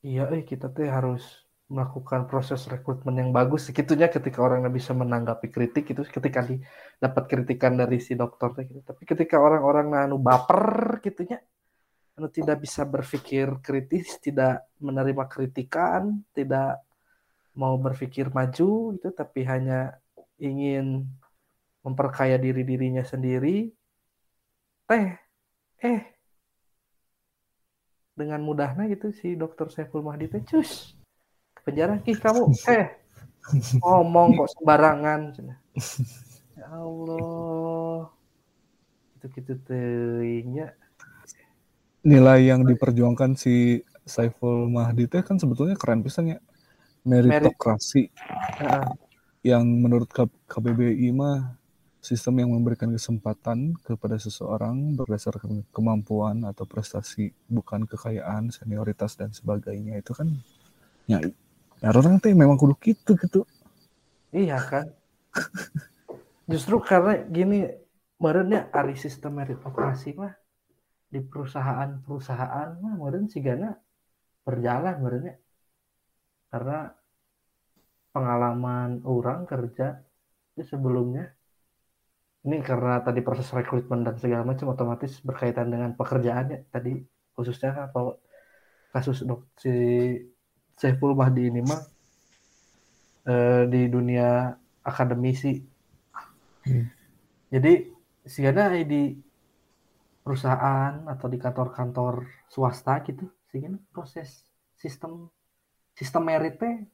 iya 0.00 0.24
eh 0.32 0.42
kita 0.46 0.72
teh 0.72 0.88
harus 0.88 1.43
melakukan 1.74 2.30
proses 2.30 2.62
rekrutmen 2.70 3.18
yang 3.18 3.30
bagus 3.34 3.66
segitunya 3.66 4.06
ketika 4.06 4.38
orang 4.38 4.62
bisa 4.70 4.94
menanggapi 4.94 5.50
kritik 5.50 5.90
itu 5.90 6.06
ketika 6.06 6.40
di 6.46 6.62
dapat 7.02 7.26
kritikan 7.26 7.74
dari 7.74 7.98
si 7.98 8.14
dokter 8.14 8.54
gitu. 8.62 8.80
Tapi 8.86 9.02
ketika 9.02 9.42
orang-orang 9.42 10.06
anu 10.06 10.22
baper 10.22 11.02
gitunya 11.02 11.42
anu 12.14 12.30
tidak 12.30 12.62
bisa 12.62 12.86
berpikir 12.86 13.58
kritis, 13.58 14.22
tidak 14.22 14.70
menerima 14.78 15.26
kritikan, 15.26 16.22
tidak 16.30 16.78
mau 17.58 17.74
berpikir 17.78 18.30
maju 18.30 18.94
itu 18.94 19.08
tapi 19.14 19.46
hanya 19.46 19.98
ingin 20.38 21.06
memperkaya 21.86 22.34
diri 22.38 22.66
dirinya 22.66 23.06
sendiri 23.06 23.70
teh 24.90 25.06
eh 25.84 26.02
dengan 28.14 28.42
mudahnya 28.42 28.90
gitu 28.90 29.10
si 29.14 29.38
dokter 29.38 29.70
Saiful 29.70 30.02
Mahdi 30.02 30.26
teh 30.30 30.42
cus 30.42 31.03
penjara 31.64 31.98
kih 32.04 32.16
kamu 32.16 32.52
eh 32.68 32.86
ngomong 33.80 34.36
kok 34.38 34.50
sembarangan. 34.56 35.20
Ya 36.54 36.66
Allah. 36.70 38.12
Itu 39.18 39.26
gitu 39.32 39.52
tehnya 39.64 40.76
Nilai 42.04 42.52
yang 42.52 42.68
diperjuangkan 42.68 43.32
si 43.40 43.80
Saiful 44.04 44.68
Mahdi 44.68 45.08
teh 45.08 45.24
kan 45.24 45.40
sebetulnya 45.40 45.72
keren 45.80 46.04
pisan 46.04 46.36
ya. 46.36 46.38
Meritokrasi. 47.04 48.12
Heeh. 48.60 48.88
yang 49.44 49.68
menurut 49.68 50.08
K- 50.08 50.40
KBBI 50.48 51.12
mah 51.12 51.52
sistem 52.00 52.40
yang 52.44 52.52
memberikan 52.52 52.88
kesempatan 52.92 53.76
kepada 53.80 54.16
seseorang 54.16 54.96
berdasarkan 54.96 55.64
kemampuan 55.68 56.48
atau 56.48 56.64
prestasi 56.64 57.32
bukan 57.48 57.84
kekayaan, 57.84 58.48
senioritas 58.52 59.16
dan 59.16 59.32
sebagainya. 59.32 60.00
Itu 60.00 60.16
kan 60.16 60.32
ya, 61.08 61.20
ya 61.82 61.88
orang 61.90 62.20
teh 62.22 62.34
memang 62.36 62.58
kudu 62.58 62.74
gitu 62.82 63.16
gitu. 63.18 63.40
Iya 64.34 64.58
kan. 64.62 64.86
Justru 66.50 66.82
karena 66.82 67.22
gini, 67.24 67.70
merenya 68.20 68.68
ari 68.74 68.98
sistem 68.98 69.40
meritokrasi 69.40 70.18
mah 70.18 70.34
di 71.08 71.22
perusahaan-perusahaan 71.22 72.82
mah 72.82 72.94
meren 72.98 73.30
sigana 73.30 73.78
berjalan 74.42 74.96
merenya. 75.00 75.34
Karena 76.50 76.90
pengalaman 78.14 79.02
orang 79.02 79.46
kerja 79.46 79.98
itu 80.54 80.62
sebelumnya 80.70 81.34
ini 82.44 82.60
karena 82.60 83.00
tadi 83.00 83.24
proses 83.24 83.48
rekrutmen 83.50 84.04
dan 84.04 84.20
segala 84.20 84.44
macam 84.44 84.70
otomatis 84.70 85.18
berkaitan 85.24 85.72
dengan 85.72 85.96
pekerjaannya 85.98 86.68
tadi 86.70 87.00
khususnya 87.34 87.90
apa 87.90 88.20
kasus 88.94 89.26
dok 89.26 89.50
si 89.58 89.72
Saiful 90.74 91.14
Mahdi 91.14 91.48
ini 91.48 91.60
mah 91.62 91.82
eh, 93.28 93.62
di 93.70 93.88
dunia 93.88 94.54
akademisi. 94.84 95.62
Hmm. 96.64 96.88
Jadi 97.52 97.92
sigana 98.24 98.72
di 98.72 99.14
perusahaan 100.24 101.04
atau 101.04 101.26
di 101.28 101.36
kantor-kantor 101.36 102.24
swasta 102.48 103.04
gitu, 103.04 103.28
sigana 103.52 103.76
proses 103.92 104.48
sistem 104.74 105.28
sistem 105.92 106.24
meritnya 106.24 106.88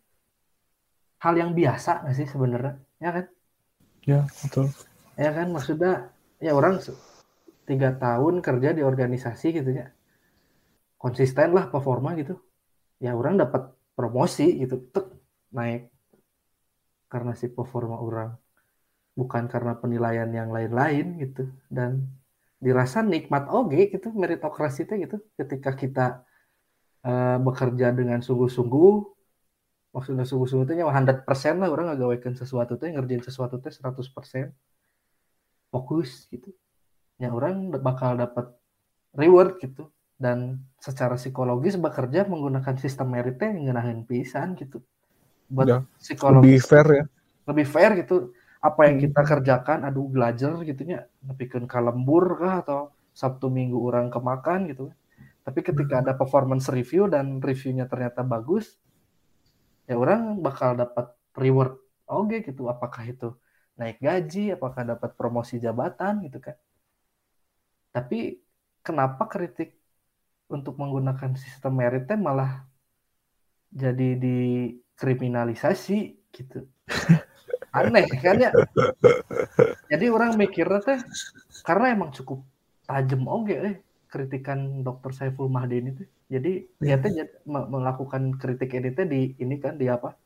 hal 1.22 1.34
yang 1.38 1.54
biasa 1.54 2.02
nggak 2.02 2.16
sih 2.18 2.26
sebenarnya, 2.26 2.74
ya 2.98 3.10
kan? 3.14 3.26
Ya 4.02 4.20
betul. 4.42 4.66
Ya 5.14 5.30
kan 5.30 5.54
maksudnya 5.54 6.10
ya 6.42 6.56
orang 6.56 6.82
tiga 7.68 7.94
tahun 7.94 8.42
kerja 8.42 8.74
di 8.74 8.82
organisasi 8.82 9.62
gitu 9.62 9.70
ya, 9.70 9.94
konsisten 10.98 11.54
lah 11.54 11.70
performa 11.70 12.18
gitu, 12.18 12.40
ya 13.00 13.16
orang 13.16 13.34
dapat 13.42 13.72
promosi 13.96 14.60
gitu, 14.62 14.76
tek 14.92 15.06
naik. 15.56 15.88
Karena 17.10 17.32
si 17.34 17.50
performa 17.50 17.96
orang 17.98 18.30
bukan 19.18 19.44
karena 19.52 19.74
penilaian 19.82 20.30
yang 20.30 20.48
lain-lain 20.54 21.18
gitu. 21.18 21.50
Dan 21.66 22.06
dirasa 22.60 23.00
nikmat 23.00 23.48
oke 23.48 23.80
gitu 23.90 24.08
meritokrasi 24.12 24.86
itu 24.86 24.94
gitu. 25.04 25.16
Ketika 25.40 25.70
kita 25.74 26.06
eh, 27.08 27.38
bekerja 27.40 27.86
dengan 27.96 28.20
sungguh-sungguh 28.20 28.92
maksudnya 29.90 30.22
sungguh-sungguh 30.22 30.66
itu 30.70 30.74
100% 30.86 31.58
lah 31.58 31.68
orang 31.74 31.90
ngagawekeun 31.90 32.38
sesuatu 32.38 32.78
teh 32.78 32.94
ngerjain 32.94 33.26
sesuatu 33.26 33.58
teh 33.58 33.74
100% 33.74 34.54
fokus 35.72 36.30
gitu. 36.30 36.54
Ya 37.18 37.34
orang 37.34 37.74
bakal 37.82 38.16
dapat 38.22 38.54
reward 39.18 39.58
gitu 39.58 39.90
dan 40.24 40.38
secara 40.86 41.14
psikologis 41.20 41.74
bekerja 41.84 42.20
menggunakan 42.32 42.76
sistem 42.84 43.08
meritnya 43.14 43.50
ngenahin 43.56 44.00
pisan 44.10 44.48
gitu. 44.60 44.78
Buat 45.56 45.70
Ya, 45.70 45.84
psikologis 46.02 46.42
Lebih 46.42 46.60
fair 46.68 46.86
ya. 46.98 47.04
lebih 47.48 47.66
fair 47.74 47.90
gitu. 48.00 48.14
Apa 48.68 48.80
yang 48.88 48.96
Hmm. 48.96 49.04
kita 49.04 49.20
kerjakan 49.30 49.78
aduh 49.88 50.06
belajar 50.14 50.52
gitunya 50.68 50.98
nepikeun 51.26 51.66
kalembur 51.70 52.24
kah 52.40 52.54
atau 52.64 52.80
Sabtu 53.20 53.46
Minggu 53.56 53.78
orang 53.88 54.06
kemakan 54.14 54.60
gitu. 54.70 54.84
Tapi 55.46 55.60
ketika 55.68 55.94
ada 56.04 56.12
performance 56.20 56.66
review 56.72 57.08
dan 57.14 57.40
reviewnya 57.42 57.86
ternyata 57.90 58.22
bagus 58.24 58.78
ya 59.88 59.94
orang 60.02 60.40
bakal 60.46 60.70
dapat 60.82 61.06
reward 61.36 61.72
oke 62.08 62.36
gitu. 62.48 62.62
Apakah 62.72 63.02
itu 63.12 63.28
naik 63.80 63.98
gaji 64.06 64.52
apakah 64.56 64.82
dapat 64.92 65.10
promosi 65.18 65.56
jabatan 65.64 66.14
gitu 66.26 66.38
kan. 66.46 66.56
Tapi 67.94 68.38
kenapa 68.86 69.26
kritik 69.30 69.79
untuk 70.50 70.74
menggunakan 70.76 71.32
sistem 71.38 71.78
meritnya 71.78 72.18
malah 72.18 72.66
jadi 73.70 74.18
dikriminalisasi 74.18 75.98
gitu 76.34 76.66
aneh 77.78 78.06
kan 78.18 78.36
ya 78.38 78.50
jadi 79.86 80.06
orang 80.10 80.34
mikirnya 80.34 80.82
teh 80.82 80.98
karena 81.62 81.94
emang 81.94 82.10
cukup 82.10 82.42
tajam 82.86 83.22
oke 83.30 83.54
eh 83.54 83.74
kritikan 84.10 84.82
dokter 84.82 85.14
Saiful 85.14 85.46
Mahdi 85.46 85.76
ini 85.78 85.90
tuh 85.94 86.06
jadi 86.26 86.66
dia 86.82 86.96
teh 86.98 87.10
me- 87.46 87.68
melakukan 87.70 88.34
kritik 88.34 88.74
ini 88.74 88.90
teh 88.90 89.06
di 89.06 89.38
ini 89.38 89.54
kan 89.62 89.78
di 89.78 89.86
apa 89.86 90.18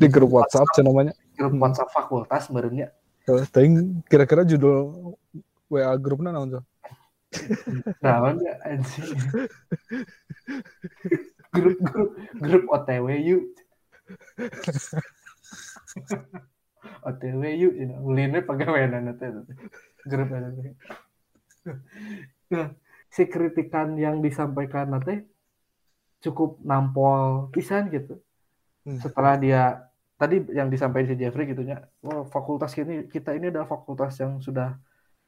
Di 0.00 0.08
grup 0.08 0.32
WhatsApp 0.32 0.72
sih 0.72 0.80
namanya. 0.80 1.12
grup 1.36 1.52
Hmm. 1.52 1.60
WhatsApp 1.60 1.92
fakultas 1.92 2.48
barunya 2.48 2.88
Eh, 3.28 3.44
Ting 3.52 4.00
kira-kira 4.08 4.42
judul 4.48 5.12
WA 5.68 5.92
grupnya 6.00 6.32
naon 6.32 6.48
tuh? 6.56 6.64
Nah 8.02 8.34
ya 8.34 8.54
anjing 8.66 9.14
grup 11.54 11.78
grup 11.78 12.10
grup 12.42 12.64
OTW 12.74 13.06
yuk 13.22 13.42
OTW 17.06 17.42
yuk 17.54 17.74
you 17.78 17.86
know. 17.86 18.02
ulinnya 18.02 18.42
pegawai 18.42 18.90
nanti 18.90 19.26
grup 20.10 20.28
nanti 20.34 20.74
nah 22.50 22.74
si 23.10 23.26
kritikan 23.30 23.94
yang 23.94 24.18
disampaikan 24.18 24.90
nanti 24.90 25.22
cukup 26.20 26.58
nampol 26.66 27.50
pisan 27.54 27.90
gitu 27.94 28.18
Hmm. 28.80 28.96
setelah 28.96 29.36
dia 29.36 29.84
tadi 30.16 30.40
yang 30.56 30.72
disampaikan 30.72 31.12
si 31.12 31.16
Jeffrey 31.20 31.52
gitunya 31.52 31.84
wah 32.00 32.24
fakultas 32.24 32.72
ini 32.80 33.04
kita 33.12 33.36
ini 33.36 33.52
adalah 33.52 33.68
fakultas 33.68 34.16
yang 34.16 34.40
sudah 34.40 34.72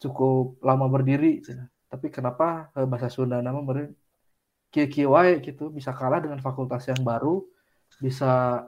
cukup 0.00 0.56
lama 0.64 0.88
berdiri 0.88 1.44
cina. 1.44 1.68
Tapi 1.92 2.08
kenapa 2.08 2.72
eh, 2.72 2.88
bahasa 2.88 3.12
Sunda 3.12 3.44
nama 3.44 3.60
meureun 3.60 3.92
kia 4.72 5.04
wae 5.04 5.44
gitu 5.44 5.68
bisa 5.68 5.92
kalah 5.92 6.24
dengan 6.24 6.40
fakultas 6.40 6.88
yang 6.88 7.04
baru 7.04 7.44
bisa 8.00 8.64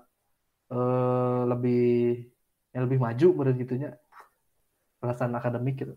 eh, 0.68 1.42
lebih 1.48 2.20
yang 2.76 2.84
lebih 2.84 3.00
maju 3.00 3.26
menurut 3.32 3.56
gitunya 3.56 3.90
perasaan 5.00 5.32
akademik 5.32 5.80
gitu 5.80 5.96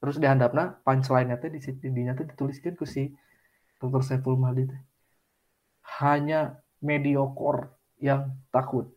terus 0.00 0.16
dihandapna 0.16 0.80
punchline 0.80 1.36
teh 1.36 1.52
di 1.52 1.60
situ 1.60 1.92
dinya 1.92 2.16
teh 2.16 2.24
dituliskan 2.24 2.72
ku 2.80 2.88
si 2.88 3.12
Dr. 3.76 4.00
Saiful 4.00 4.40
Mahdi 4.40 4.72
teh 4.72 4.80
hanya 6.00 6.56
mediocre 6.80 7.76
yang 8.00 8.32
takut 8.48 8.88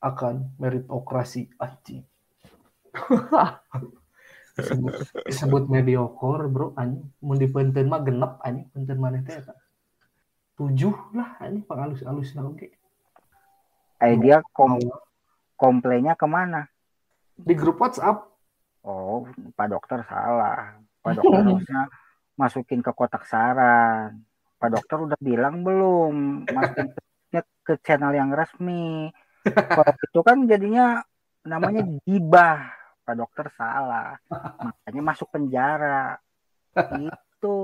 akan 0.00 0.56
meritokrasi 0.56 1.52
anjing 1.60 2.08
disebut, 4.54 4.94
disebut 5.26 5.62
mediocre 5.66 6.46
bro 6.46 6.72
anjing 6.78 7.10
mun 7.18 7.36
dipenteun 7.38 7.90
mah 7.90 8.00
genep 8.06 8.38
anjing 8.46 8.66
penteun 8.70 8.98
maneh 9.02 9.22
teh 9.26 9.34
eta 9.34 9.54
tujuh 10.54 10.94
lah 11.14 11.38
anjing 11.42 11.66
pangalus-alus 11.66 12.34
oge 12.38 12.70
Eh 14.02 14.20
dia 14.20 14.42
kom 14.52 14.76
komplainnya 15.56 16.12
ke 16.18 16.26
mana? 16.28 16.68
di 17.34 17.54
grup 17.56 17.82
WhatsApp 17.82 18.34
Oh, 18.84 19.24
Pak 19.56 19.66
Dokter 19.72 20.04
salah. 20.04 20.76
Pak 21.00 21.12
Dokter 21.16 21.40
harusnya 21.48 21.88
masukin 22.36 22.84
ke 22.84 22.92
kotak 22.92 23.24
saran. 23.24 24.20
Pak 24.60 24.70
Dokter 24.76 25.08
udah 25.08 25.18
bilang 25.24 25.64
belum 25.64 26.44
masukin 26.52 26.92
ke, 27.32 27.40
ke 27.64 27.74
channel 27.80 28.12
yang 28.12 28.28
resmi. 28.36 29.08
Kalau 29.48 29.88
itu 29.88 30.20
kan 30.20 30.44
jadinya 30.44 31.00
namanya 31.48 31.80
gibah. 32.04 32.76
Pak 33.04 33.14
Dokter 33.14 33.46
salah. 33.52 34.16
Makanya 34.58 35.02
masuk 35.04 35.28
penjara. 35.30 36.16
Itu 36.96 37.56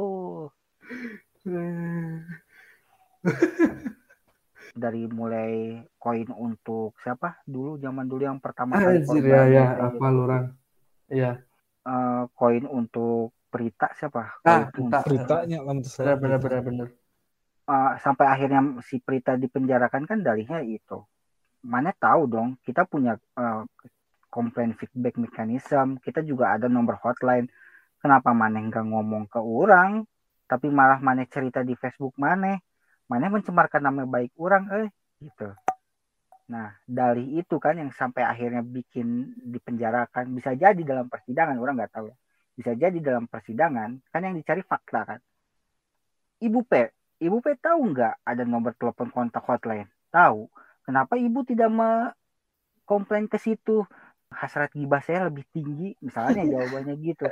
dari 4.71 5.05
mulai 5.11 5.83
koin 5.99 6.31
untuk 6.31 6.95
siapa 7.03 7.43
dulu 7.43 7.77
zaman 7.77 8.07
dulu 8.07 8.23
yang 8.23 8.39
pertama 8.39 8.79
kali 8.79 9.03
anjir 9.03 9.25
ya 9.27 9.43
ya 9.45 9.65
gitu. 9.75 9.99
apa 9.99 10.07
lurang 10.09 10.47
iya 11.11 11.33
Eh, 11.81 12.23
koin 12.37 12.69
untuk 12.69 13.33
Prita 13.49 13.89
siapa? 13.97 14.37
Ah, 14.45 14.69
Koin 14.69 14.69
Prita. 14.69 15.01
untuk- 15.01 15.09
beritanya 15.11 15.59
lah 15.65 15.73
menurut 15.75 15.91
saya 15.91 16.13
benar 16.15 16.39
benar 16.39 16.61
benar 16.61 16.63
benar 16.63 16.89
eh, 17.67 17.93
sampai 18.05 18.27
akhirnya 18.29 18.61
si 18.85 19.01
Prita 19.01 19.33
dipenjarakan 19.35 20.05
kan 20.05 20.21
darinya 20.21 20.61
itu. 20.61 21.01
Mana 21.65 21.91
tahu 21.97 22.29
dong, 22.29 22.61
kita 22.61 22.85
punya 22.85 23.17
eh, 23.17 23.61
komplain 24.31 24.73
feedback 24.79 25.19
mechanism, 25.19 25.99
kita 25.99 26.23
juga 26.23 26.55
ada 26.55 26.71
nomor 26.71 26.97
hotline. 27.03 27.51
Kenapa 28.01 28.33
Maneh 28.33 28.65
nggak 28.71 28.87
ngomong 28.87 29.29
ke 29.29 29.43
orang, 29.43 30.07
tapi 30.49 30.73
malah 30.73 31.03
Maneh 31.03 31.29
cerita 31.29 31.61
di 31.61 31.77
Facebook 31.77 32.17
Maneh, 32.17 32.63
Maneh 33.11 33.29
mencemarkan 33.29 33.83
nama 33.83 34.07
baik 34.07 34.33
orang, 34.41 34.65
eh 34.73 34.89
gitu. 35.21 35.53
Nah, 36.51 36.75
dari 36.83 37.39
itu 37.39 37.63
kan 37.63 37.79
yang 37.79 37.95
sampai 37.95 38.27
akhirnya 38.27 38.65
bikin 38.65 39.39
dipenjarakan, 39.45 40.35
bisa 40.35 40.57
jadi 40.57 40.81
dalam 40.83 41.07
persidangan, 41.07 41.61
orang 41.61 41.79
nggak 41.79 41.93
tahu 41.95 42.11
ya. 42.11 42.17
Bisa 42.57 42.73
jadi 42.75 42.99
dalam 42.99 43.31
persidangan, 43.31 44.01
kan 44.11 44.21
yang 44.25 44.35
dicari 44.35 44.63
fakta 44.67 45.01
kan. 45.07 45.21
Ibu 46.41 46.61
P, 46.67 46.73
Ibu 47.21 47.39
P 47.45 47.47
tahu 47.61 47.93
nggak 47.93 48.25
ada 48.25 48.43
nomor 48.49 48.73
telepon 48.75 49.13
kontak 49.13 49.45
hotline? 49.45 49.87
Tahu. 50.09 50.49
Kenapa 50.89 51.15
Ibu 51.21 51.45
tidak 51.45 51.71
me 51.71 52.11
komplain 52.89 53.29
ke 53.31 53.37
situ? 53.37 53.85
Hasrat 54.31 54.71
gibah 54.73 55.03
saya 55.03 55.27
lebih 55.27 55.45
tinggi, 55.51 55.95
misalnya 56.01 56.47
jawabannya 56.57 56.95
gitu. 57.03 57.27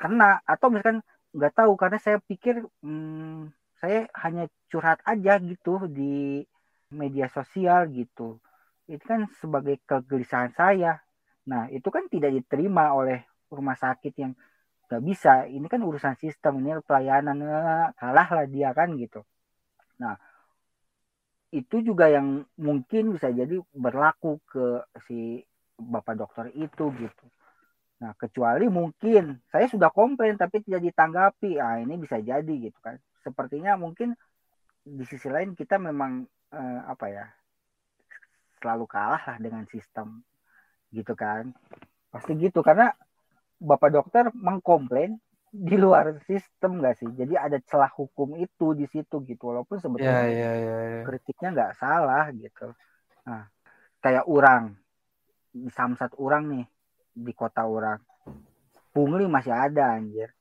Kena 0.00 0.40
atau 0.48 0.72
misalkan 0.72 1.04
nggak 1.32 1.52
tahu 1.56 1.72
karena 1.76 1.98
saya 2.00 2.18
pikir 2.20 2.64
hmm, 2.84 3.52
saya 3.80 4.08
hanya 4.24 4.48
curhat 4.68 5.00
aja 5.04 5.36
gitu 5.40 5.84
di 5.88 6.44
media 6.92 7.28
sosial 7.32 7.88
gitu. 7.92 8.40
Itu 8.88 9.04
kan 9.04 9.28
sebagai 9.40 9.80
kegelisahan 9.84 10.52
saya. 10.52 11.00
Nah, 11.48 11.66
itu 11.72 11.88
kan 11.90 12.06
tidak 12.06 12.30
diterima 12.36 12.92
oleh 12.94 13.24
rumah 13.50 13.74
sakit 13.74 14.14
yang 14.16 14.32
nggak 14.86 15.02
bisa. 15.02 15.48
Ini 15.48 15.66
kan 15.66 15.80
urusan 15.80 16.14
sistem, 16.20 16.62
ini 16.62 16.78
pelayanan 16.84 17.36
eh, 17.42 17.88
kalah 17.96 18.28
lah 18.28 18.46
dia 18.46 18.70
kan 18.76 18.92
gitu. 18.96 19.24
Nah, 19.98 20.14
itu 21.52 21.84
juga 21.84 22.08
yang 22.08 22.48
mungkin 22.56 23.12
bisa 23.12 23.28
jadi 23.28 23.60
berlaku 23.76 24.40
ke 24.48 24.88
si 25.04 25.44
bapak 25.90 26.14
dokter 26.18 26.50
itu 26.54 26.90
gitu. 26.98 27.26
Nah, 28.02 28.14
kecuali 28.18 28.66
mungkin 28.66 29.38
saya 29.50 29.70
sudah 29.70 29.90
komplain 29.94 30.34
tapi 30.34 30.62
tidak 30.62 30.82
ditanggapi. 30.90 31.58
Ah, 31.62 31.78
ini 31.78 31.98
bisa 31.98 32.18
jadi 32.18 32.54
gitu 32.58 32.78
kan. 32.82 32.98
Sepertinya 33.22 33.78
mungkin 33.78 34.14
di 34.82 35.04
sisi 35.06 35.30
lain 35.30 35.54
kita 35.54 35.78
memang 35.78 36.26
eh, 36.50 36.80
apa 36.86 37.06
ya 37.06 37.26
selalu 38.62 38.86
kalah 38.86 39.22
lah 39.22 39.38
dengan 39.42 39.66
sistem 39.66 40.22
gitu 40.94 41.18
kan 41.18 41.50
pasti 42.12 42.36
gitu 42.36 42.60
karena 42.60 42.94
bapak 43.58 43.90
dokter 43.90 44.28
mengkomplain 44.36 45.16
di 45.52 45.76
luar 45.76 46.16
sistem 46.24 46.80
nggak 46.80 46.96
sih 47.00 47.10
jadi 47.16 47.48
ada 47.48 47.58
celah 47.64 47.90
hukum 47.92 48.36
itu 48.40 48.72
di 48.76 48.86
situ 48.88 49.20
gitu 49.24 49.42
walaupun 49.52 49.76
ya 49.76 49.82
sebetulnya 49.82 50.24
ya 50.28 50.52
ya, 50.56 50.76
ya. 50.78 51.02
kritiknya 51.08 51.48
nggak 51.52 51.72
salah 51.76 52.28
gitu 52.32 52.72
nah 53.24 53.48
kayak 54.02 54.24
orang 54.28 54.76
di 55.52 55.68
samsat 55.68 56.16
orang 56.16 56.48
nih 56.48 56.66
di 57.12 57.32
kota 57.36 57.68
orang. 57.68 58.00
Pungli 58.92 59.28
masih 59.28 59.52
ada 59.52 59.96
anjir. 59.96 60.32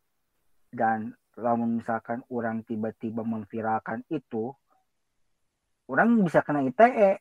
Dan 0.72 1.12
kalau 1.36 1.60
misalkan 1.68 2.24
orang 2.32 2.64
tiba-tiba 2.64 3.24
memviralkan 3.24 4.08
itu 4.08 4.56
orang 5.92 6.24
bisa 6.24 6.40
kena 6.40 6.64
ITE 6.64 7.20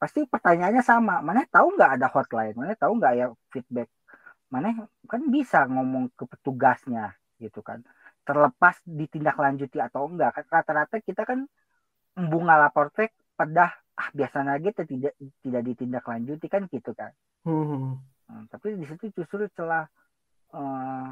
pasti 0.00 0.24
pertanyaannya 0.24 0.84
sama 0.84 1.20
mana 1.24 1.44
tahu 1.48 1.76
nggak 1.76 2.00
ada 2.00 2.06
hotline? 2.12 2.56
Mana 2.56 2.76
tahu 2.76 3.00
nggak 3.00 3.12
ya 3.16 3.26
feedback? 3.52 3.88
Mana 4.52 4.88
kan 5.08 5.22
bisa 5.28 5.64
ngomong 5.64 6.12
ke 6.12 6.24
petugasnya 6.28 7.16
gitu 7.40 7.64
kan. 7.64 7.80
Terlepas 8.24 8.80
ditindaklanjuti 8.84 9.80
atau 9.80 10.08
enggak 10.08 10.40
kan 10.40 10.44
rata-rata 10.60 11.00
kita 11.00 11.24
kan 11.24 11.48
bunga 12.16 12.60
lapor 12.60 12.92
teh 12.92 13.08
pedah 13.36 13.72
ah 14.00 14.08
biasanya 14.10 14.56
gitu 14.58 14.80
tidak 14.88 15.12
tidak 15.44 15.62
ditindaklanjuti 15.62 16.46
kan 16.48 16.64
gitu 16.66 16.90
kan 16.96 17.12
Hmm. 17.40 17.96
Hmm, 18.28 18.44
tapi 18.48 18.76
di 18.76 18.84
situ 18.84 19.08
justru 19.12 19.48
celah 19.52 19.84
eh, 20.52 21.08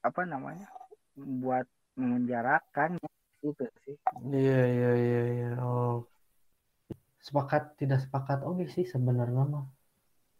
apa 0.00 0.20
namanya 0.24 0.68
buat 1.16 1.64
memenjarakan 1.96 3.00
gitu 3.40 3.64
sih 3.82 3.96
Iya 4.26 4.60
iya 4.68 4.90
iya 4.94 5.22
iya. 5.32 5.50
Oh. 5.58 6.04
Sepakat 7.18 7.74
tidak 7.74 8.04
sepakat 8.04 8.44
oke 8.44 8.68
sih 8.68 8.86
sebenarnya 8.86 9.44
mah. 9.44 9.66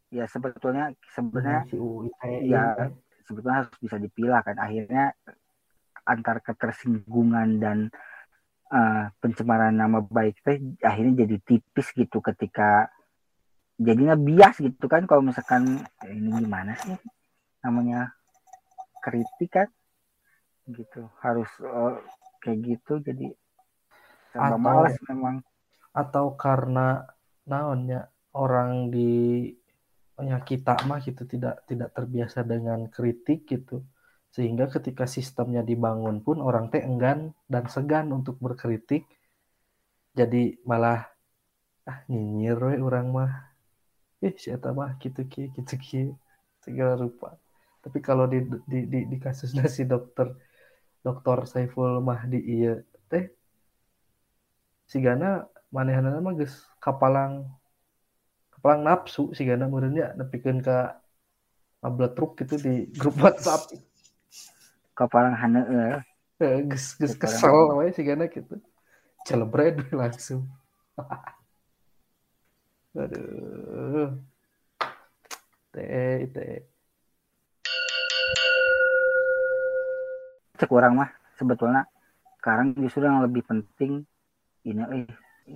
ya 0.07 0.23
sebetulnya 0.31 0.95
sebenarnya 1.11 1.67
si 1.67 1.75
UU 1.75 2.07
ITE 2.07 2.47
Iya. 2.47 2.65
kan. 2.79 2.91
sebetulnya 3.27 3.57
harus 3.65 3.75
bisa 3.83 3.97
dipilah 3.99 4.41
kan 4.41 4.55
akhirnya 4.57 5.11
antar 6.07 6.39
ketersinggungan 6.39 7.59
dan 7.59 7.79
eh, 8.73 9.05
pencemaran 9.23 9.75
nama 9.75 10.03
baik 10.03 10.43
teh 10.43 10.59
akhirnya 10.83 11.27
jadi 11.27 11.37
tipis 11.43 11.93
gitu 11.95 12.19
ketika 12.19 12.91
jadinya 13.77 14.17
bias 14.17 14.57
gitu 14.59 14.87
kan 14.89 15.05
kalau 15.05 15.21
misalkan 15.21 15.85
eh, 16.05 16.13
ini 16.17 16.43
gimana 16.43 16.75
sih 16.81 16.97
namanya 17.61 18.15
kritik 19.05 19.51
kan 19.53 19.69
gitu 20.67 21.07
harus 21.23 21.49
eh, 21.63 21.95
kayak 22.43 22.59
gitu 22.65 22.99
jadi 23.05 23.31
Atau- 24.37 24.61
malas 24.61 24.97
memang 25.09 25.41
Atau 25.97 26.37
karena 26.37 27.09
naonnya 27.49 28.13
orang 28.37 28.93
di 28.93 29.49
ya 30.21 30.41
kita 30.45 30.85
mah 30.85 31.01
gitu 31.01 31.25
tidak 31.25 31.65
tidak 31.65 31.89
terbiasa 31.97 32.45
dengan 32.45 32.85
kritik 32.93 33.49
gitu. 33.49 33.81
Sehingga 34.37 34.69
ketika 34.69 35.09
sistemnya 35.09 35.65
dibangun 35.65 36.21
pun 36.21 36.45
orang 36.45 36.69
teh 36.69 36.85
enggan 36.85 37.33
dan 37.49 37.65
segan 37.73 38.13
untuk 38.13 38.37
berkritik. 38.37 39.09
Jadi 40.13 40.61
malah 40.69 41.09
ah 41.89 42.05
nyinyir 42.05 42.61
we 42.61 42.77
orang 42.77 43.09
mah. 43.17 43.33
Eh 44.21 44.37
si 44.37 44.53
eta 44.53 44.77
mah 44.77 45.01
gitu 45.01 45.25
ki 45.25 45.57
gitu 45.57 45.75
ki 45.81 46.01
segala 46.61 47.01
rupa. 47.01 47.33
Tapi 47.81 47.99
kalau 48.05 48.29
di 48.29 48.45
di 48.69 48.85
di, 48.85 49.09
di 49.09 49.17
kasusnya 49.17 49.65
si 49.73 49.89
dokter 49.89 50.37
dokter 51.01 51.49
Saiful 51.49 52.05
Mahdi 52.05 52.37
iya 52.37 52.85
teh 53.09 53.33
si 54.85 55.01
Gana 55.01 55.49
manehna 55.73 56.13
mah 56.21 56.37
geus 56.37 56.69
kapalang 56.77 57.49
kapalang 58.53 58.85
nafsu 58.85 59.33
si 59.33 59.49
Gana 59.49 59.65
meureunnya 59.65 60.13
nepikeun 60.13 60.61
ka 60.61 61.01
truk 62.13 62.37
gitu 62.37 62.61
di 62.61 62.93
grup 62.93 63.17
WhatsApp 63.25 63.96
kepalang 64.97 65.37
haneueuh 65.37 66.01
Eh, 66.37 66.61
geus 66.69 66.93
geus 66.97 67.17
Kapalang. 67.17 67.17
kesel 67.17 67.77
we 67.79 67.93
si 67.93 68.03
Gana 68.03 68.27
gitu 68.27 68.61
celebrate 69.25 69.79
langsung 69.91 70.47
aduh 72.95 74.21
teh 75.73 76.29
teh 76.29 76.61
cek 80.57 80.73
orang 80.73 80.93
mah 80.97 81.11
sebetulnya 81.37 81.85
sekarang 82.41 82.73
justru 82.77 83.05
yang 83.05 83.21
lebih 83.21 83.45
penting 83.45 84.05
ini 84.65 84.83
eh 84.93 85.05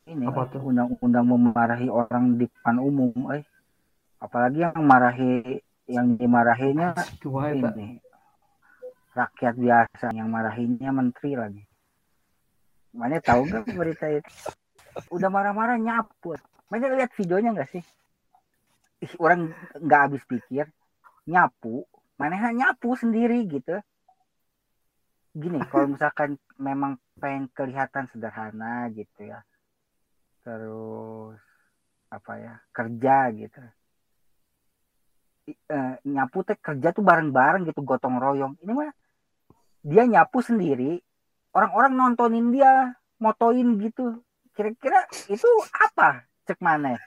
ini 0.07 0.25
Apa 0.25 0.45
eh, 0.45 0.49
tuh? 0.53 0.61
undang-undang 0.65 1.25
memarahi 1.25 1.89
orang 1.89 2.37
di 2.37 2.45
depan 2.45 2.77
umum 2.79 3.13
eh 3.33 3.45
apalagi 4.17 4.61
yang 4.61 4.77
marahi 4.81 5.61
yang 5.89 6.15
dimarahinya 6.15 6.95
Kumaha 7.21 7.51
eta? 7.51 7.69
ini 7.75 7.99
rakyat 9.13 9.55
biasa 9.59 10.07
yang 10.15 10.31
marahinnya 10.31 10.91
menteri 10.95 11.35
lagi. 11.35 11.65
Mana 12.95 13.23
tahu 13.23 13.47
nggak 13.47 13.75
berita 13.75 14.07
itu? 14.11 14.31
Udah 15.15 15.31
marah-marah 15.31 15.79
nyapu 15.79 16.35
mana 16.71 16.87
lihat 16.95 17.11
videonya 17.19 17.51
nggak 17.51 17.71
sih? 17.75 17.85
Ih, 19.03 19.13
orang 19.19 19.51
nggak 19.75 20.01
habis 20.07 20.23
pikir 20.23 20.71
nyapu. 21.27 21.83
Mana 22.15 22.55
nyapu 22.55 22.95
sendiri 22.95 23.43
gitu. 23.51 23.83
Gini 25.35 25.59
kalau 25.67 25.91
misalkan 25.91 26.39
memang 26.63 26.95
pengen 27.19 27.51
kelihatan 27.51 28.07
sederhana 28.15 28.87
gitu 28.95 29.35
ya. 29.35 29.43
Terus 30.47 31.43
apa 32.07 32.33
ya 32.39 32.55
kerja 32.71 33.17
gitu. 33.35 33.59
Eh, 35.51 35.95
nyapu 36.07 36.47
teh 36.47 36.55
kerja 36.55 36.95
tuh 36.95 37.03
bareng-bareng 37.03 37.67
gitu 37.67 37.83
gotong 37.83 38.23
royong. 38.23 38.55
Ini 38.63 38.71
mah 38.71 38.95
dia 39.81 40.05
nyapu 40.05 40.45
sendiri 40.45 41.01
orang-orang 41.57 41.93
nontonin 41.97 42.53
dia 42.53 42.95
motoin 43.21 43.77
gitu. 43.81 44.21
Kira-kira 44.57 45.07
itu 45.31 45.49
apa 45.73 46.27
cek 46.45 46.59
mana 46.61 46.99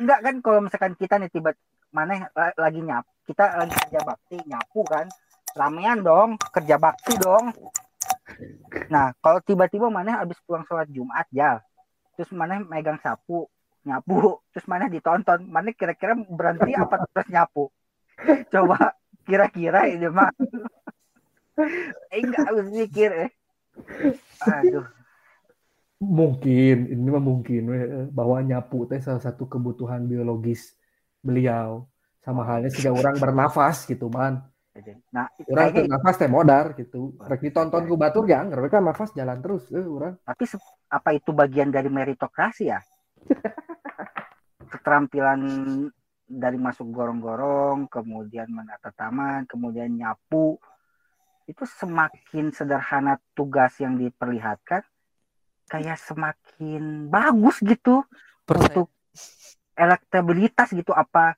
enggak 0.00 0.18
kan 0.24 0.34
kalau 0.40 0.60
misalkan 0.64 0.96
kita 0.96 1.20
nih 1.20 1.30
tiba 1.30 1.52
mana 1.92 2.26
lagi 2.34 2.80
nyap 2.80 3.04
kita 3.28 3.60
lagi 3.60 3.74
kerja 3.86 4.00
bakti 4.02 4.36
nyapu 4.48 4.80
kan 4.88 5.06
ramean 5.54 6.00
dong 6.00 6.40
kerja 6.50 6.80
bakti 6.80 7.14
dong. 7.20 7.52
Nah 8.88 9.12
kalau 9.20 9.44
tiba-tiba 9.44 9.92
mana 9.92 10.24
habis 10.24 10.40
pulang 10.42 10.64
sholat 10.66 10.88
jumat 10.88 11.28
ya 11.30 11.60
terus 12.16 12.32
mana 12.32 12.58
megang 12.64 12.98
sapu 12.98 13.46
nyapu 13.84 14.40
terus 14.50 14.66
mana 14.66 14.88
ditonton 14.88 15.44
mana 15.46 15.70
kira-kira 15.76 16.16
berhenti 16.16 16.72
apa 16.74 17.04
terus 17.12 17.28
nyapu? 17.28 17.68
Coba 18.50 18.96
kira-kira 19.30 19.86
ini 19.86 20.10
mah 20.10 20.30
eh 22.12 22.18
enggak 22.18 22.50
harus 22.50 22.66
mikir 22.74 23.10
eh 23.14 23.30
aduh 24.42 24.86
Mungkin, 26.00 26.88
ini 26.88 27.12
mah 27.12 27.20
mungkin 27.20 27.62
we, 27.68 28.08
bahwa 28.08 28.40
nyapu 28.40 28.88
teh 28.88 29.04
salah 29.04 29.20
satu 29.20 29.44
kebutuhan 29.44 30.08
biologis 30.08 30.72
beliau. 31.20 31.84
Sama 32.24 32.40
halnya 32.48 32.72
sehingga 32.72 32.96
orang 32.96 33.20
bernafas 33.20 33.84
gitu 33.84 34.08
man. 34.08 34.40
nah 35.12 35.28
Orang 35.44 35.76
kayaknya 35.76 36.00
nafas 36.00 36.16
teh 36.16 36.24
modar 36.24 36.72
gitu. 36.72 37.12
Rek 37.20 37.44
ditonton 37.44 37.84
ku 37.84 38.00
batur 38.00 38.24
ya, 38.24 38.40
mereka 38.48 38.80
nafas 38.80 39.12
jalan 39.12 39.44
terus 39.44 39.68
eh 39.76 39.84
orang. 39.84 40.16
tapi 40.24 40.48
apa 40.88 41.10
itu 41.12 41.30
bagian 41.36 41.68
dari 41.70 41.86
meritokrasi 41.86 42.64
ya 42.66 42.80
keterampilan 44.72 45.40
dari 46.30 46.54
masuk 46.54 46.94
gorong-gorong 46.94 47.90
kemudian 47.90 48.46
menata 48.54 48.94
taman 48.94 49.50
kemudian 49.50 49.90
nyapu 49.90 50.62
itu 51.50 51.66
semakin 51.66 52.54
sederhana 52.54 53.18
tugas 53.34 53.74
yang 53.82 53.98
diperlihatkan 53.98 54.86
kayak 55.66 55.98
semakin 55.98 57.10
bagus 57.10 57.58
gitu 57.58 58.06
untuk 58.46 58.94
elektabilitas 59.74 60.70
gitu 60.70 60.94
apa 60.94 61.34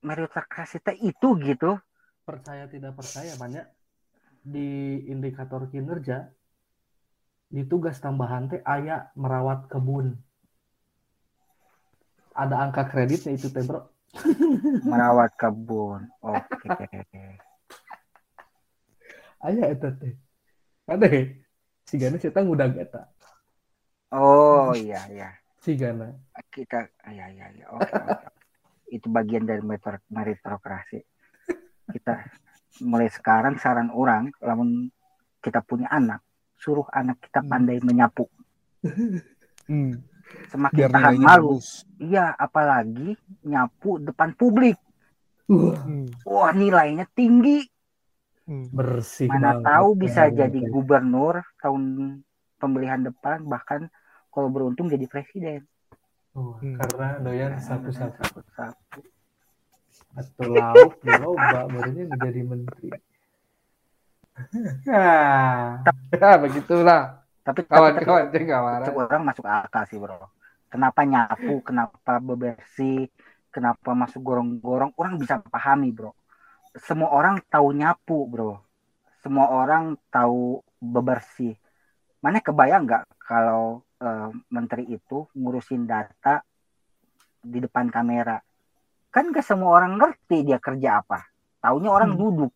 meritokrasi 0.00 0.80
teh 0.80 0.96
itu 0.96 1.36
gitu 1.44 1.76
Percaya 2.24 2.68
tidak 2.68 2.92
percaya 2.92 3.32
banyak 3.40 3.64
di 4.44 5.00
indikator 5.08 5.68
kinerja 5.68 6.28
di 7.48 7.64
tugas 7.64 7.96
tambahan 8.00 8.52
teh 8.52 8.60
aya 8.60 9.08
merawat 9.16 9.64
kebun. 9.72 10.12
Ada 12.36 12.68
angka 12.68 12.84
kreditnya 12.92 13.32
itu 13.32 13.48
teh 13.48 13.64
bro. 13.64 13.88
Merawat 14.88 15.32
kebun. 15.38 16.08
Oke. 16.24 16.68
Aya 19.44 19.62
eta 19.70 19.90
teh. 19.94 20.14
Ada 20.88 21.06
Sigana 21.88 22.20
cerita 22.20 22.44
udah 22.44 22.68
gata. 22.68 23.02
oh 24.12 24.72
iya 24.72 25.00
iya. 25.12 25.28
Sigana. 25.60 26.16
kita 26.48 26.88
ya 27.12 27.28
ya 27.28 27.46
ya 27.52 27.66
oke 27.72 27.92
itu 28.88 29.06
bagian 29.12 29.44
dari 29.44 29.60
meritokrasi. 30.08 31.00
Kita 31.88 32.14
mulai 32.84 33.08
sekarang 33.08 33.56
saran 33.60 33.92
orang 33.92 34.32
lamun 34.40 34.88
kita 35.40 35.64
punya 35.64 35.88
anak 35.92 36.20
suruh 36.58 36.84
anak 36.90 37.22
kita 37.22 37.40
pandai 37.46 37.78
menyapu. 37.80 38.26
Hmm, 39.68 40.00
semakin 40.48 40.76
biar 40.76 40.90
tahan 40.90 41.14
malu 41.16 41.56
bagus. 41.56 41.84
iya 41.98 42.32
apalagi 42.32 43.14
nyapu 43.42 43.98
depan 43.98 44.32
publik 44.34 44.76
Uh, 45.48 45.72
Hmm, 45.72 46.12
wah 46.28 46.52
nilainya 46.52 47.08
tinggi 47.08 47.64
hmm. 48.44 48.68
bersih 48.68 49.32
mana 49.32 49.56
banget. 49.56 49.64
tahu 49.64 49.88
bisa 49.96 50.22
Keren, 50.28 50.36
jadi 50.36 50.60
keren. 50.60 50.72
gubernur 50.72 51.34
tahun 51.56 51.82
pemilihan 52.56 53.00
depan 53.08 53.48
bahkan 53.48 53.88
kalau 54.28 54.52
beruntung 54.52 54.86
jadi 54.86 55.08
presiden 55.08 55.64
Oh, 56.36 56.52
Hmm. 56.60 56.76
karena 56.76 57.16
doyan 57.18 57.56
sapu-sapu 57.56 58.44
Sapu. 58.52 59.00
atau 60.12 60.46
lauk 60.52 61.00
di 61.00 61.10
loba 61.16 61.64
barunya 61.64 62.04
jadi 62.12 62.40
menteri. 62.44 62.88
Nah, 64.86 65.82
ya 66.14 66.30
begitulah. 66.44 67.24
Tapi 67.48 67.64
tapi- 67.64 68.04
saya 68.04 68.44
nggak 68.44 68.62
marah. 68.62 68.84
Itu 68.84 68.92
orang 69.00 69.22
masuk 69.24 69.44
akal 69.48 69.82
sih 69.88 69.96
bro. 69.96 70.20
Kenapa 70.68 71.00
nyapu, 71.08 71.64
kenapa 71.64 72.20
bebersih, 72.20 73.08
kenapa 73.48 73.96
masuk 73.96 74.20
gorong-gorong, 74.20 74.92
orang 75.00 75.16
bisa 75.16 75.40
pahami 75.40 75.88
bro. 75.88 76.12
Semua 76.76 77.08
orang 77.08 77.40
tahu 77.48 77.72
nyapu 77.72 78.28
bro. 78.28 78.60
Semua 79.24 79.48
orang 79.48 79.96
tahu 80.12 80.60
bebersih. 80.76 81.56
Mana 82.20 82.44
kebayang 82.44 82.84
nggak 82.84 83.04
kalau 83.16 83.80
eh, 83.98 84.30
menteri 84.52 84.86
itu 84.86 85.26
ngurusin 85.34 85.88
data 85.88 86.44
di 87.42 87.58
depan 87.58 87.88
kamera? 87.88 88.38
Kan 89.08 89.32
gak 89.32 89.42
semua 89.42 89.72
orang 89.72 89.96
ngerti 89.96 90.44
dia 90.44 90.60
kerja 90.60 91.00
apa. 91.00 91.24
Taunya 91.58 91.88
orang 91.90 92.12
Hmm. 92.14 92.20
duduk. 92.20 92.52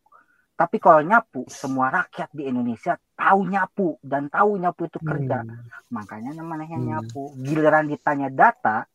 Tapi 0.63 0.79
kalau 0.79 1.03
nyapu, 1.03 1.43
semua 1.51 1.91
rakyat 1.91 2.31
di 2.31 2.47
Indonesia 2.47 2.95
tahu 3.19 3.51
nyapu 3.51 3.99
dan 3.99 4.31
tahu 4.31 4.63
nyapu 4.63 4.87
itu 4.87 4.99
kerja 5.03 5.43
Hmm. 5.43 5.59
makanya 5.91 6.31
namanya 6.33 6.71
Hmm. 6.71 6.87
nyapu 6.87 7.35
giliran 7.37 7.87
ditanya 7.87 8.31
data 8.31 8.87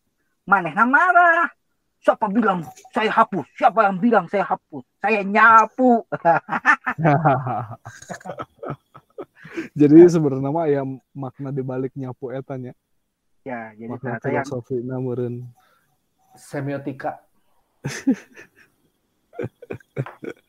manehna 0.43 0.83
marah 0.87 1.47
siapa 1.99 2.27
bilang 2.27 2.63
saya 2.91 3.11
hapus 3.11 3.45
siapa 3.53 3.83
yang 3.83 3.99
bilang 3.99 4.25
saya 4.31 4.47
hapus 4.47 4.83
saya 4.97 5.21
nyapu 5.23 6.07
Jadi 9.75 10.07
sebenarnya 10.07 10.47
mah 10.47 10.67
ya 10.69 10.81
makna 11.11 11.49
dibalik 11.49 11.91
nyapu 11.93 12.31
etanya. 12.31 12.71
ya 13.43 13.73
jadi 13.73 13.89
Makna 13.91 14.19
ternyata 14.19 14.27
yang 14.29 14.45
filosofi 14.47 14.75
meureun. 14.79 15.35
Semiotika. 16.33 17.19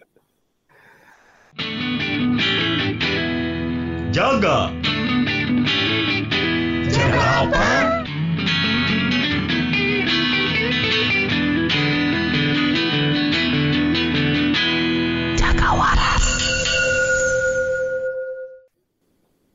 Jaga. 4.14 4.72
Jaga 6.90 7.22
apa? 7.46 7.97